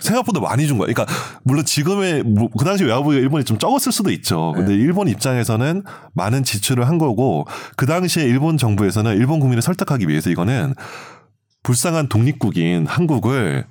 생각보다 0.00 0.40
많이 0.40 0.66
준 0.66 0.78
거야. 0.78 0.88
그러니까 0.92 1.12
물론 1.42 1.64
지금의 1.64 2.22
뭐그 2.22 2.64
당시 2.64 2.84
외화 2.84 3.02
보유가 3.02 3.20
일본이 3.20 3.44
좀 3.44 3.58
적었을 3.58 3.92
수도 3.92 4.10
있죠. 4.10 4.52
근데 4.56 4.72
일본 4.74 5.08
입장에서는 5.08 5.82
많은 6.14 6.42
지출을 6.42 6.88
한 6.88 6.96
거고 6.98 7.46
그 7.76 7.84
당시에 7.86 8.24
일본 8.24 8.56
정부에서는 8.56 9.16
일본 9.16 9.40
국민을 9.40 9.60
설득하기 9.60 10.08
위해서 10.08 10.30
이거는 10.30 10.74
불쌍한 11.62 12.08
독립국인 12.08 12.86
한국을 12.86 13.66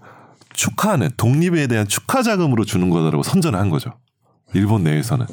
축하하는 0.58 1.12
독립에 1.16 1.68
대한 1.68 1.88
축하 1.88 2.24
자금으로 2.24 2.66
주는 2.66 2.90
거라고 2.90 3.24
선전을 3.24 3.58
한 3.58 3.70
거죠. 3.70 3.94
일본 4.54 4.84
내에서는. 4.84 5.26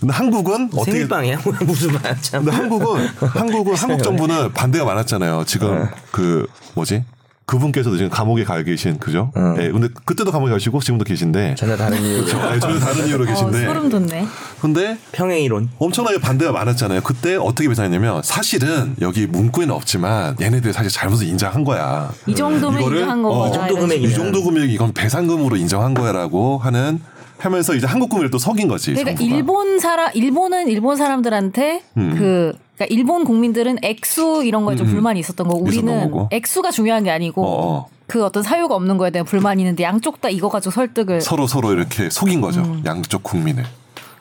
근데 0.00 0.14
한국은 0.14 0.70
어떻게 0.72 0.92
생일빵이야? 0.92 1.40
무슨 1.66 1.92
말 1.92 2.20
참. 2.22 2.44
근데 2.44 2.56
한국은 2.56 3.06
한국은 3.06 3.74
한국 3.76 4.02
정부는 4.02 4.52
반대가 4.52 4.84
많았잖아요. 4.84 5.44
지금 5.46 5.86
그 6.10 6.46
뭐지? 6.74 7.04
그분께서도 7.52 7.96
지금 7.98 8.10
감옥에 8.10 8.44
가 8.44 8.62
계신 8.62 8.98
그죠? 8.98 9.30
어. 9.34 9.54
예. 9.58 9.70
근데 9.70 9.88
그때도 10.06 10.30
감옥에 10.32 10.50
가시고 10.52 10.80
지금도 10.80 11.04
계신데 11.04 11.54
전혀 11.56 11.76
다른 11.76 12.00
이유로. 12.02 12.40
아, 12.40 12.58
전혀 12.58 12.78
다른 12.78 13.06
이유로 13.06 13.24
어, 13.24 13.26
계신데. 13.26 13.66
소름 13.66 13.88
돋네. 13.90 14.26
근데 14.60 14.96
평행 15.12 15.42
이론. 15.42 15.68
엄청나게 15.78 16.18
반대가 16.18 16.50
많았잖아요. 16.52 17.02
그때 17.02 17.36
어떻게 17.36 17.68
배상했냐면 17.68 18.22
사실은 18.24 18.96
여기 19.02 19.26
문구에는 19.26 19.74
없지만 19.74 20.36
얘네들 20.40 20.72
사실 20.72 20.90
잘못을 20.90 21.26
인정한 21.26 21.62
거야. 21.64 22.10
이 22.26 22.34
정도면 22.34 22.80
이거를, 22.80 22.98
인정한 23.00 23.24
어, 23.24 23.28
거구나. 23.28 23.48
이 23.48 23.52
정도 23.52 23.74
이런 23.74 23.80
금액이면. 23.88 24.10
이 24.10 24.14
정도 24.14 24.44
금액 24.44 24.70
이건 24.70 24.92
배상금으로 24.94 25.56
인정한 25.56 25.92
거야라고 25.92 26.58
하는 26.58 27.00
하면서 27.42 27.74
이제 27.74 27.86
한국 27.86 28.08
국민을 28.08 28.30
또 28.30 28.38
속인 28.38 28.68
거지. 28.68 28.92
그러니까 28.92 29.14
정부가. 29.16 29.36
일본 29.36 29.78
사람 29.80 30.10
일본은 30.14 30.68
일본 30.68 30.96
사람들한테 30.96 31.82
음. 31.96 32.14
그 32.16 32.52
그러니까 32.76 32.94
일본 32.94 33.24
국민들은 33.24 33.78
액수 33.82 34.42
이런 34.44 34.64
거에 34.64 34.76
좀 34.76 34.86
불만이 34.86 35.18
있었던 35.20 35.46
거고 35.46 35.66
있었던 35.68 35.88
우리는 35.88 36.10
거고. 36.10 36.28
액수가 36.30 36.70
중요한 36.70 37.04
게 37.04 37.10
아니고 37.10 37.44
어, 37.44 37.76
어. 37.76 37.88
그 38.06 38.24
어떤 38.24 38.42
사유가 38.42 38.74
없는 38.74 38.96
거에 38.98 39.10
대한 39.10 39.26
불만이 39.26 39.62
있는데 39.62 39.82
양쪽 39.82 40.20
다 40.20 40.28
이거 40.28 40.48
가지고 40.48 40.70
설득을 40.72 41.20
서로 41.20 41.46
서로 41.46 41.72
이렇게 41.72 42.10
속인 42.10 42.40
거죠. 42.40 42.60
음. 42.60 42.82
양쪽 42.86 43.22
국민을. 43.22 43.64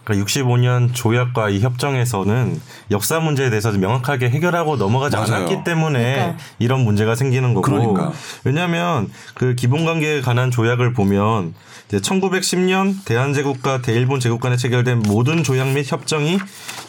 그러니까 0.04 0.26
65년 0.26 0.90
조약과 0.94 1.50
이 1.50 1.60
협정에서는 1.60 2.60
역사 2.90 3.20
문제에 3.20 3.50
대해서 3.52 3.72
명확하게 3.72 4.30
해결하고 4.32 4.76
넘어가지 4.78 5.16
맞아요. 5.16 5.34
않았기 5.36 5.64
때문에 5.64 6.14
그러니까. 6.16 6.38
이런 6.58 6.80
문제가 6.82 7.14
생기는 7.16 7.54
거고 7.54 7.62
그러니까. 7.62 8.12
왜냐하면 8.44 9.10
그 9.36 9.54
기본 9.56 9.86
관계에 9.86 10.22
관한 10.22 10.50
조약을 10.50 10.94
보면 10.94 11.54
이제 11.92 12.00
1910년 12.00 13.04
대한제국과 13.04 13.82
대일본 13.82 14.22
제국 14.22 14.40
간에 14.40 14.56
체결된 14.56 15.00
모든 15.00 15.44
조약 15.44 15.68
및 15.74 15.92
협정이 15.92 16.40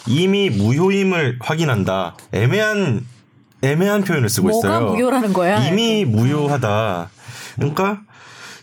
이미 0.07 0.49
무효임을 0.49 1.39
확인한다. 1.41 2.15
애매한 2.31 3.05
애매한 3.63 4.05
표현을 4.05 4.29
쓰고 4.29 4.49
뭐가 4.49 4.69
있어요. 4.69 4.87
무효라는 4.93 5.33
거야? 5.33 5.67
이미 5.67 6.05
무효하다. 6.05 7.11
그러니까 7.57 8.01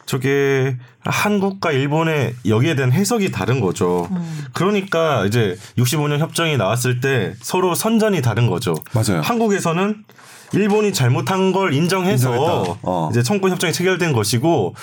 저게 0.05 0.77
한국과 1.01 1.73
일본의 1.73 2.35
여기에 2.45 2.75
대한 2.75 2.93
해석이 2.93 3.31
다른 3.31 3.59
거죠. 3.59 4.07
음. 4.11 4.45
그러니까 4.53 5.25
이제 5.25 5.57
65년 5.77 6.19
협정이 6.19 6.55
나왔을 6.55 7.01
때 7.01 7.33
서로 7.41 7.75
선전이 7.75 8.21
다른 8.21 8.47
거죠. 8.47 8.75
맞아요. 8.93 9.21
한국에서는 9.21 10.05
일본이 10.53 10.93
잘못한 10.93 11.51
걸 11.51 11.73
인정해서. 11.73 12.77
어. 12.81 13.09
이제 13.11 13.23
청구 13.23 13.49
협정이 13.49 13.73
체결된 13.73 14.13
것이고 14.13 14.73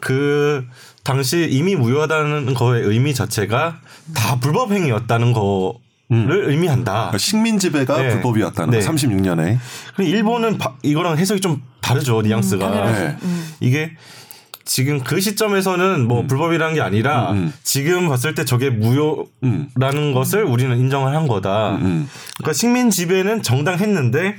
그 0.00 0.66
당시 1.04 1.48
이미 1.50 1.76
무효하다는 1.76 2.54
거의 2.54 2.82
의미 2.84 3.14
자체가 3.14 3.80
다 4.14 4.38
불법 4.40 4.72
행위였다는 4.72 5.32
거를 5.32 5.74
의미한다. 6.50 6.92
그러니까 6.92 7.18
식민 7.18 7.58
지배가 7.58 8.02
네. 8.02 8.08
불법이었다는 8.10 8.78
네. 8.78 8.84
거. 8.84 8.92
36년에. 8.92 9.58
그리고 9.96 10.10
일본은 10.10 10.58
바- 10.58 10.74
이거랑 10.82 11.16
해석이 11.18 11.40
좀 11.40 11.62
다르죠 11.80 12.20
뉘앙스가. 12.22 12.66
음, 12.66 12.72
당연하지. 12.72 13.00
네. 13.00 13.16
이게 13.60 13.92
지금 14.64 15.00
그 15.02 15.20
시점에서는 15.20 16.06
뭐 16.06 16.26
불법이라는 16.26 16.74
게 16.74 16.80
아니라 16.80 17.32
음, 17.32 17.36
음. 17.38 17.52
지금 17.64 18.08
봤을 18.08 18.34
때 18.34 18.44
저게 18.44 18.70
무효라는 18.70 19.28
음. 19.42 20.12
것을 20.14 20.44
우리는 20.44 20.76
인정을 20.78 21.14
한 21.16 21.26
거다. 21.26 21.76
음. 21.76 22.08
그러니까 22.36 22.52
식민 22.52 22.90
지배는 22.90 23.42
정당했는데 23.42 24.36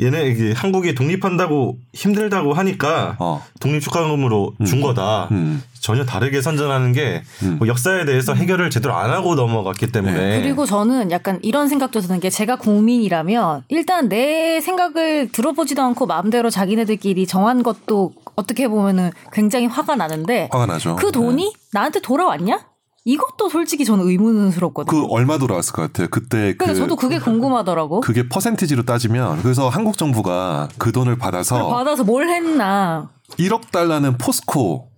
얘네 0.00 0.28
이게 0.28 0.52
한국이 0.52 0.94
독립한다고 0.94 1.78
힘들다고 1.94 2.54
하니까 2.54 3.16
어. 3.18 3.42
독립 3.60 3.80
축하금으로 3.80 4.54
준 4.66 4.80
거다. 4.80 5.28
음. 5.30 5.62
전혀 5.80 6.04
다르게 6.04 6.42
선전하는 6.42 6.92
게뭐 6.92 7.66
역사에 7.66 8.04
대해서 8.04 8.34
해결을 8.34 8.70
제대로 8.70 8.94
안 8.94 9.10
하고 9.10 9.34
넘어갔기 9.34 9.90
때문에 9.90 10.12
네. 10.12 10.42
그리고 10.42 10.66
저는 10.66 11.10
약간 11.10 11.38
이런 11.42 11.68
생각도 11.68 12.00
드는 12.00 12.20
게 12.20 12.28
제가 12.28 12.56
국민이라면 12.56 13.64
일단 13.68 14.08
내 14.08 14.60
생각을 14.60 15.30
들어보지도 15.32 15.80
않고 15.82 16.06
마음대로 16.06 16.50
자기네들끼리 16.50 17.26
정한 17.26 17.62
것도 17.62 18.12
어떻게 18.36 18.68
보면은 18.68 19.10
굉장히 19.32 19.66
화가 19.66 19.96
나는데 19.96 20.48
화가 20.52 20.66
나죠. 20.66 20.96
그 20.96 21.10
돈이 21.10 21.54
나한테 21.72 22.00
돌아왔냐? 22.00 22.69
이것도 23.10 23.48
솔직히 23.48 23.84
저는 23.84 24.06
의문스럽거든요. 24.06 24.90
그 24.90 25.12
얼마 25.12 25.36
돌아왔을 25.36 25.72
것 25.72 25.82
같아요. 25.82 26.06
그때 26.10 26.54
그러니까 26.54 26.66
그 26.66 26.74
저도 26.76 26.96
그게 26.96 27.18
궁금하더라고. 27.18 28.00
그게 28.00 28.28
퍼센티지로 28.28 28.84
따지면 28.84 29.42
그래서 29.42 29.68
한국 29.68 29.98
정부가 29.98 30.68
그 30.78 30.92
돈을 30.92 31.18
받아서 31.18 31.68
받아서 31.68 32.04
뭘 32.04 32.28
했나? 32.28 33.10
1억 33.38 33.70
달러는 33.72 34.16
포스코 34.18 34.88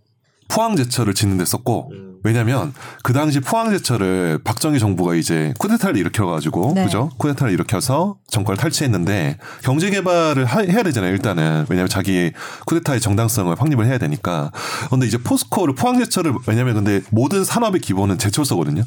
포항제철을 0.49 1.15
짓는 1.15 1.39
데 1.39 1.45
썼고 1.47 1.91
왜냐면 2.25 2.73
그 3.03 3.13
당시 3.13 3.41
포항제철을 3.41 4.41
박정희 4.45 4.79
정부가 4.79 5.15
이제 5.15 5.53
쿠데타를 5.59 5.97
일으켜가지고 5.97 6.73
네. 6.75 6.85
그죠? 6.85 7.11
쿠데타를 7.19 7.53
일으켜서 7.53 8.17
정권을 8.29 8.57
탈취했는데 8.59 9.39
경제 9.63 9.91
개발을 9.91 10.45
하- 10.45 10.61
해야 10.63 10.83
되잖아요 10.83 11.13
일단은. 11.13 11.67
왜냐면 11.69 11.89
자기 11.89 12.33
쿠데타의 12.67 13.01
정당성을 13.01 13.55
확립을 13.61 13.87
해야 13.87 13.99
되니까. 13.99 14.51
근데 14.91 15.07
이제 15.07 15.19
포스코를 15.19 15.75
포항제철을 15.75 16.33
왜냐면 16.47 16.75
근데 16.75 17.01
모든 17.11 17.45
산업의 17.45 17.81
기본은 17.81 18.19
제철소거든요 18.19 18.85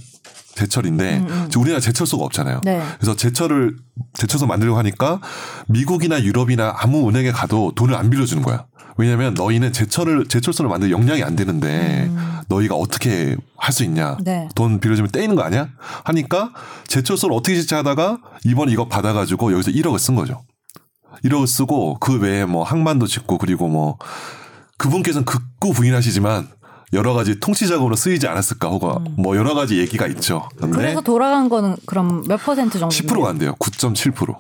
제철인데 0.56 1.26
지금 1.50 1.62
우리나라 1.62 1.80
제철소가 1.80 2.24
없잖아요. 2.26 2.62
네. 2.64 2.82
그래서 2.98 3.16
제철을 3.16 3.76
제철소 4.14 4.48
만들려고 4.48 4.78
하니까 4.80 5.20
미국이나 5.68 6.22
유럽이나 6.24 6.74
아무 6.78 7.08
은행에 7.10 7.32
가도 7.32 7.74
돈을 7.76 7.94
안 7.96 8.10
빌려주는 8.10 8.42
거야. 8.42 8.66
왜냐하면 8.98 9.34
너희는 9.34 9.74
제철을 9.74 10.28
제철소를 10.28 10.70
만들 10.70 10.90
역량이 10.92 11.22
안 11.24 11.36
되는데 11.36 12.10
너희가 12.48 12.76
어떻게 12.76 13.36
할 13.58 13.74
수 13.74 13.84
있냐? 13.84 14.16
네. 14.24 14.48
돈 14.56 14.80
빌려주면 14.80 15.12
떼이는 15.12 15.36
거 15.36 15.42
아니야? 15.42 15.68
하니까 16.06 16.52
제철소를 16.88 17.36
어떻게 17.36 17.56
짓지하다가 17.60 18.20
이번 18.46 18.70
이거 18.70 18.88
받아가지고 18.88 19.52
여기서 19.52 19.72
1억을 19.72 20.00
쓴 20.00 20.16
거죠. 20.16 20.44
1억을 21.26 21.48
쓰고 21.48 21.98
그 22.00 22.20
외에 22.20 22.46
뭐 22.46 22.64
항만도 22.64 23.08
짓고 23.08 23.38
그리고 23.40 23.68
뭐 23.68 23.98
그분께서는 24.78 25.26
극구 25.26 25.74
부인하시지만 25.74 26.48
여러 26.96 27.14
가지 27.14 27.40
통치 27.40 27.68
자금으로 27.68 27.96
쓰이지 27.96 28.28
않았을까 28.28 28.70
혹은 28.70 29.16
뭐 29.18 29.36
여러 29.38 29.54
가지 29.54 29.78
얘기가 29.78 30.08
있죠. 30.08 30.50
그래서 30.60 31.02
돌아간 31.02 31.50
거는 31.50 31.76
그럼 31.86 32.24
몇 32.28 32.38
퍼센트 32.38 32.80
정도? 32.80 32.94
10%가 32.96 33.30
안 33.30 33.38
돼요. 33.38 33.54
9.7%. 33.60 34.36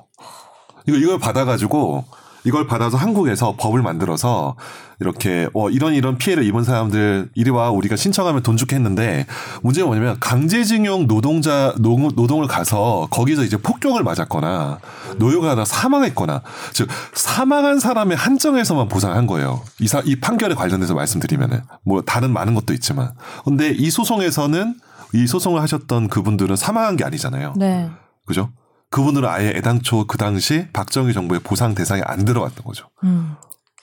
이거 0.88 0.98
이걸 0.98 1.20
받아가지고 1.20 2.06
이걸 2.46 2.68
받아서 2.68 2.98
한국에서 2.98 3.56
법을 3.58 3.82
만들어서 3.82 4.56
이렇게 5.00 5.50
어 5.54 5.70
이런 5.70 5.94
이런 5.94 6.18
피해를 6.18 6.44
입은 6.46 6.64
사람들 6.64 7.30
이리 7.36 7.50
와 7.50 7.70
우리가 7.70 7.96
신청하면 7.96 8.44
돈 8.44 8.56
줄게 8.56 8.76
했는데 8.76 9.26
문제가 9.62 9.88
뭐냐면 9.88 10.18
강제징용 10.20 11.08
노동자 11.08 11.74
노, 11.80 11.98
노동을 12.16 12.48
가서 12.48 13.08
거기서 13.10 13.44
이제 13.44 13.58
폭격을 13.58 14.04
맞았거나 14.04 14.80
노역을 15.18 15.50
하다 15.50 15.66
사망했거나 15.66 16.42
즉 16.74 16.88
사망한 17.14 17.80
사람의 17.80 18.16
한정에서만 18.16 18.88
보상한 18.88 19.28
거예요. 19.28 19.62
이, 19.80 19.88
사, 19.88 20.02
이 20.06 20.16
판결에 20.16 20.56
관련돼서 20.56 20.94
말씀드리면은 20.94 21.62
뭐 21.84 22.02
다른 22.02 22.32
많은 22.32 22.54
것도 22.54 22.74
있지만 22.74 23.12
근데 23.44 23.72
이 23.72 23.90
소송에서는 23.90 24.76
이 25.14 25.28
소송을 25.28 25.62
하셨던 25.62 26.10
그분들은 26.10 26.56
사망한 26.56 26.96
게 26.98 27.04
아니잖아요. 27.04 27.54
네. 27.58 27.90
그죠? 28.26 28.50
그분들은 28.96 29.28
아예 29.28 29.50
애당초 29.50 30.08
그 30.08 30.18
당시 30.18 30.68
박정희 30.72 31.14
정부의 31.14 31.42
보상 31.42 31.76
대상에 31.76 32.02
안 32.06 32.24
들어갔던 32.24 32.64
거죠. 32.64 32.90
음. 33.04 33.36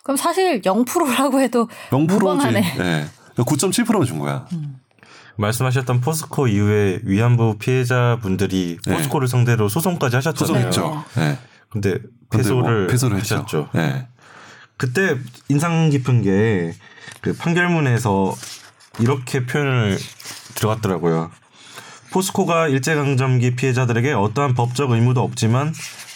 그럼 0.02 0.16
사실 0.16 0.62
0%라고 0.62 1.40
해도 1.40 1.68
0%지. 1.90 2.14
무방하네. 2.14 2.74
예. 2.78 3.06
9.7%만 3.36 4.04
준 4.06 4.18
거야. 4.18 4.46
말씀하셨던 5.36 6.00
포스코 6.00 6.48
이후에 6.48 7.00
위안부 7.04 7.58
피해자분들이 7.58 8.78
네. 8.86 8.96
포스코를 8.96 9.28
상대로 9.28 9.68
소송까지 9.68 10.16
하셨잖아요. 10.16 10.70
소송했죠. 10.72 11.04
예. 11.18 11.38
근데 11.68 11.98
근데 12.28 12.50
뭐 12.50 12.62
패소를, 12.62 12.86
패소를 12.86 13.16
했죠. 13.18 13.34
하셨죠. 13.36 13.68
예. 13.76 14.08
그때 14.78 15.18
인상 15.48 15.90
깊은 15.90 16.22
게 16.22 16.74
그 17.22 17.32
판결문에서 17.36 18.34
이렇게 18.98 19.46
표현을 19.46 19.96
들어갔더라고요. 20.56 21.30
포스코가 22.12 22.68
일제강점기 22.68 23.56
피해자들에게 23.56 24.12
어떠한 24.12 24.54
법적 24.54 24.90
의무도 24.90 25.22
없지만 25.22 25.72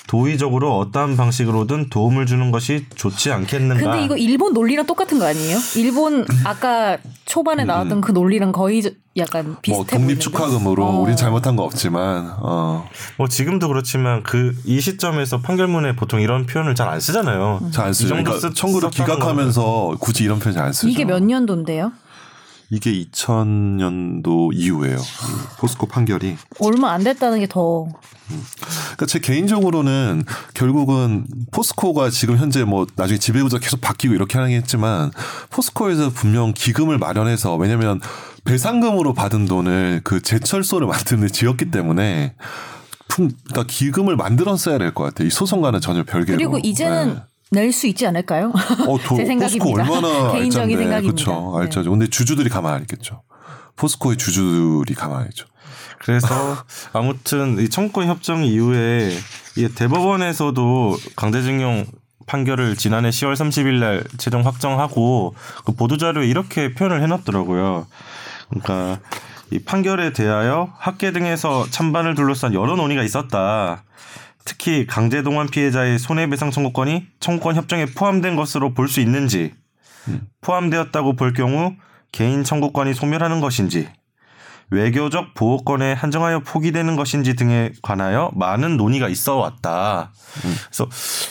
도의적으로 0.06 0.78
어떠한 0.78 1.16
방식으로든 1.16 1.88
도움을 1.90 2.26
주는 2.26 2.52
것이 2.52 2.86
좋지 2.94 3.32
않겠는가. 3.32 3.82
근데 3.90 4.04
이거 4.04 4.16
일본 4.16 4.52
논리랑 4.52 4.86
똑같은 4.86 5.18
거 5.18 5.26
아니에요? 5.26 5.58
일본 5.74 6.24
아까 6.44 6.98
초반에 7.24 7.64
나왔던 7.64 8.02
그 8.02 8.12
논리랑 8.12 8.52
거의 8.52 8.82
저- 8.82 8.90
약간 9.16 9.56
비슷해 9.62 9.96
뭐 9.98 10.06
독립. 10.06 10.20
축하금으로 10.20 10.84
어. 10.86 11.00
우린 11.00 11.16
잘못한 11.16 11.56
거 11.56 11.64
없지만 11.64 12.34
어. 12.38 12.88
뭐 13.18 13.26
지금도 13.26 13.66
그렇지만 13.66 14.22
그 14.22 14.52
이 14.64 14.80
시점에서 14.80 15.40
판결문에 15.40 15.96
보통 15.96 16.20
이런 16.20 16.46
표현을 16.46 16.76
잘 16.76 16.86
안 16.88 17.00
쓰잖아요. 17.00 17.70
잘 17.72 17.86
안 17.86 17.92
쓰죠. 17.92 18.10
그러니까 18.10 18.38
쓰- 18.38 18.54
청구를 18.54 18.90
기각하면서 18.90 19.96
굳이 19.98 20.22
이런 20.22 20.38
표현 20.38 20.54
잘 20.54 20.66
안 20.66 20.72
쓰죠. 20.72 20.88
이게 20.88 21.04
몇 21.04 21.20
년도인데요? 21.20 21.90
이게 22.70 22.92
2000년도 23.04 24.50
이후에요. 24.54 24.96
이 24.96 25.56
포스코 25.58 25.86
판결이. 25.86 26.36
얼마 26.60 26.92
안 26.92 27.04
됐다는 27.04 27.38
게 27.40 27.46
더. 27.46 27.86
그러니까 28.28 29.06
제 29.06 29.20
개인적으로는 29.20 30.24
결국은 30.54 31.26
포스코가 31.52 32.10
지금 32.10 32.36
현재 32.38 32.64
뭐 32.64 32.86
나중에 32.96 33.18
지배구조 33.18 33.58
계속 33.60 33.80
바뀌고 33.80 34.14
이렇게 34.14 34.38
하겠지만 34.38 35.12
포스코에서 35.50 36.10
분명 36.10 36.52
기금을 36.52 36.98
마련해서 36.98 37.54
왜냐면 37.56 38.00
배상금으로 38.44 39.14
받은 39.14 39.46
돈을 39.46 40.00
그 40.02 40.20
제철소를 40.20 40.88
만드는 40.88 41.22
데 41.22 41.28
지었기 41.32 41.70
때문에 41.70 42.34
품- 43.08 43.30
그러니까 43.48 43.64
기금을 43.72 44.16
만들었어야 44.16 44.78
될 44.78 44.92
것 44.92 45.04
같아요. 45.04 45.28
이 45.28 45.30
소송과는 45.30 45.80
전혀 45.80 46.02
별개로. 46.02 46.36
그리고 46.36 46.58
이제는 46.58 47.14
네. 47.14 47.22
낼 47.52 47.72
수 47.72 47.86
있지 47.86 48.06
않을까요? 48.06 48.52
어, 48.88 48.98
도, 48.98 49.14
제 49.16 49.24
생각입니다. 49.24 49.84
포스코 49.84 49.98
얼마나 49.98 50.32
개인적인 50.34 50.76
알짠데. 50.76 50.76
생각입니다. 50.76 51.24
그렇죠. 51.24 51.52
네. 51.58 51.62
알짜죠. 51.62 51.90
근데 51.90 52.06
주주들이 52.08 52.48
가만 52.50 52.74
안 52.74 52.80
있겠죠. 52.82 53.22
포스코의 53.76 54.16
주주들이 54.16 54.94
가만 54.94 55.22
안 55.22 55.28
있죠. 55.28 55.46
그래서 56.00 56.26
아무튼 56.92 57.58
이 57.58 57.68
청구권 57.68 58.08
협정 58.08 58.44
이후에 58.44 59.16
이 59.56 59.68
대법원에서도 59.68 60.96
강제징용 61.16 61.86
판결을 62.26 62.74
지난해 62.76 63.10
10월 63.10 63.34
30일 63.34 63.74
날 63.78 64.02
최종 64.18 64.44
확정하고 64.44 65.34
그 65.64 65.72
보도자료에 65.72 66.26
이렇게 66.26 66.74
표현을 66.74 67.00
해놨더라고요. 67.02 67.86
그러니까 68.50 68.98
이 69.52 69.60
판결에 69.60 70.12
대하여 70.12 70.72
학계 70.76 71.12
등에서 71.12 71.66
찬반을 71.70 72.16
둘러싼 72.16 72.52
여러 72.52 72.74
논의가 72.74 73.04
있었다. 73.04 73.84
특히 74.46 74.86
강제동원 74.86 75.48
피해자의 75.48 75.98
손해배상 75.98 76.50
청구권이 76.50 77.06
청구권 77.20 77.56
협정에 77.56 77.84
포함된 77.84 78.36
것으로 78.36 78.72
볼 78.72 78.88
수 78.88 79.00
있는지, 79.00 79.52
포함되었다고 80.40 81.16
볼 81.16 81.34
경우 81.34 81.74
개인 82.12 82.44
청구권이 82.44 82.94
소멸하는 82.94 83.40
것인지, 83.40 83.88
외교적 84.70 85.34
보호권에 85.34 85.92
한정하여 85.92 86.40
포기되는 86.40 86.96
것인지 86.96 87.34
등에 87.34 87.72
관하여 87.82 88.30
많은 88.34 88.76
논의가 88.76 89.08
있어 89.08 89.36
왔다. 89.36 90.12
그래서 90.68 90.88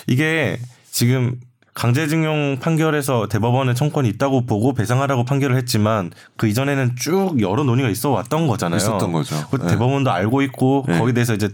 이게 0.07 0.59
지금 0.91 1.39
강제징용 1.74 2.59
판결에서 2.61 3.28
대법원의 3.28 3.76
청구권이 3.76 4.07
있다고 4.09 4.45
보고 4.45 4.74
배상하라고 4.74 5.26
판결을 5.26 5.57
했지만 5.57 6.11
그 6.38 6.47
이전에는 6.47 6.95
쭉 6.95 7.41
여러 7.41 7.63
논의가 7.63 7.89
있어 7.89 8.11
왔던 8.11 8.47
거잖아요. 8.47 8.78
있었던 8.78 9.11
거죠. 9.11 9.36
그 9.51 9.57
네. 9.57 9.68
대법원도 9.68 10.09
알고 10.09 10.41
있고 10.43 10.86
네. 10.88 10.97
거기에 10.97 11.13
대해서 11.13 11.34
이제 11.34 11.49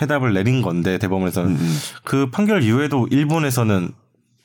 해답을 0.00 0.34
내린 0.34 0.62
건데 0.62 0.98
대법원에서는 0.98 1.50
음. 1.50 1.78
그 2.04 2.30
판결 2.30 2.62
이후에도 2.62 3.06
일본에서는 3.10 3.92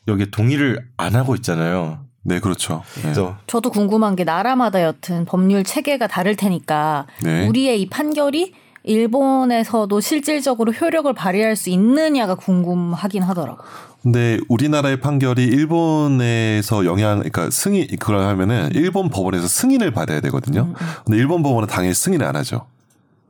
여기 0.07 0.31
동의를 0.31 0.87
안 0.97 1.15
하고 1.15 1.35
있잖아요. 1.35 1.99
네, 2.23 2.39
그렇죠. 2.39 2.83
네. 2.95 3.01
그래서 3.03 3.37
저도 3.47 3.71
궁금한 3.71 4.15
게 4.15 4.23
나라마다 4.23 4.83
여튼 4.83 5.25
법률 5.25 5.63
체계가 5.63 6.07
다를 6.07 6.35
테니까 6.35 7.07
네. 7.23 7.47
우리의 7.47 7.81
이 7.81 7.89
판결이 7.89 8.53
일본에서도 8.83 9.99
실질적으로 9.99 10.71
효력을 10.71 11.11
발휘할 11.13 11.55
수 11.55 11.69
있느냐가 11.69 12.35
궁금하긴 12.35 13.21
하더라고. 13.23 13.63
근데 14.01 14.39
우리나라의 14.49 14.99
판결이 14.99 15.43
일본에서 15.43 16.85
영향, 16.85 17.19
그러니까 17.19 17.51
승인, 17.51 17.87
그걸 17.99 18.21
하면은 18.21 18.69
일본 18.73 19.09
법원에서 19.09 19.47
승인을 19.47 19.91
받아야 19.91 20.17
음, 20.17 20.21
되거든요. 20.21 20.73
근데 21.05 21.19
일본 21.19 21.43
법원은 21.43 21.67
당연히 21.67 21.93
승인을 21.93 22.25
안 22.25 22.35
하죠. 22.35 22.65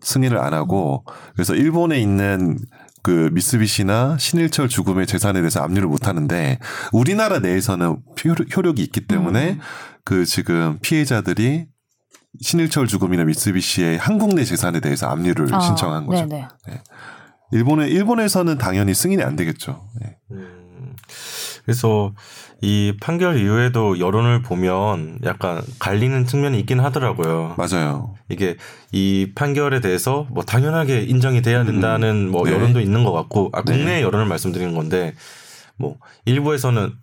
승인을 0.01 0.37
안 0.37 0.53
하고 0.53 1.05
그래서 1.33 1.55
일본에 1.55 1.99
있는 1.99 2.57
그 3.03 3.29
미쓰비시나 3.33 4.17
신일철 4.19 4.67
죽음의 4.69 5.07
재산에 5.07 5.39
대해서 5.39 5.61
압류를 5.61 5.87
못 5.87 6.07
하는데 6.07 6.59
우리나라 6.91 7.39
내에서는 7.39 7.97
효력- 8.23 8.55
효력이 8.55 8.81
있기 8.83 9.07
때문에 9.07 9.53
음. 9.53 9.59
그 10.03 10.25
지금 10.25 10.77
피해자들이 10.81 11.65
신일철 12.39 12.87
죽음이나 12.87 13.23
미쓰비시의 13.25 13.97
한국 13.97 14.35
내 14.35 14.43
재산에 14.43 14.79
대해서 14.79 15.07
압류를 15.07 15.53
아, 15.53 15.59
신청한 15.59 16.05
거죠. 16.05 16.25
네네. 16.27 16.47
일본에 17.51 17.87
일본에서는 17.89 18.57
당연히 18.57 18.93
승인이 18.93 19.21
안 19.23 19.35
되겠죠. 19.35 19.85
네. 19.99 20.17
음, 20.31 20.95
그래서 21.65 22.13
이 22.61 22.95
판결 23.01 23.37
이후에도 23.39 23.99
여론을 23.99 24.41
보면 24.41 25.19
약간 25.23 25.61
갈리는 25.79 26.25
측면이 26.25 26.59
있긴 26.59 26.79
하더라고요. 26.79 27.55
맞아요. 27.57 28.15
이게 28.29 28.57
이 28.91 29.31
판결에 29.35 29.79
대해서 29.79 30.27
뭐 30.31 30.43
당연하게 30.43 31.03
인정이 31.03 31.41
돼야 31.41 31.63
된다는 31.63 32.29
뭐 32.29 32.45
네. 32.45 32.53
여론도 32.53 32.81
있는 32.81 33.03
것 33.03 33.11
같고 33.11 33.49
아, 33.53 33.63
네. 33.63 33.73
국내 33.73 34.01
여론을 34.01 34.25
말씀드리는 34.25 34.73
건데 34.75 35.13
뭐 35.77 35.97
일부에서는 36.25 36.93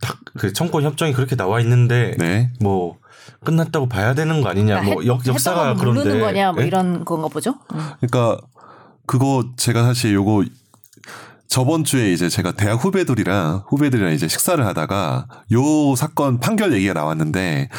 딱그 0.00 0.52
청권 0.52 0.84
협정이 0.84 1.12
그렇게 1.12 1.36
나와 1.36 1.60
있는데 1.60 2.14
네. 2.18 2.50
뭐 2.60 2.98
끝났다고 3.44 3.88
봐야 3.88 4.14
되는 4.14 4.40
거 4.40 4.48
아니냐 4.48 4.82
뭐 4.82 5.06
역, 5.06 5.26
역사가 5.26 5.74
그런데 5.74 6.18
거냐 6.18 6.52
뭐 6.52 6.62
예? 6.62 6.66
이런 6.66 7.04
건가 7.04 7.28
보죠. 7.28 7.54
음. 7.72 7.80
그러니까 8.00 8.38
그거 9.06 9.44
제가 9.56 9.84
사실 9.84 10.14
요거 10.14 10.44
저번 11.48 11.82
주에 11.82 12.12
이제 12.12 12.28
제가 12.28 12.52
대학 12.52 12.84
후배들이랑 12.84 13.64
후배들이랑 13.68 14.12
이제 14.12 14.28
식사를 14.28 14.64
하다가 14.64 15.26
요 15.52 15.96
사건 15.96 16.40
판결 16.40 16.74
얘기가 16.74 16.92
나왔는데 16.92 17.70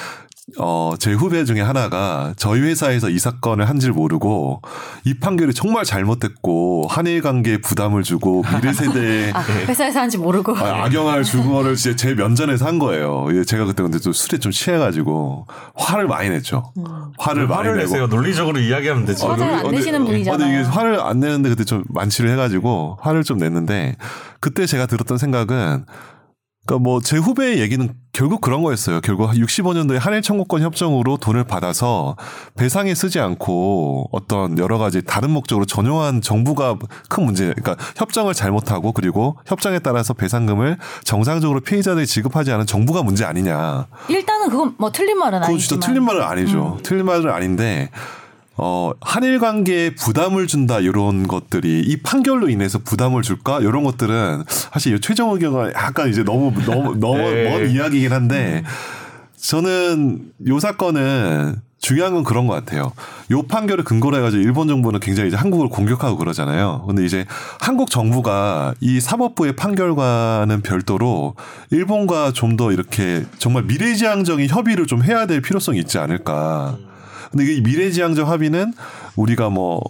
어, 0.57 0.93
제 0.99 1.13
후배 1.13 1.45
중에 1.45 1.61
하나가 1.61 2.33
저희 2.37 2.61
회사에서 2.61 3.09
이 3.09 3.19
사건을 3.19 3.67
한 3.69 3.79
줄 3.79 3.93
모르고 3.93 4.61
이 5.05 5.13
판결이 5.19 5.53
정말 5.53 5.85
잘못됐고 5.85 6.87
한일 6.89 7.21
관계에 7.21 7.57
부담을 7.59 8.03
주고 8.03 8.43
미래 8.43 8.73
세대에 8.73 9.31
아, 9.35 9.41
회사에서 9.41 10.01
한지 10.01 10.17
모르고. 10.17 10.57
아, 10.57 10.83
악영할 10.85 11.23
주거를 11.23 11.75
진짜 11.75 11.95
제 11.95 12.13
면전에서 12.13 12.65
한 12.65 12.77
거예요. 12.79 13.27
예, 13.31 13.43
제가 13.45 13.65
그때 13.65 13.83
근데 13.83 13.99
좀 13.99 14.11
술에 14.11 14.37
좀 14.37 14.51
취해가지고 14.51 15.47
화를 15.75 16.07
많이 16.07 16.29
냈죠. 16.29 16.73
화를 17.17 17.47
많이 17.47 17.57
화를 17.57 17.77
내고. 17.77 17.89
내세요. 17.91 18.07
논리적으로 18.07 18.59
이야기하면 18.59 19.05
되지. 19.05 19.25
어, 19.25 19.29
화를 19.31 19.43
안 19.45 19.61
근데- 19.63 19.77
내시는 19.77 20.01
어, 20.01 20.05
분이잖아요. 20.05 20.37
근데 20.37 20.59
이게 20.59 20.69
화를 20.69 20.99
안 20.99 21.19
내는데 21.19 21.49
그때 21.49 21.63
좀 21.63 21.83
만취를 21.89 22.31
해가지고 22.31 22.97
화를 23.01 23.23
좀 23.23 23.37
냈는데 23.37 23.95
그때 24.41 24.65
제가 24.65 24.87
들었던 24.87 25.17
생각은 25.17 25.85
그러니까 26.69 26.77
뭐 26.83 26.99
제 27.01 27.17
후배의 27.17 27.59
얘기는 27.59 27.91
결국 28.11 28.41
그런 28.41 28.61
거였어요. 28.61 29.01
결국 29.01 29.31
65년도에 29.31 29.97
한일 29.97 30.21
청구권 30.21 30.61
협정으로 30.61 31.17
돈을 31.17 31.43
받아서 31.45 32.15
배상에 32.55 32.93
쓰지 32.93 33.19
않고 33.19 34.09
어떤 34.11 34.59
여러 34.59 34.77
가지 34.77 35.01
다른 35.01 35.31
목적으로 35.31 35.65
전용한 35.65 36.21
정부가 36.21 36.77
큰 37.09 37.25
문제. 37.25 37.45
그러니까 37.55 37.75
협정을 37.95 38.35
잘못하고 38.35 38.91
그리고 38.91 39.37
협정에 39.47 39.79
따라서 39.79 40.13
배상금을 40.13 40.77
정상적으로 41.03 41.61
피해자들이 41.61 42.05
지급하지 42.05 42.51
않은 42.51 42.67
정부가 42.67 43.01
문제 43.01 43.25
아니냐. 43.25 43.87
일단은 44.09 44.49
그건 44.49 44.75
뭐 44.77 44.91
틀린 44.91 45.17
말은 45.17 45.39
그건 45.39 45.53
아니지만. 45.53 45.59
진짜 45.81 45.87
틀린 45.87 46.03
말은 46.03 46.21
아니죠. 46.21 46.77
틀린 46.83 47.05
말은 47.05 47.31
아닌데 47.31 47.89
어 48.61 48.91
한일 49.01 49.39
관계에 49.39 49.95
부담을 49.95 50.45
준다 50.47 50.79
이런 50.79 51.27
것들이 51.27 51.79
이 51.79 51.97
판결로 51.97 52.49
인해서 52.49 52.79
부담을 52.79 53.21
줄까 53.21 53.59
이런 53.61 53.83
것들은 53.83 54.43
사실 54.47 54.95
이 54.95 54.99
최종 54.99 55.31
의견은 55.33 55.73
약간 55.75 56.09
이제 56.09 56.23
너무 56.23 56.51
너무 56.65 56.95
너무 56.99 57.17
네. 57.17 57.49
먼 57.49 57.69
이야기긴 57.71 58.11
한데 58.11 58.63
저는 59.37 60.31
요 60.47 60.59
사건은 60.59 61.61
중요한 61.81 62.13
건 62.13 62.25
그런 62.25 62.45
것 62.45 62.53
같아요. 62.53 62.91
요 63.31 63.43
판결을 63.43 63.85
근거로 63.85 64.17
해가지고 64.17 64.43
일본 64.43 64.67
정부는 64.67 64.99
굉장히 64.99 65.29
이제 65.29 65.37
한국을 65.37 65.69
공격하고 65.69 66.17
그러잖아요. 66.17 66.83
근데 66.85 67.05
이제 67.05 67.25
한국 67.61 67.89
정부가 67.89 68.73
이 68.81 68.99
사법부의 68.99 69.55
판결과는 69.55 70.61
별도로 70.61 71.35
일본과 71.71 72.33
좀 72.33 72.57
더 72.57 72.73
이렇게 72.73 73.23
정말 73.37 73.63
미래지향적인 73.63 74.49
협의를 74.49 74.85
좀 74.87 75.01
해야 75.03 75.25
될 75.25 75.39
필요성이 75.41 75.79
있지 75.79 75.97
않을까. 75.97 76.77
근데 77.31 77.53
이 77.53 77.61
미래지향적 77.61 78.27
합의는 78.27 78.73
우리가 79.15 79.49
뭐 79.49 79.81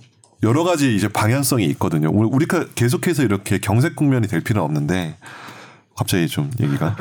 여러 0.43 0.63
가지 0.63 0.95
이제 0.95 1.07
방향성이 1.07 1.65
있거든요. 1.67 2.09
우리- 2.11 2.29
우리가 2.31 2.65
계속해서 2.75 3.23
이렇게 3.23 3.59
경색 3.59 3.95
국면이 3.95 4.27
될 4.27 4.41
필요는 4.41 4.63
없는데 4.65 5.15
갑자기 5.95 6.27
좀 6.27 6.49
얘기가 6.61 6.95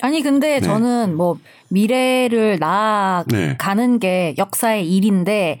아니 0.00 0.22
근데 0.22 0.58
네. 0.58 0.60
저는 0.60 1.14
뭐 1.16 1.38
미래를 1.68 2.58
나아가는 2.58 3.92
네. 3.92 3.98
게 3.98 4.34
역사의 4.38 4.90
일인데 4.90 5.58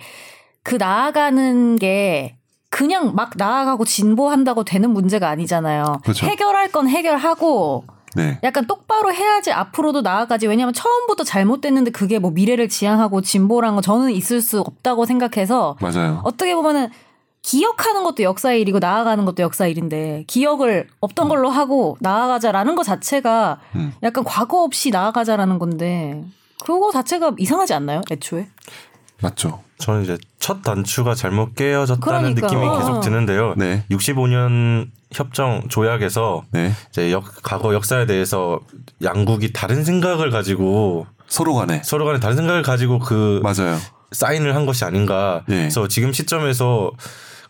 그 0.62 0.76
나아가는 0.76 1.76
게 1.76 2.36
그냥 2.70 3.14
막 3.14 3.32
나아가고 3.36 3.84
진보한다고 3.84 4.64
되는 4.64 4.90
문제가 4.90 5.28
아니잖아요. 5.28 6.00
그렇죠. 6.02 6.26
해결할 6.26 6.70
건 6.70 6.88
해결하고 6.88 7.84
네. 8.14 8.38
약간 8.42 8.66
똑바로 8.66 9.12
해야지 9.12 9.52
앞으로도 9.52 10.02
나아가지. 10.02 10.46
왜냐하면 10.46 10.72
처음부터 10.72 11.24
잘못됐는데 11.24 11.90
그게 11.90 12.18
뭐 12.18 12.30
미래를 12.30 12.68
지향하고 12.68 13.20
진보란 13.20 13.74
건 13.74 13.82
저는 13.82 14.10
있을 14.12 14.40
수 14.40 14.60
없다고 14.60 15.04
생각해서 15.04 15.76
맞아요. 15.80 16.20
어떻게 16.24 16.54
보면은 16.54 16.88
기억하는 17.42 18.02
것도 18.02 18.22
역사의 18.24 18.60
일이고 18.60 18.78
나아가는 18.78 19.24
것도 19.24 19.42
역사의 19.42 19.70
일인데 19.72 20.24
기억을 20.26 20.88
없던 21.00 21.28
걸로 21.28 21.48
하고 21.48 21.96
나아가자라는 22.00 22.74
것 22.74 22.82
자체가 22.82 23.60
음. 23.76 23.94
약간 24.02 24.24
과거 24.24 24.62
없이 24.64 24.90
나아가자라는 24.90 25.58
건데 25.58 26.24
그거 26.64 26.90
자체가 26.92 27.34
이상하지 27.38 27.74
않나요? 27.74 28.02
애초에? 28.10 28.48
맞죠. 29.22 29.62
저는 29.78 30.02
이제 30.02 30.18
첫 30.38 30.62
단추가 30.62 31.14
잘못 31.14 31.54
깨어졌다는 31.54 32.34
그러니까. 32.34 32.46
느낌이 32.46 32.66
어. 32.66 32.78
계속 32.78 33.00
드는데요. 33.00 33.54
네. 33.56 33.84
65년 33.90 34.88
협정 35.12 35.62
조약에서 35.68 36.44
네. 36.50 36.72
이제 36.90 37.12
역, 37.12 37.24
과거 37.42 37.74
역사에 37.74 38.06
대해서 38.06 38.60
양국이 39.02 39.52
다른 39.52 39.84
생각을 39.84 40.30
가지고 40.30 41.06
서로 41.28 41.54
간에 41.54 41.80
서로 41.84 42.04
간에 42.04 42.20
다른 42.20 42.36
생각을 42.36 42.62
가지고 42.62 42.98
그 42.98 43.40
맞아요. 43.42 43.78
사인을 44.12 44.54
한 44.54 44.66
것이 44.66 44.84
아닌가. 44.84 45.44
네. 45.46 45.56
그래서 45.58 45.86
지금 45.86 46.12
시점에서 46.12 46.92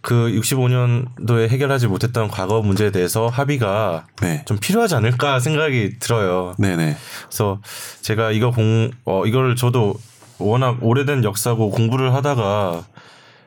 그 0.01 0.31
65년도에 0.41 1.49
해결하지 1.49 1.87
못했던 1.89 2.29
과거 2.29 2.63
문제에 2.63 2.91
대해서 2.91 3.27
합의가 3.27 4.07
네. 4.21 4.45
좀 4.47 4.59
필요하지 4.59 4.95
않을까 4.95 5.41
생각이 5.41 5.99
들어요. 5.99 6.55
네네. 6.59 6.97
그래서 7.27 7.61
제가 8.03 8.31
이거 8.31 8.51
공, 8.51 8.91
어, 9.05 9.27
이거를 9.27 9.57
저도 9.57 9.95
워낙 10.39 10.79
오래된 10.81 11.25
역사고 11.25 11.71
공부를 11.71 12.15
하다가 12.15 12.85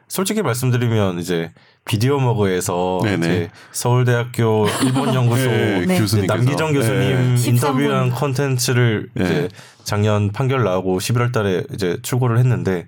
솔직히 0.07 0.41
말씀드리면 0.41 1.19
이제 1.19 1.51
비디오 1.85 2.19
머그에서. 2.19 2.99
이제 3.17 3.49
서울대학교 3.71 4.67
일본 4.83 5.13
연구소 5.15 5.47
네, 5.47 5.85
네. 5.85 5.99
교수님께서 5.99 6.35
남기정 6.35 6.73
교수님 6.73 6.99
네. 6.99 7.35
13분. 7.35 7.47
인터뷰한 7.47 8.09
컨텐츠를 8.11 9.09
네. 9.13 9.23
이제 9.23 9.49
작년 9.83 10.31
판결 10.31 10.63
나오고 10.63 10.99
11월 10.99 11.31
달에 11.31 11.63
이제 11.73 11.97
출고를 12.03 12.37
했는데 12.39 12.85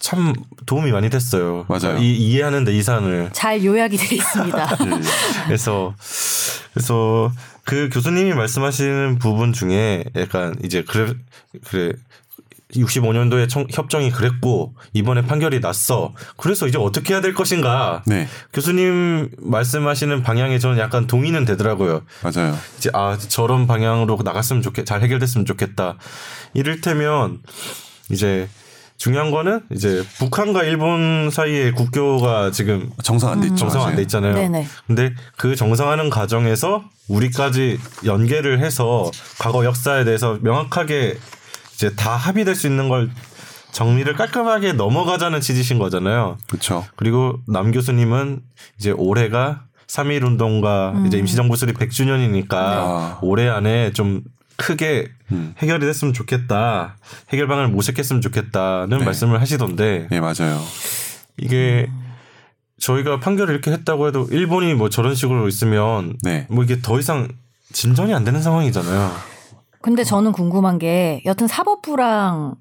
참 0.00 0.32
도움이 0.66 0.90
많이 0.90 1.08
됐어요. 1.10 1.64
맞아요. 1.68 1.98
이, 1.98 2.12
이해하는데 2.16 2.72
이 2.72 2.82
사안을. 2.82 3.30
잘 3.32 3.64
요약이 3.64 3.96
되어 3.96 4.16
있습니다. 4.18 4.76
그래서 5.46 5.94
그래서 6.72 7.30
그 7.64 7.88
교수님이 7.92 8.34
말씀하시는 8.34 9.18
부분 9.18 9.52
중에 9.52 10.04
약간 10.16 10.54
이제 10.62 10.82
그래 10.86 11.14
그래 11.66 11.92
65년도에 12.72 13.48
청, 13.48 13.66
협정이 13.70 14.10
그랬고 14.10 14.74
이번에 14.92 15.22
판결이 15.22 15.60
났어. 15.60 16.12
그래서 16.36 16.66
이제 16.66 16.78
어떻게 16.78 17.14
해야 17.14 17.20
될 17.20 17.34
것인가? 17.34 18.02
네, 18.06 18.26
교수님 18.52 19.30
말씀하시는 19.38 20.22
방향에 20.22 20.58
저는 20.58 20.78
약간 20.78 21.06
동의는 21.06 21.44
되더라고요. 21.44 22.02
맞아요. 22.22 22.56
이제 22.78 22.90
아 22.92 23.16
저런 23.18 23.66
방향으로 23.66 24.18
나갔으면 24.24 24.62
좋겠, 24.62 24.86
잘 24.86 25.02
해결됐으면 25.02 25.44
좋겠다. 25.44 25.96
이를테면 26.54 27.38
이제 28.10 28.48
중요한 28.96 29.30
거는 29.30 29.60
이제 29.72 30.04
북한과 30.18 30.62
일본 30.62 31.28
사이의 31.30 31.72
국교가 31.72 32.50
지금 32.50 32.90
정상 33.02 33.32
안돼 33.32 33.48
있죠. 33.48 33.56
정상 33.56 33.82
안 33.82 33.88
아직. 33.88 33.96
돼 33.96 34.02
있잖아요. 34.02 34.34
네네. 34.34 34.66
근데 34.86 35.12
그 35.36 35.56
정상하는 35.56 36.10
과정에서 36.10 36.84
우리까지 37.08 37.78
연계를 38.06 38.60
해서 38.60 39.10
과거 39.38 39.64
역사에 39.64 40.04
대해서 40.04 40.38
명확하게 40.40 41.18
이제 41.74 41.94
다 41.94 42.16
합의될 42.16 42.54
수 42.54 42.66
있는 42.66 42.88
걸 42.88 43.10
정리를 43.72 44.12
깔끔하게 44.14 44.74
넘어가자는 44.74 45.40
취지신 45.40 45.78
거잖아요. 45.78 46.38
그렇죠. 46.48 46.86
그리고 46.96 47.40
남 47.48 47.72
교수님은 47.72 48.40
이제 48.78 48.92
올해가 48.92 49.64
3.1 49.88 50.24
운동과 50.24 50.94
이제 51.06 51.18
임시정부 51.18 51.56
수립 51.56 51.78
100주년이니까 51.78 52.52
아. 52.52 53.18
올해 53.20 53.48
안에 53.48 53.92
좀 53.92 54.22
크게 54.56 55.08
음. 55.32 55.54
해결이 55.58 55.84
됐으면 55.84 56.14
좋겠다. 56.14 56.96
해결방을 57.30 57.68
모색했으면 57.68 58.22
좋겠다는 58.22 58.98
네. 58.98 59.04
말씀을 59.04 59.40
하시던데 59.40 60.08
예, 60.10 60.20
맞아요. 60.20 60.62
이게 61.36 61.90
저희가 62.78 63.18
판결을 63.18 63.54
이렇게 63.54 63.72
했다고 63.72 64.06
해도 64.06 64.28
일본이 64.30 64.74
뭐 64.74 64.88
저런 64.88 65.14
식으로 65.14 65.48
있으면 65.48 66.16
네. 66.22 66.46
뭐 66.48 66.62
이게 66.62 66.80
더 66.80 66.98
이상 66.98 67.28
진전이 67.72 68.14
안 68.14 68.24
되는 68.24 68.40
상황이잖아요. 68.40 69.33
근데 69.84 70.02
저는 70.02 70.32
궁금한 70.32 70.78
게 70.78 71.20
여튼 71.26 71.46
사법부랑 71.46 72.54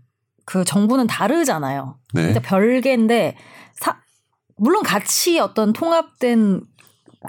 그 0.43 0.65
정부는 0.65 1.07
다르잖아요. 1.07 1.97
네. 2.13 2.21
그러니까 2.23 2.41
별개인데 2.41 3.37
사, 3.75 3.95
물론 4.57 4.83
같이 4.83 5.39
어떤 5.39 5.71
통합된 5.71 6.63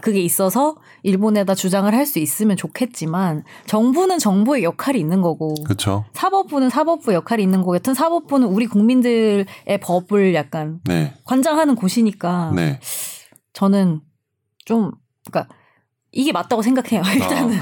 그게 0.02 0.20
있어서 0.20 0.74
일본에다 1.04 1.54
주장을 1.54 1.94
할 1.94 2.06
수 2.06 2.18
있으면 2.18 2.56
좋겠지만 2.56 3.44
정부는 3.66 4.18
정부의 4.18 4.64
역할이 4.64 4.98
있는 4.98 5.20
거고 5.20 5.54
그렇죠. 5.62 6.04
사법부는 6.12 6.70
사법부 6.70 7.14
역할이 7.14 7.40
있는 7.44 7.60
거고 7.60 7.76
여튼 7.76 7.94
사법부는 7.94 8.48
우리 8.48 8.66
국민들의 8.66 9.46
법을 9.80 10.34
약간 10.34 10.80
네. 10.86 11.14
관장하는 11.24 11.76
곳이니까 11.76 12.50
네. 12.56 12.80
저는 13.52 14.00
좀 14.64 14.90
그러니까 15.30 15.54
이게 16.14 16.32
맞다고 16.32 16.62
생각해요. 16.62 17.02
일단은 17.12 17.58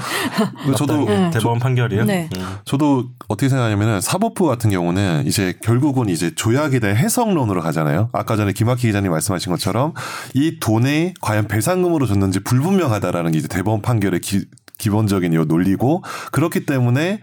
그리고 0.61 0.75
저도 0.75 1.05
네. 1.05 1.31
대법원 1.31 1.59
판결이요. 1.59 2.05
네. 2.05 2.29
음. 2.37 2.57
저도 2.65 3.05
어떻게 3.27 3.49
생각하냐면은 3.49 3.99
사법부 3.99 4.45
같은 4.45 4.69
경우는 4.69 5.23
이제 5.25 5.57
결국은 5.63 6.07
이제 6.07 6.33
조약에 6.35 6.79
대한 6.79 6.95
해석론으로 6.95 7.61
가잖아요. 7.61 8.09
아까 8.13 8.35
전에 8.35 8.53
김학희 8.53 8.81
기자님 8.81 9.11
말씀하신 9.11 9.51
것처럼 9.51 9.93
이 10.33 10.59
돈에 10.59 11.13
과연 11.21 11.47
배상금으로 11.47 12.05
줬는지 12.05 12.41
불분명하다라는 12.41 13.31
게 13.31 13.39
이제 13.39 13.47
대법원 13.47 13.81
판결의 13.81 14.21
기, 14.21 14.45
기본적인 14.77 15.33
이 15.33 15.37
논리고 15.37 16.03
그렇기 16.31 16.65
때문에 16.65 17.21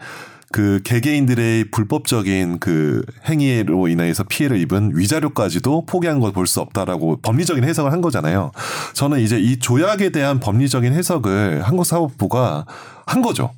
그 0.53 0.81
개개인들의 0.83 1.71
불법적인 1.71 2.59
그 2.59 3.03
행위로 3.29 3.87
인해서 3.89 4.25
피해를 4.25 4.59
입은 4.59 4.93
위자료까지도 4.97 5.87
포기한 5.87 6.19
걸 6.19 6.33
볼 6.33 6.47
수 6.47 6.61
없다라고 6.61 7.19
법리적인 7.23 7.63
해석을 7.65 7.93
한 7.93 8.01
거잖아요. 8.01 8.51
저는 8.95 9.21
이제 9.21 9.39
이 9.39 9.59
조약에 9.59 10.11
대한 10.11 10.41
법리적인 10.41 10.93
해석을 10.93 11.63
한국 11.63 11.85
사법부가 11.85 12.67
한 13.07 13.23
거죠. 13.23 13.51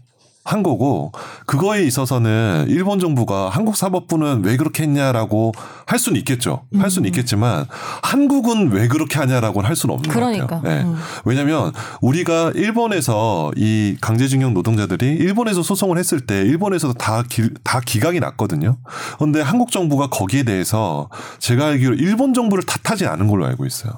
한 0.45 0.64
거고 0.64 1.12
그거에 1.47 1.84
있어서는 1.84 2.66
일본 2.68 2.99
정부가 2.99 3.49
한국 3.49 3.76
사법부는 3.76 4.43
왜 4.45 4.57
그렇게 4.57 4.82
했냐라고 4.82 5.53
할 5.86 6.01
수는 6.01 6.18
있겠죠. 6.18 6.64
할 6.78 6.90
수는 6.90 7.09
있겠지만 7.09 7.66
한국은 8.03 8.72
왜 8.72 8.88
그렇게 8.88 9.18
하냐라고는 9.18 9.68
할 9.68 9.76
수는 9.76 9.95
없는 9.95 10.11
그러니까. 10.11 10.47
것 10.47 10.57
같아요. 10.57 10.78
네. 10.78 10.84
음. 10.84 10.97
왜냐하면 11.24 11.72
우리가 12.01 12.53
일본에서 12.57 13.53
이 13.57 13.97
강제징용 14.01 14.53
노동자들이 14.53 15.07
일본에서 15.07 15.62
소송을 15.62 15.97
했을 15.97 16.20
때 16.20 16.40
일본에서도 16.40 16.95
다, 16.95 17.22
기, 17.28 17.49
다 17.62 17.80
기각이 17.80 18.18
났거든요. 18.18 18.78
그런데 19.18 19.40
한국 19.40 19.70
정부가 19.70 20.09
거기에 20.09 20.43
대해서 20.43 21.09
제가 21.38 21.66
알기로 21.66 21.95
일본 21.95 22.34
정부를 22.34 22.64
탓하지 22.64 23.07
않은 23.07 23.28
걸로 23.28 23.47
알고 23.47 23.64
있어요. 23.64 23.93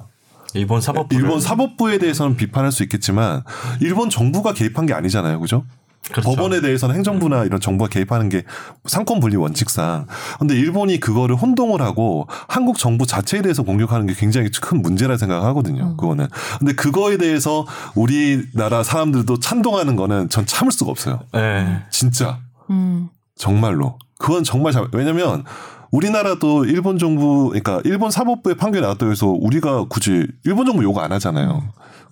일본 0.53 0.79
사법부 0.79 1.13
일본 1.15 1.41
사법부에 1.41 1.97
대해서는 1.97 2.37
비판할 2.37 2.71
수 2.71 2.83
있겠지만 2.83 3.43
일본 3.81 4.09
정부가 4.09 4.53
개입한 4.53 4.85
게 4.85 4.93
아니잖아요. 4.93 5.39
그죠? 5.39 5.65
그렇죠. 6.11 6.29
법원에 6.29 6.61
대해서는 6.61 6.95
행정부나 6.95 7.45
이런 7.45 7.59
정부가 7.59 7.89
개입하는 7.89 8.29
게 8.29 8.43
상권 8.85 9.19
분리 9.19 9.35
원칙상. 9.35 10.05
근데 10.39 10.55
일본이 10.55 10.99
그거를 10.99 11.35
혼동을 11.35 11.81
하고 11.81 12.27
한국 12.47 12.77
정부 12.77 13.05
자체에 13.05 13.41
대해서 13.41 13.63
공격하는 13.63 14.05
게 14.05 14.13
굉장히 14.13 14.49
큰 14.61 14.81
문제라 14.81 15.17
생각하거든요. 15.17 15.97
그거는. 15.97 16.27
근데 16.59 16.73
그거에 16.73 17.17
대해서 17.17 17.65
우리나라 17.95 18.83
사람들도 18.83 19.39
찬동하는 19.39 19.95
거는 19.95 20.29
전 20.29 20.45
참을 20.45 20.71
수가 20.71 20.91
없어요. 20.91 21.21
네. 21.33 21.81
진짜. 21.89 22.39
음. 22.69 23.09
정말로. 23.37 23.97
그건 24.17 24.43
정말 24.43 24.71
잘, 24.73 24.87
왜냐면 24.93 25.43
우리나라도 25.91 26.65
일본 26.65 26.97
정부, 26.99 27.49
그러니까 27.49 27.81
일본 27.83 28.11
사법부의 28.11 28.57
판결이 28.57 28.81
나왔다고 28.81 29.11
해서 29.11 29.27
우리가 29.27 29.85
굳이 29.89 30.27
일본 30.43 30.65
정부 30.65 30.83
욕 30.83 30.97
안 30.99 31.11
하잖아요. 31.11 31.63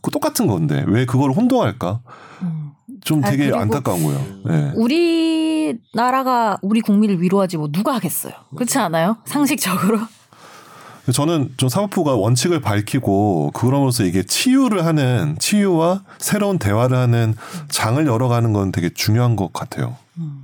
그 0.01 0.11
똑같은 0.11 0.47
건데 0.47 0.83
왜 0.87 1.05
그걸 1.05 1.31
혼동할까? 1.31 2.01
음. 2.41 2.62
좀 3.03 3.23
아, 3.23 3.29
되게 3.29 3.45
그리고 3.45 3.59
안타까운 3.59 4.03
거예요. 4.03 4.25
네. 4.45 4.71
우리나라가 4.75 6.57
우리 6.61 6.81
국민을 6.81 7.21
위로하지 7.21 7.57
뭐 7.57 7.69
누가 7.71 7.95
하겠어요. 7.95 8.33
그렇지 8.55 8.77
않아요? 8.79 9.17
상식적으로. 9.25 9.99
저는 11.13 11.53
좀 11.57 11.67
사법부가 11.67 12.15
원칙을 12.15 12.61
밝히고 12.61 13.51
그러면서 13.53 14.05
이게 14.05 14.23
치유를 14.23 14.85
하는 14.85 15.35
치유와 15.37 16.03
새로운 16.17 16.57
대화를 16.57 16.95
하는 16.95 17.35
장을 17.67 18.05
열어가는 18.05 18.53
건 18.53 18.71
되게 18.71 18.89
중요한 18.89 19.35
것 19.35 19.51
같아요. 19.51 19.97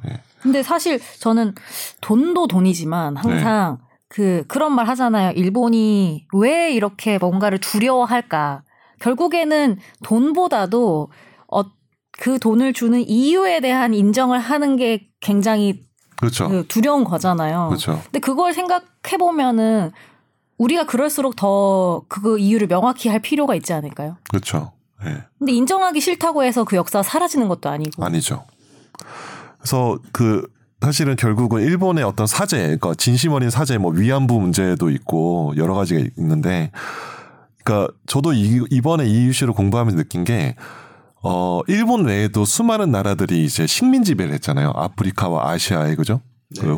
예. 0.09 0.19
근데 0.41 0.61
사실 0.61 0.99
저는 1.19 1.55
돈도 2.01 2.47
돈이지만 2.47 3.15
항상 3.15 3.77
네. 3.79 3.89
그 4.09 4.43
그런 4.47 4.73
말 4.73 4.87
하잖아요. 4.89 5.31
일본이 5.31 6.25
왜 6.33 6.73
이렇게 6.73 7.17
뭔가를 7.17 7.59
두려워할까? 7.59 8.63
결국에는 8.99 9.77
돈보다도 10.03 11.03
어, 11.03 11.28
그 12.19 12.37
돈을 12.37 12.73
주는 12.73 12.99
이유에 13.07 13.61
대한 13.61 13.93
인정을 13.93 14.39
하는 14.39 14.75
게 14.75 15.07
굉장히 15.21 15.81
그렇죠. 16.17 16.49
그 16.49 16.65
두려운 16.67 17.05
거잖아요. 17.05 17.67
그렇죠. 17.69 18.01
근데 18.03 18.19
그걸 18.19 18.53
생각해 18.53 19.17
보면은 19.17 19.91
우리가 20.57 20.85
그럴수록 20.85 21.37
더 21.37 22.03
그 22.09 22.37
이유를 22.37 22.67
명확히 22.67 23.07
할 23.07 23.19
필요가 23.19 23.55
있지 23.55 23.71
않을까요? 23.71 24.17
그렇죠. 24.29 24.73
예. 25.05 25.23
근데 25.37 25.53
인정하기 25.53 26.01
싫다고 26.01 26.43
해서 26.43 26.65
그 26.65 26.75
역사가 26.75 27.03
사라지는 27.03 27.47
것도 27.47 27.69
아니고. 27.69 28.03
아니죠. 28.03 28.43
그래서 29.59 29.97
그 30.11 30.45
사실은 30.81 31.15
결국은 31.15 31.61
일본의 31.61 32.03
어떤 32.03 32.27
사제, 32.27 32.57
그러니까 32.57 32.93
진심 32.95 33.31
어린 33.31 33.49
사제, 33.49 33.77
뭐 33.77 33.91
위안부 33.91 34.39
문제도 34.39 34.89
있고 34.89 35.53
여러 35.55 35.73
가지가 35.73 36.01
있는데, 36.17 36.71
그러니까 37.63 37.93
저도 38.07 38.33
이, 38.33 38.65
이번에 38.69 39.05
이 39.05 39.29
이슈를 39.29 39.53
공부하면서 39.53 39.97
느낀 39.97 40.23
게, 40.25 40.55
어 41.21 41.61
일본 41.67 42.05
외에도 42.05 42.45
수많은 42.45 42.91
나라들이 42.91 43.43
이제 43.43 43.67
식민 43.67 44.03
지배를 44.03 44.33
했잖아요. 44.35 44.71
아프리카와 44.75 45.51
아시아에 45.51 45.95
그죠? 45.95 46.21
그, 46.59 46.77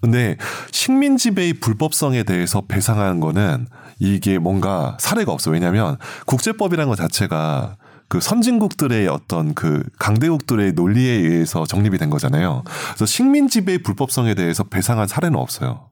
근데 0.00 0.36
식민 0.70 1.16
지배의 1.16 1.54
불법성에 1.54 2.24
대해서 2.24 2.62
배상하는 2.66 3.20
거는 3.20 3.66
이게 3.98 4.38
뭔가 4.38 4.96
사례가 5.00 5.32
없어. 5.32 5.50
왜냐하면 5.50 5.96
국제법이라는 6.26 6.88
것 6.88 6.96
자체가 6.96 7.76
그 8.08 8.20
선진국들의 8.20 9.08
어떤 9.08 9.54
그 9.54 9.82
강대국들의 9.98 10.72
논리에 10.72 11.12
의해서 11.12 11.64
정립이 11.64 11.96
된 11.96 12.10
거잖아요. 12.10 12.62
그래서 12.88 13.06
식민 13.06 13.48
지배의 13.48 13.78
불법성에 13.78 14.34
대해서 14.34 14.64
배상한 14.64 15.08
사례는 15.08 15.38
없어요. 15.38 15.91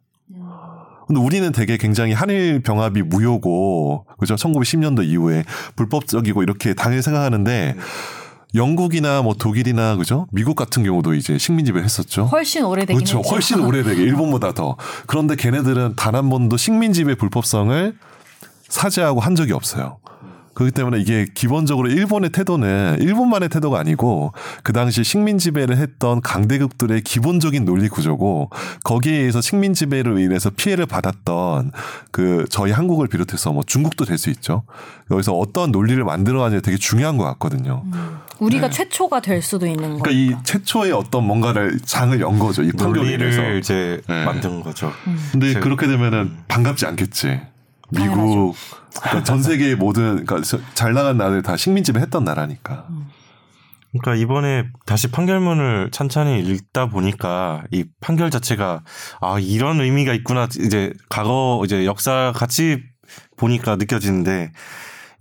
근데 1.10 1.20
우리는 1.20 1.50
되게 1.50 1.76
굉장히 1.76 2.12
한일 2.12 2.60
병합이 2.62 3.02
무효고 3.02 4.06
그죠? 4.20 4.36
1910년도 4.36 5.04
이후에 5.04 5.42
불법적이고 5.74 6.44
이렇게 6.44 6.72
당연히 6.72 7.02
생각하는데 7.02 7.74
영국이나 8.54 9.20
뭐 9.22 9.34
독일이나 9.34 9.96
그죠? 9.96 10.28
미국 10.30 10.54
같은 10.54 10.84
경우도 10.84 11.14
이제 11.14 11.36
식민 11.36 11.64
지배를 11.66 11.84
했었죠. 11.84 12.26
훨씬 12.26 12.62
오래되긴 12.64 12.96
그렇죠. 12.96 13.18
했죠. 13.18 13.28
훨씬 13.28 13.58
오래되게 13.60 14.00
일본보다 14.02 14.52
더. 14.52 14.76
그런데 15.08 15.34
걔네들은 15.34 15.94
단 15.96 16.14
한 16.14 16.30
번도 16.30 16.56
식민 16.56 16.92
지배 16.92 17.16
불법성을 17.16 17.96
사죄하고 18.68 19.18
한 19.18 19.34
적이 19.34 19.54
없어요. 19.54 19.98
그렇기 20.60 20.74
때문에 20.74 20.98
이게 21.00 21.26
기본적으로 21.32 21.88
일본의 21.88 22.30
태도는 22.32 22.98
일본만의 23.00 23.48
태도가 23.48 23.78
아니고 23.78 24.32
그 24.62 24.74
당시 24.74 25.02
식민 25.02 25.38
지배를 25.38 25.78
했던 25.78 26.20
강대국들의 26.20 27.00
기본적인 27.00 27.64
논리 27.64 27.88
구조고 27.88 28.50
거기에 28.84 29.20
의해서 29.20 29.40
식민 29.40 29.72
지배로 29.72 30.18
인해서 30.18 30.50
피해를 30.50 30.84
받았던 30.84 31.72
그 32.10 32.44
저희 32.50 32.72
한국을 32.72 33.08
비롯해서 33.08 33.52
뭐 33.52 33.62
중국도 33.64 34.04
될 34.04 34.20
수 34.20 34.28
있죠. 34.28 34.64
여기서 35.10 35.32
어떤 35.32 35.72
논리를 35.72 36.04
만들어가냐 36.04 36.60
되게 36.60 36.76
중요한 36.76 37.16
것 37.16 37.24
같거든요. 37.24 37.82
우리가 38.38 38.68
네. 38.68 38.70
최초가 38.76 39.20
될 39.20 39.40
수도 39.40 39.64
있는 39.66 39.98
그러니까 39.98 40.10
거니까. 40.10 40.10
이 40.40 40.44
최초의 40.44 40.92
어떤 40.92 41.24
뭔가를 41.26 41.78
장을 41.86 42.20
연 42.20 42.38
거죠. 42.38 42.62
이 42.62 42.70
인해서. 43.14 43.50
이제 43.54 44.02
네. 44.06 44.24
만든 44.26 44.62
거죠. 44.62 44.92
근데 45.32 45.54
제- 45.54 45.60
그렇게 45.60 45.86
되면은 45.86 46.36
반갑지 46.48 46.84
않겠지. 46.84 47.40
미국 47.92 48.54
그러니까 48.98 49.24
전 49.24 49.42
세계의 49.42 49.76
모든 49.76 50.24
그러니까 50.24 50.42
서- 50.42 50.58
잘 50.74 50.92
나간 50.94 51.16
나라들 51.16 51.42
다 51.42 51.56
식민지배 51.56 52.00
했던 52.00 52.24
나라니까. 52.24 52.86
그러니까 53.92 54.14
이번에 54.22 54.64
다시 54.86 55.10
판결문을 55.10 55.90
찬찬히 55.90 56.40
읽다 56.40 56.86
보니까 56.86 57.64
이 57.72 57.84
판결 58.00 58.30
자체가 58.30 58.84
아 59.20 59.38
이런 59.40 59.80
의미가 59.80 60.12
있구나 60.14 60.46
이제 60.60 60.92
과거 61.08 61.62
이제 61.64 61.84
역사 61.84 62.32
같이 62.34 62.82
보니까 63.36 63.76
느껴지는데 63.76 64.52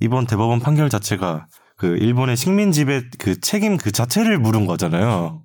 이번 0.02 0.28
대법원 0.28 0.60
판결 0.60 0.90
자체가 0.90 1.48
그 1.78 1.98
일본의 1.98 2.38
식민 2.38 2.72
지배 2.72 3.02
그 3.18 3.40
책임 3.40 3.78
그 3.78 3.92
자체를 3.92 4.38
물은 4.38 4.66
거잖아요. 4.68 5.42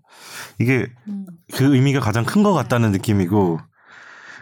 이게 0.58 0.86
그 1.54 1.74
의미가 1.74 2.00
가장 2.00 2.24
큰 2.24 2.42
것 2.42 2.52
같다는 2.52 2.92
느낌이고 2.92 3.58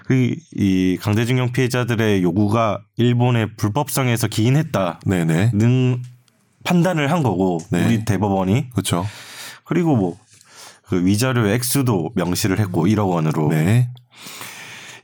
그 0.04 0.36
이 0.56 0.98
강제징용 1.00 1.52
피해자들의 1.52 2.22
요구가 2.22 2.80
일본의 2.96 3.56
불법성에서 3.56 4.28
기인했다는 4.28 4.98
네네. 5.06 5.52
판단을 6.64 7.10
한 7.10 7.22
거고 7.22 7.58
네. 7.70 7.86
우리 7.86 8.04
대법원이 8.04 8.70
그렇죠. 8.70 9.06
그리고 9.64 9.96
뭐 9.96 10.22
그 10.92 11.06
위자료의 11.06 11.54
액수도 11.54 12.10
명시를 12.16 12.60
했고 12.60 12.84
1억 12.86 13.08
원으로 13.08 13.48
네. 13.48 13.88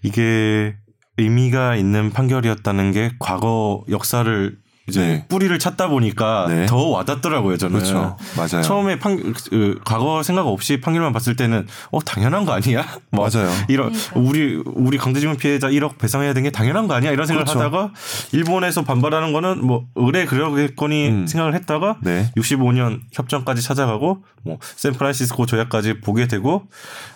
이게 0.03 0.77
의미가 1.17 1.77
있는 1.77 2.11
판결이었다는 2.11 2.93
게 2.93 3.13
과거 3.19 3.85
역사를 3.89 4.59
이제 4.89 5.01
네. 5.01 5.25
뿌리를 5.29 5.57
찾다 5.59 5.89
보니까 5.89 6.47
네. 6.49 6.67
더 6.67 6.89
와닿더라고요 6.89 7.57
저는 7.57 7.81
그렇죠. 7.81 8.17
맞아요. 8.37 8.63
처음에 8.63 8.99
판 8.99 9.35
그, 9.51 9.79
과거 9.85 10.23
생각 10.23 10.47
없이 10.47 10.81
판결만 10.81 11.13
봤을 11.13 11.37
때는 11.37 11.67
어 11.91 12.01
당연한 12.01 12.45
거 12.45 12.53
아니야? 12.53 12.87
뭐 13.11 13.29
맞아요. 13.29 13.51
이런 13.69 13.93
우리 14.15 14.61
우리 14.65 14.99
강제징용 14.99 15.37
피해자 15.37 15.69
1억 15.69 15.99
배상해야 15.99 16.33
되는 16.33 16.45
게 16.45 16.51
당연한 16.51 16.89
거 16.89 16.95
아니야? 16.95 17.13
이런 17.13 17.27
생각을 17.27 17.45
그렇죠. 17.45 17.61
하다가 17.61 17.93
일본에서 18.33 18.83
반발하는 18.85 19.33
거는 19.33 19.65
뭐 19.65 19.85
의뢰 19.95 20.25
그러겠거니 20.25 21.09
음. 21.09 21.27
생각을 21.27 21.55
했다가 21.55 21.99
네. 22.03 22.31
65년 22.37 23.01
협정까지 23.13 23.63
찾아가고 23.63 24.25
뭐 24.43 24.59
샌프란시스코 24.61 25.47
조약까지 25.47 26.01
보게 26.01 26.27
되고 26.27 26.65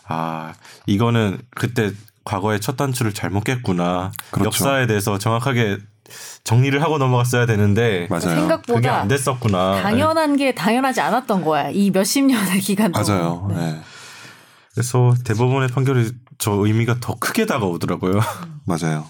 아 0.06 0.52
이거는 0.86 1.38
그때 1.54 1.92
과거의 2.24 2.60
첫 2.60 2.76
단추를 2.76 3.12
잘못 3.12 3.44
깼구나 3.44 4.12
그렇죠. 4.30 4.46
역사에 4.46 4.86
대해서 4.86 5.18
정확하게 5.18 5.78
정리를 6.44 6.82
하고 6.82 6.98
넘어갔어야 6.98 7.46
되는데 7.46 8.06
맞아요. 8.10 8.20
그게 8.22 8.34
생각보다 8.34 9.00
안 9.00 9.08
됐었구나. 9.08 9.80
당연한 9.82 10.36
게 10.36 10.54
당연하지 10.54 11.00
않았던 11.00 11.44
거야. 11.44 11.70
이 11.70 11.90
몇십 11.90 12.24
년의 12.24 12.60
기간 12.60 12.92
동안. 12.92 13.06
맞아요. 13.06 13.46
네. 13.50 13.80
그래서 14.74 15.14
대법원의 15.24 15.68
판결이 15.68 16.10
저 16.38 16.52
의미가 16.52 16.96
더 17.00 17.14
크게 17.16 17.46
다가오더라고요. 17.46 18.20
맞아요. 18.66 19.06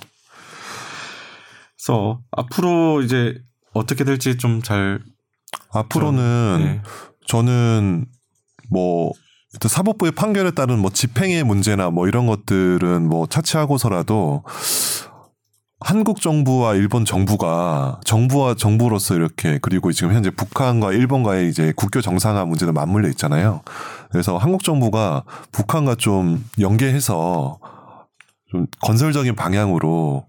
그래서 1.77 2.21
앞으로 2.31 3.03
이제 3.03 3.35
어떻게 3.73 4.05
될지 4.05 4.37
좀 4.37 4.61
잘 4.63 5.01
앞으로는 5.73 6.59
네. 6.61 6.83
저는 7.27 8.07
뭐 8.71 9.13
일단 9.53 9.69
사법부의 9.69 10.13
판결에 10.13 10.51
따른 10.53 10.79
뭐 10.79 10.91
집행의 10.91 11.45
문제나 11.45 11.91
뭐 11.91 12.09
이런 12.09 12.27
것들은 12.27 13.07
뭐 13.09 13.27
차치하고서라도 13.27 14.45
한국 15.85 16.21
정부와 16.21 16.75
일본 16.75 17.05
정부가 17.05 18.01
정부와 18.05 18.55
정부로서 18.55 19.15
이렇게 19.15 19.59
그리고 19.61 19.93
지금 19.93 20.13
현재 20.15 20.31
북한과 20.31 20.93
일본과의 20.93 21.49
이제 21.49 21.73
국교 21.77 22.01
정상화 22.01 22.45
문제도 22.45 22.73
맞물려 22.73 23.09
있잖아요. 23.11 23.63
그래서 24.11 24.37
한국 24.37 24.65
정부가 24.65 25.25
북한과 25.53 25.97
좀 25.97 26.45
연계해서 26.61 27.59
좀 28.51 28.67
건설적인 28.83 29.35
방향으로 29.35 30.27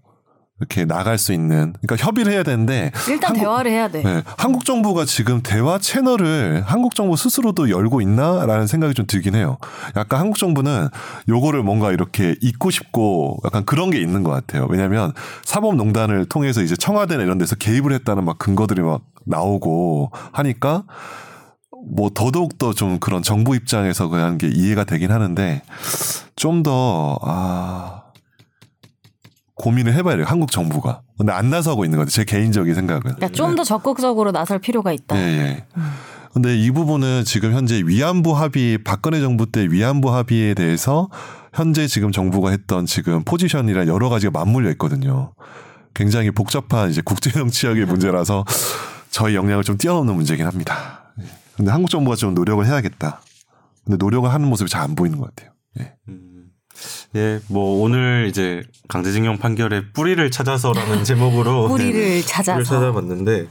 이렇게 0.60 0.84
나갈 0.84 1.18
수 1.18 1.32
있는 1.32 1.74
그러니까 1.82 1.96
협의를 2.06 2.32
해야 2.32 2.44
되는데 2.44 2.92
일단 3.08 3.30
한국- 3.30 3.40
대화를 3.42 3.70
해야 3.72 3.88
돼. 3.88 4.02
네, 4.02 4.22
한국 4.38 4.64
정부가 4.64 5.04
지금 5.04 5.40
대화 5.42 5.78
채널을 5.78 6.62
한국 6.64 6.94
정부 6.94 7.16
스스로도 7.16 7.70
열고 7.70 8.00
있나라는 8.00 8.68
생각이 8.68 8.94
좀 8.94 9.04
들긴 9.08 9.34
해요. 9.34 9.58
약간 9.96 10.20
한국 10.20 10.38
정부는 10.38 10.88
요거를 11.28 11.64
뭔가 11.64 11.90
이렇게 11.90 12.36
잊고 12.40 12.70
싶고 12.70 13.38
약간 13.44 13.64
그런 13.64 13.90
게 13.90 13.98
있는 14.00 14.22
것 14.22 14.30
같아요. 14.30 14.66
왜냐하면 14.70 15.12
사법농단을 15.44 16.26
통해서 16.26 16.62
이제 16.62 16.76
청와대나 16.76 17.24
이런 17.24 17.36
데서 17.38 17.56
개입을 17.56 17.92
했다는 17.92 18.24
막 18.24 18.38
근거들이 18.38 18.80
막 18.80 19.02
나오고 19.26 20.12
하니까 20.32 20.84
뭐 21.96 22.10
더더욱 22.14 22.58
더 22.58 22.72
좀 22.72 22.98
그런 23.00 23.22
정부 23.24 23.56
입장에서 23.56 24.06
그냥 24.08 24.38
게 24.38 24.48
이해가 24.48 24.84
되긴 24.84 25.10
하는데 25.10 25.62
좀 26.36 26.62
더 26.62 27.18
아. 27.22 28.02
고민을 29.56 29.94
해봐야 29.94 30.16
돼요. 30.16 30.26
한국 30.28 30.50
정부가. 30.50 31.02
근데 31.16 31.32
안 31.32 31.50
나서고 31.50 31.84
있는 31.84 31.98
것 31.98 32.06
같아요. 32.06 32.10
제 32.10 32.24
개인적인 32.24 32.74
생각은. 32.74 33.02
그러니까 33.02 33.28
좀더 33.28 33.64
적극적으로 33.64 34.32
나설 34.32 34.58
필요가 34.58 34.92
있다. 34.92 35.16
예, 35.16 35.20
예. 35.20 35.64
근데 36.32 36.56
이 36.56 36.70
부분은 36.72 37.24
지금 37.24 37.52
현재 37.52 37.80
위안부 37.84 38.32
합의 38.36 38.78
박근혜 38.82 39.20
정부 39.20 39.50
때 39.50 39.68
위안부 39.70 40.12
합의에 40.12 40.54
대해서 40.54 41.08
현재 41.52 41.86
지금 41.86 42.10
정부가 42.10 42.50
했던 42.50 42.86
지금 42.86 43.22
포지션이랑 43.22 43.86
여러 43.86 44.08
가지가 44.08 44.32
맞물려 44.32 44.70
있거든요. 44.72 45.32
굉장히 45.94 46.32
복잡한 46.32 46.90
이제 46.90 47.00
국제 47.04 47.30
정치학의 47.30 47.86
문제라서 47.86 48.44
저희 49.10 49.36
역량을 49.36 49.62
좀 49.62 49.78
뛰어넘는 49.78 50.16
문제긴 50.16 50.44
합니다. 50.46 51.12
예. 51.20 51.24
근데 51.56 51.70
한국 51.70 51.88
정부가 51.88 52.16
좀 52.16 52.34
노력을 52.34 52.66
해야겠다. 52.66 53.20
근데 53.84 53.96
노력을 53.98 54.28
하는 54.28 54.48
모습이 54.48 54.68
잘 54.68 54.82
안 54.82 54.96
보이는 54.96 55.20
것 55.20 55.32
같아요. 55.32 55.52
예. 55.78 55.94
예, 57.16 57.40
뭐 57.48 57.82
오늘 57.82 58.26
이제 58.28 58.62
강제징용 58.88 59.38
판결의 59.38 59.92
뿌리를 59.92 60.30
찾아서라는 60.30 61.04
제목으로 61.04 61.68
뿌리를 61.68 62.22
찾아서. 62.22 62.54
뿌리를 62.54 62.64
찾아봤는데 62.64 63.46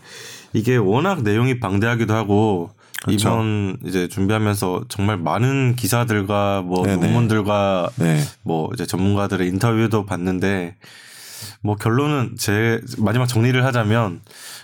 이게 0.54 0.76
워낙 0.78 1.24
내용이 1.24 1.60
방대하기도 1.60 2.14
하고 2.14 2.72
그렇죠. 3.04 3.30
이번 3.30 3.78
이제 3.86 4.08
준비하면서 4.08 4.86
정말 4.88 5.18
많은 5.18 5.76
기사들과 5.76 6.62
뭐 6.62 6.86
네네. 6.86 7.06
논문들과 7.06 7.90
네. 7.96 8.22
뭐 8.44 8.70
이제 8.74 8.86
전문가들의 8.86 9.48
인터뷰도 9.48 10.06
봤는데 10.06 10.76
뭐 11.62 11.76
결론은 11.76 12.36
제 12.38 12.80
마지막 12.98 13.26
정리를 13.28 13.64
하자면 13.66 14.22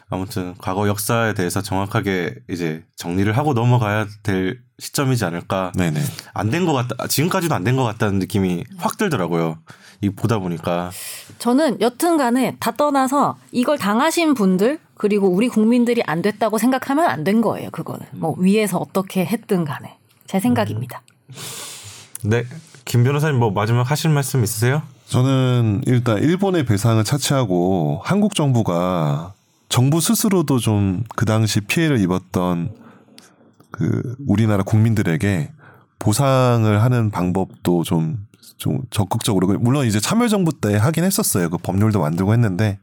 아무튼 0.10 0.56
과거 0.58 0.88
역사에 0.88 1.34
대해서 1.34 1.62
정확하게 1.62 2.36
이제 2.50 2.84
정리를 2.96 3.36
하고 3.38 3.54
넘어가야 3.54 4.08
될 4.24 4.60
시점이지 4.80 5.24
않을까. 5.26 5.72
네네. 5.76 6.02
안 6.34 6.50
된 6.50 6.66
것 6.66 6.74
같다. 6.74 7.08
지금까지도 7.08 7.54
안 7.54 7.64
된 7.64 7.76
것 7.76 7.84
같다는 7.84 8.18
느낌이 8.20 8.64
확 8.78 8.98
들더라고요. 8.98 9.60
이 10.02 10.10
보다 10.10 10.40
보니까. 10.40 10.92
저는 11.38 11.80
여튼간에 11.82 12.56
다 12.60 12.72
떠나서 12.72 13.38
이걸 13.52 13.78
당하신 13.78 14.34
분들 14.34 14.80
그리고 14.96 15.28
우리 15.30 15.48
국민들이 15.50 16.02
안 16.06 16.22
됐다고 16.22 16.58
생각하면 16.58 17.06
안 17.06 17.24
된 17.24 17.42
거예요. 17.42 17.70
그거는 17.72 18.06
뭐 18.14 18.34
위에서 18.38 18.78
어떻게 18.78 19.26
했든 19.26 19.64
간에 19.66 19.98
제 20.26 20.40
생각입니다. 20.40 21.02
네. 22.24 22.46
김 22.86 23.04
변호사님 23.04 23.38
뭐 23.38 23.52
마지막 23.52 23.90
하실 23.92 24.10
말씀 24.10 24.44
있으세요? 24.44 24.82
저는 25.08 25.82
일단 25.86 26.18
일본의 26.18 26.66
배상을 26.66 27.04
차치하고 27.04 28.02
한국 28.04 28.34
정부가 28.36 29.34
정부 29.70 30.02
스스로도 30.02 30.60
좀 30.60 31.04
그 31.16 31.26
당시 31.26 31.62
피해를 31.62 32.00
입었던 32.02 32.74
그 33.72 34.16
우리나라 34.28 34.64
국민들에게 34.64 35.52
보상을 36.00 36.82
하는 36.82 37.12
방법도 37.12 37.84
좀, 37.84 38.26
좀 38.58 38.82
적극적으로 38.90 39.48
물론 39.60 39.86
이제 39.86 40.00
참여정부 40.00 40.60
때 40.60 40.76
하긴 40.76 41.04
했었어요. 41.04 41.50
그 41.50 41.58
법률도 41.58 42.00
만들고 42.00 42.34
했는데 42.34 42.80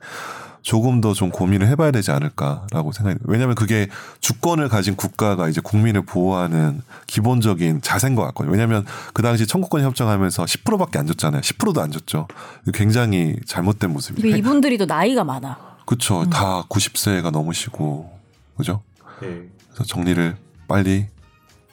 조금 0.62 1.00
더 1.00 1.12
좀 1.14 1.30
고민을 1.30 1.68
해봐야 1.68 1.92
되지 1.92 2.10
않을까라고 2.10 2.92
생각해요. 2.92 3.20
왜냐하면 3.24 3.54
그게 3.54 3.88
주권을 4.20 4.68
가진 4.68 4.96
국가가 4.96 5.48
이제 5.48 5.60
국민을 5.62 6.02
보호하는 6.04 6.82
기본적인 7.06 7.82
자세인 7.82 8.14
것 8.16 8.22
같거든요. 8.26 8.52
왜냐하면 8.52 8.84
그 9.14 9.22
당시 9.22 9.46
청구권 9.46 9.82
협정하면서 9.82 10.44
10%밖에 10.44 10.98
안 10.98 11.06
줬잖아요. 11.06 11.40
10%도 11.40 11.80
안 11.80 11.90
줬죠. 11.92 12.26
굉장히 12.74 13.36
잘못된. 13.46 13.94
그리고 14.16 14.36
이분들이 14.36 14.76
또 14.76 14.86
나이가 14.86 15.22
많아. 15.24 15.75
그렇죠. 15.86 16.28
다 16.28 16.62
90세가 16.68 17.30
넘으시고 17.30 18.10
그죠? 18.56 18.82
네. 19.20 19.42
그래서 19.68 19.84
정리를 19.84 20.36
빨리 20.68 21.06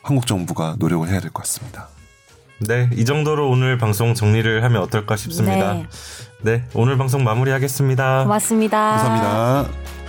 한국 0.02 0.28
정부가 0.28 0.76
노력을 0.80 1.08
해야 1.10 1.20
될 1.20 1.32
것 1.32 1.44
같습니다. 1.44 1.88
네. 2.60 2.90
이 2.94 3.04
정도로 3.04 3.50
오늘 3.50 3.78
방송 3.78 4.14
정리를 4.14 4.64
하면 4.64 4.82
어떨까 4.82 5.16
싶습니다. 5.18 5.74
네. 5.74 5.88
네. 6.42 6.66
오늘 6.74 6.98
방송 6.98 7.24
마무리하겠습니다. 7.24 8.24
고맙습니다. 8.24 8.78
감사합니다. 8.98 10.03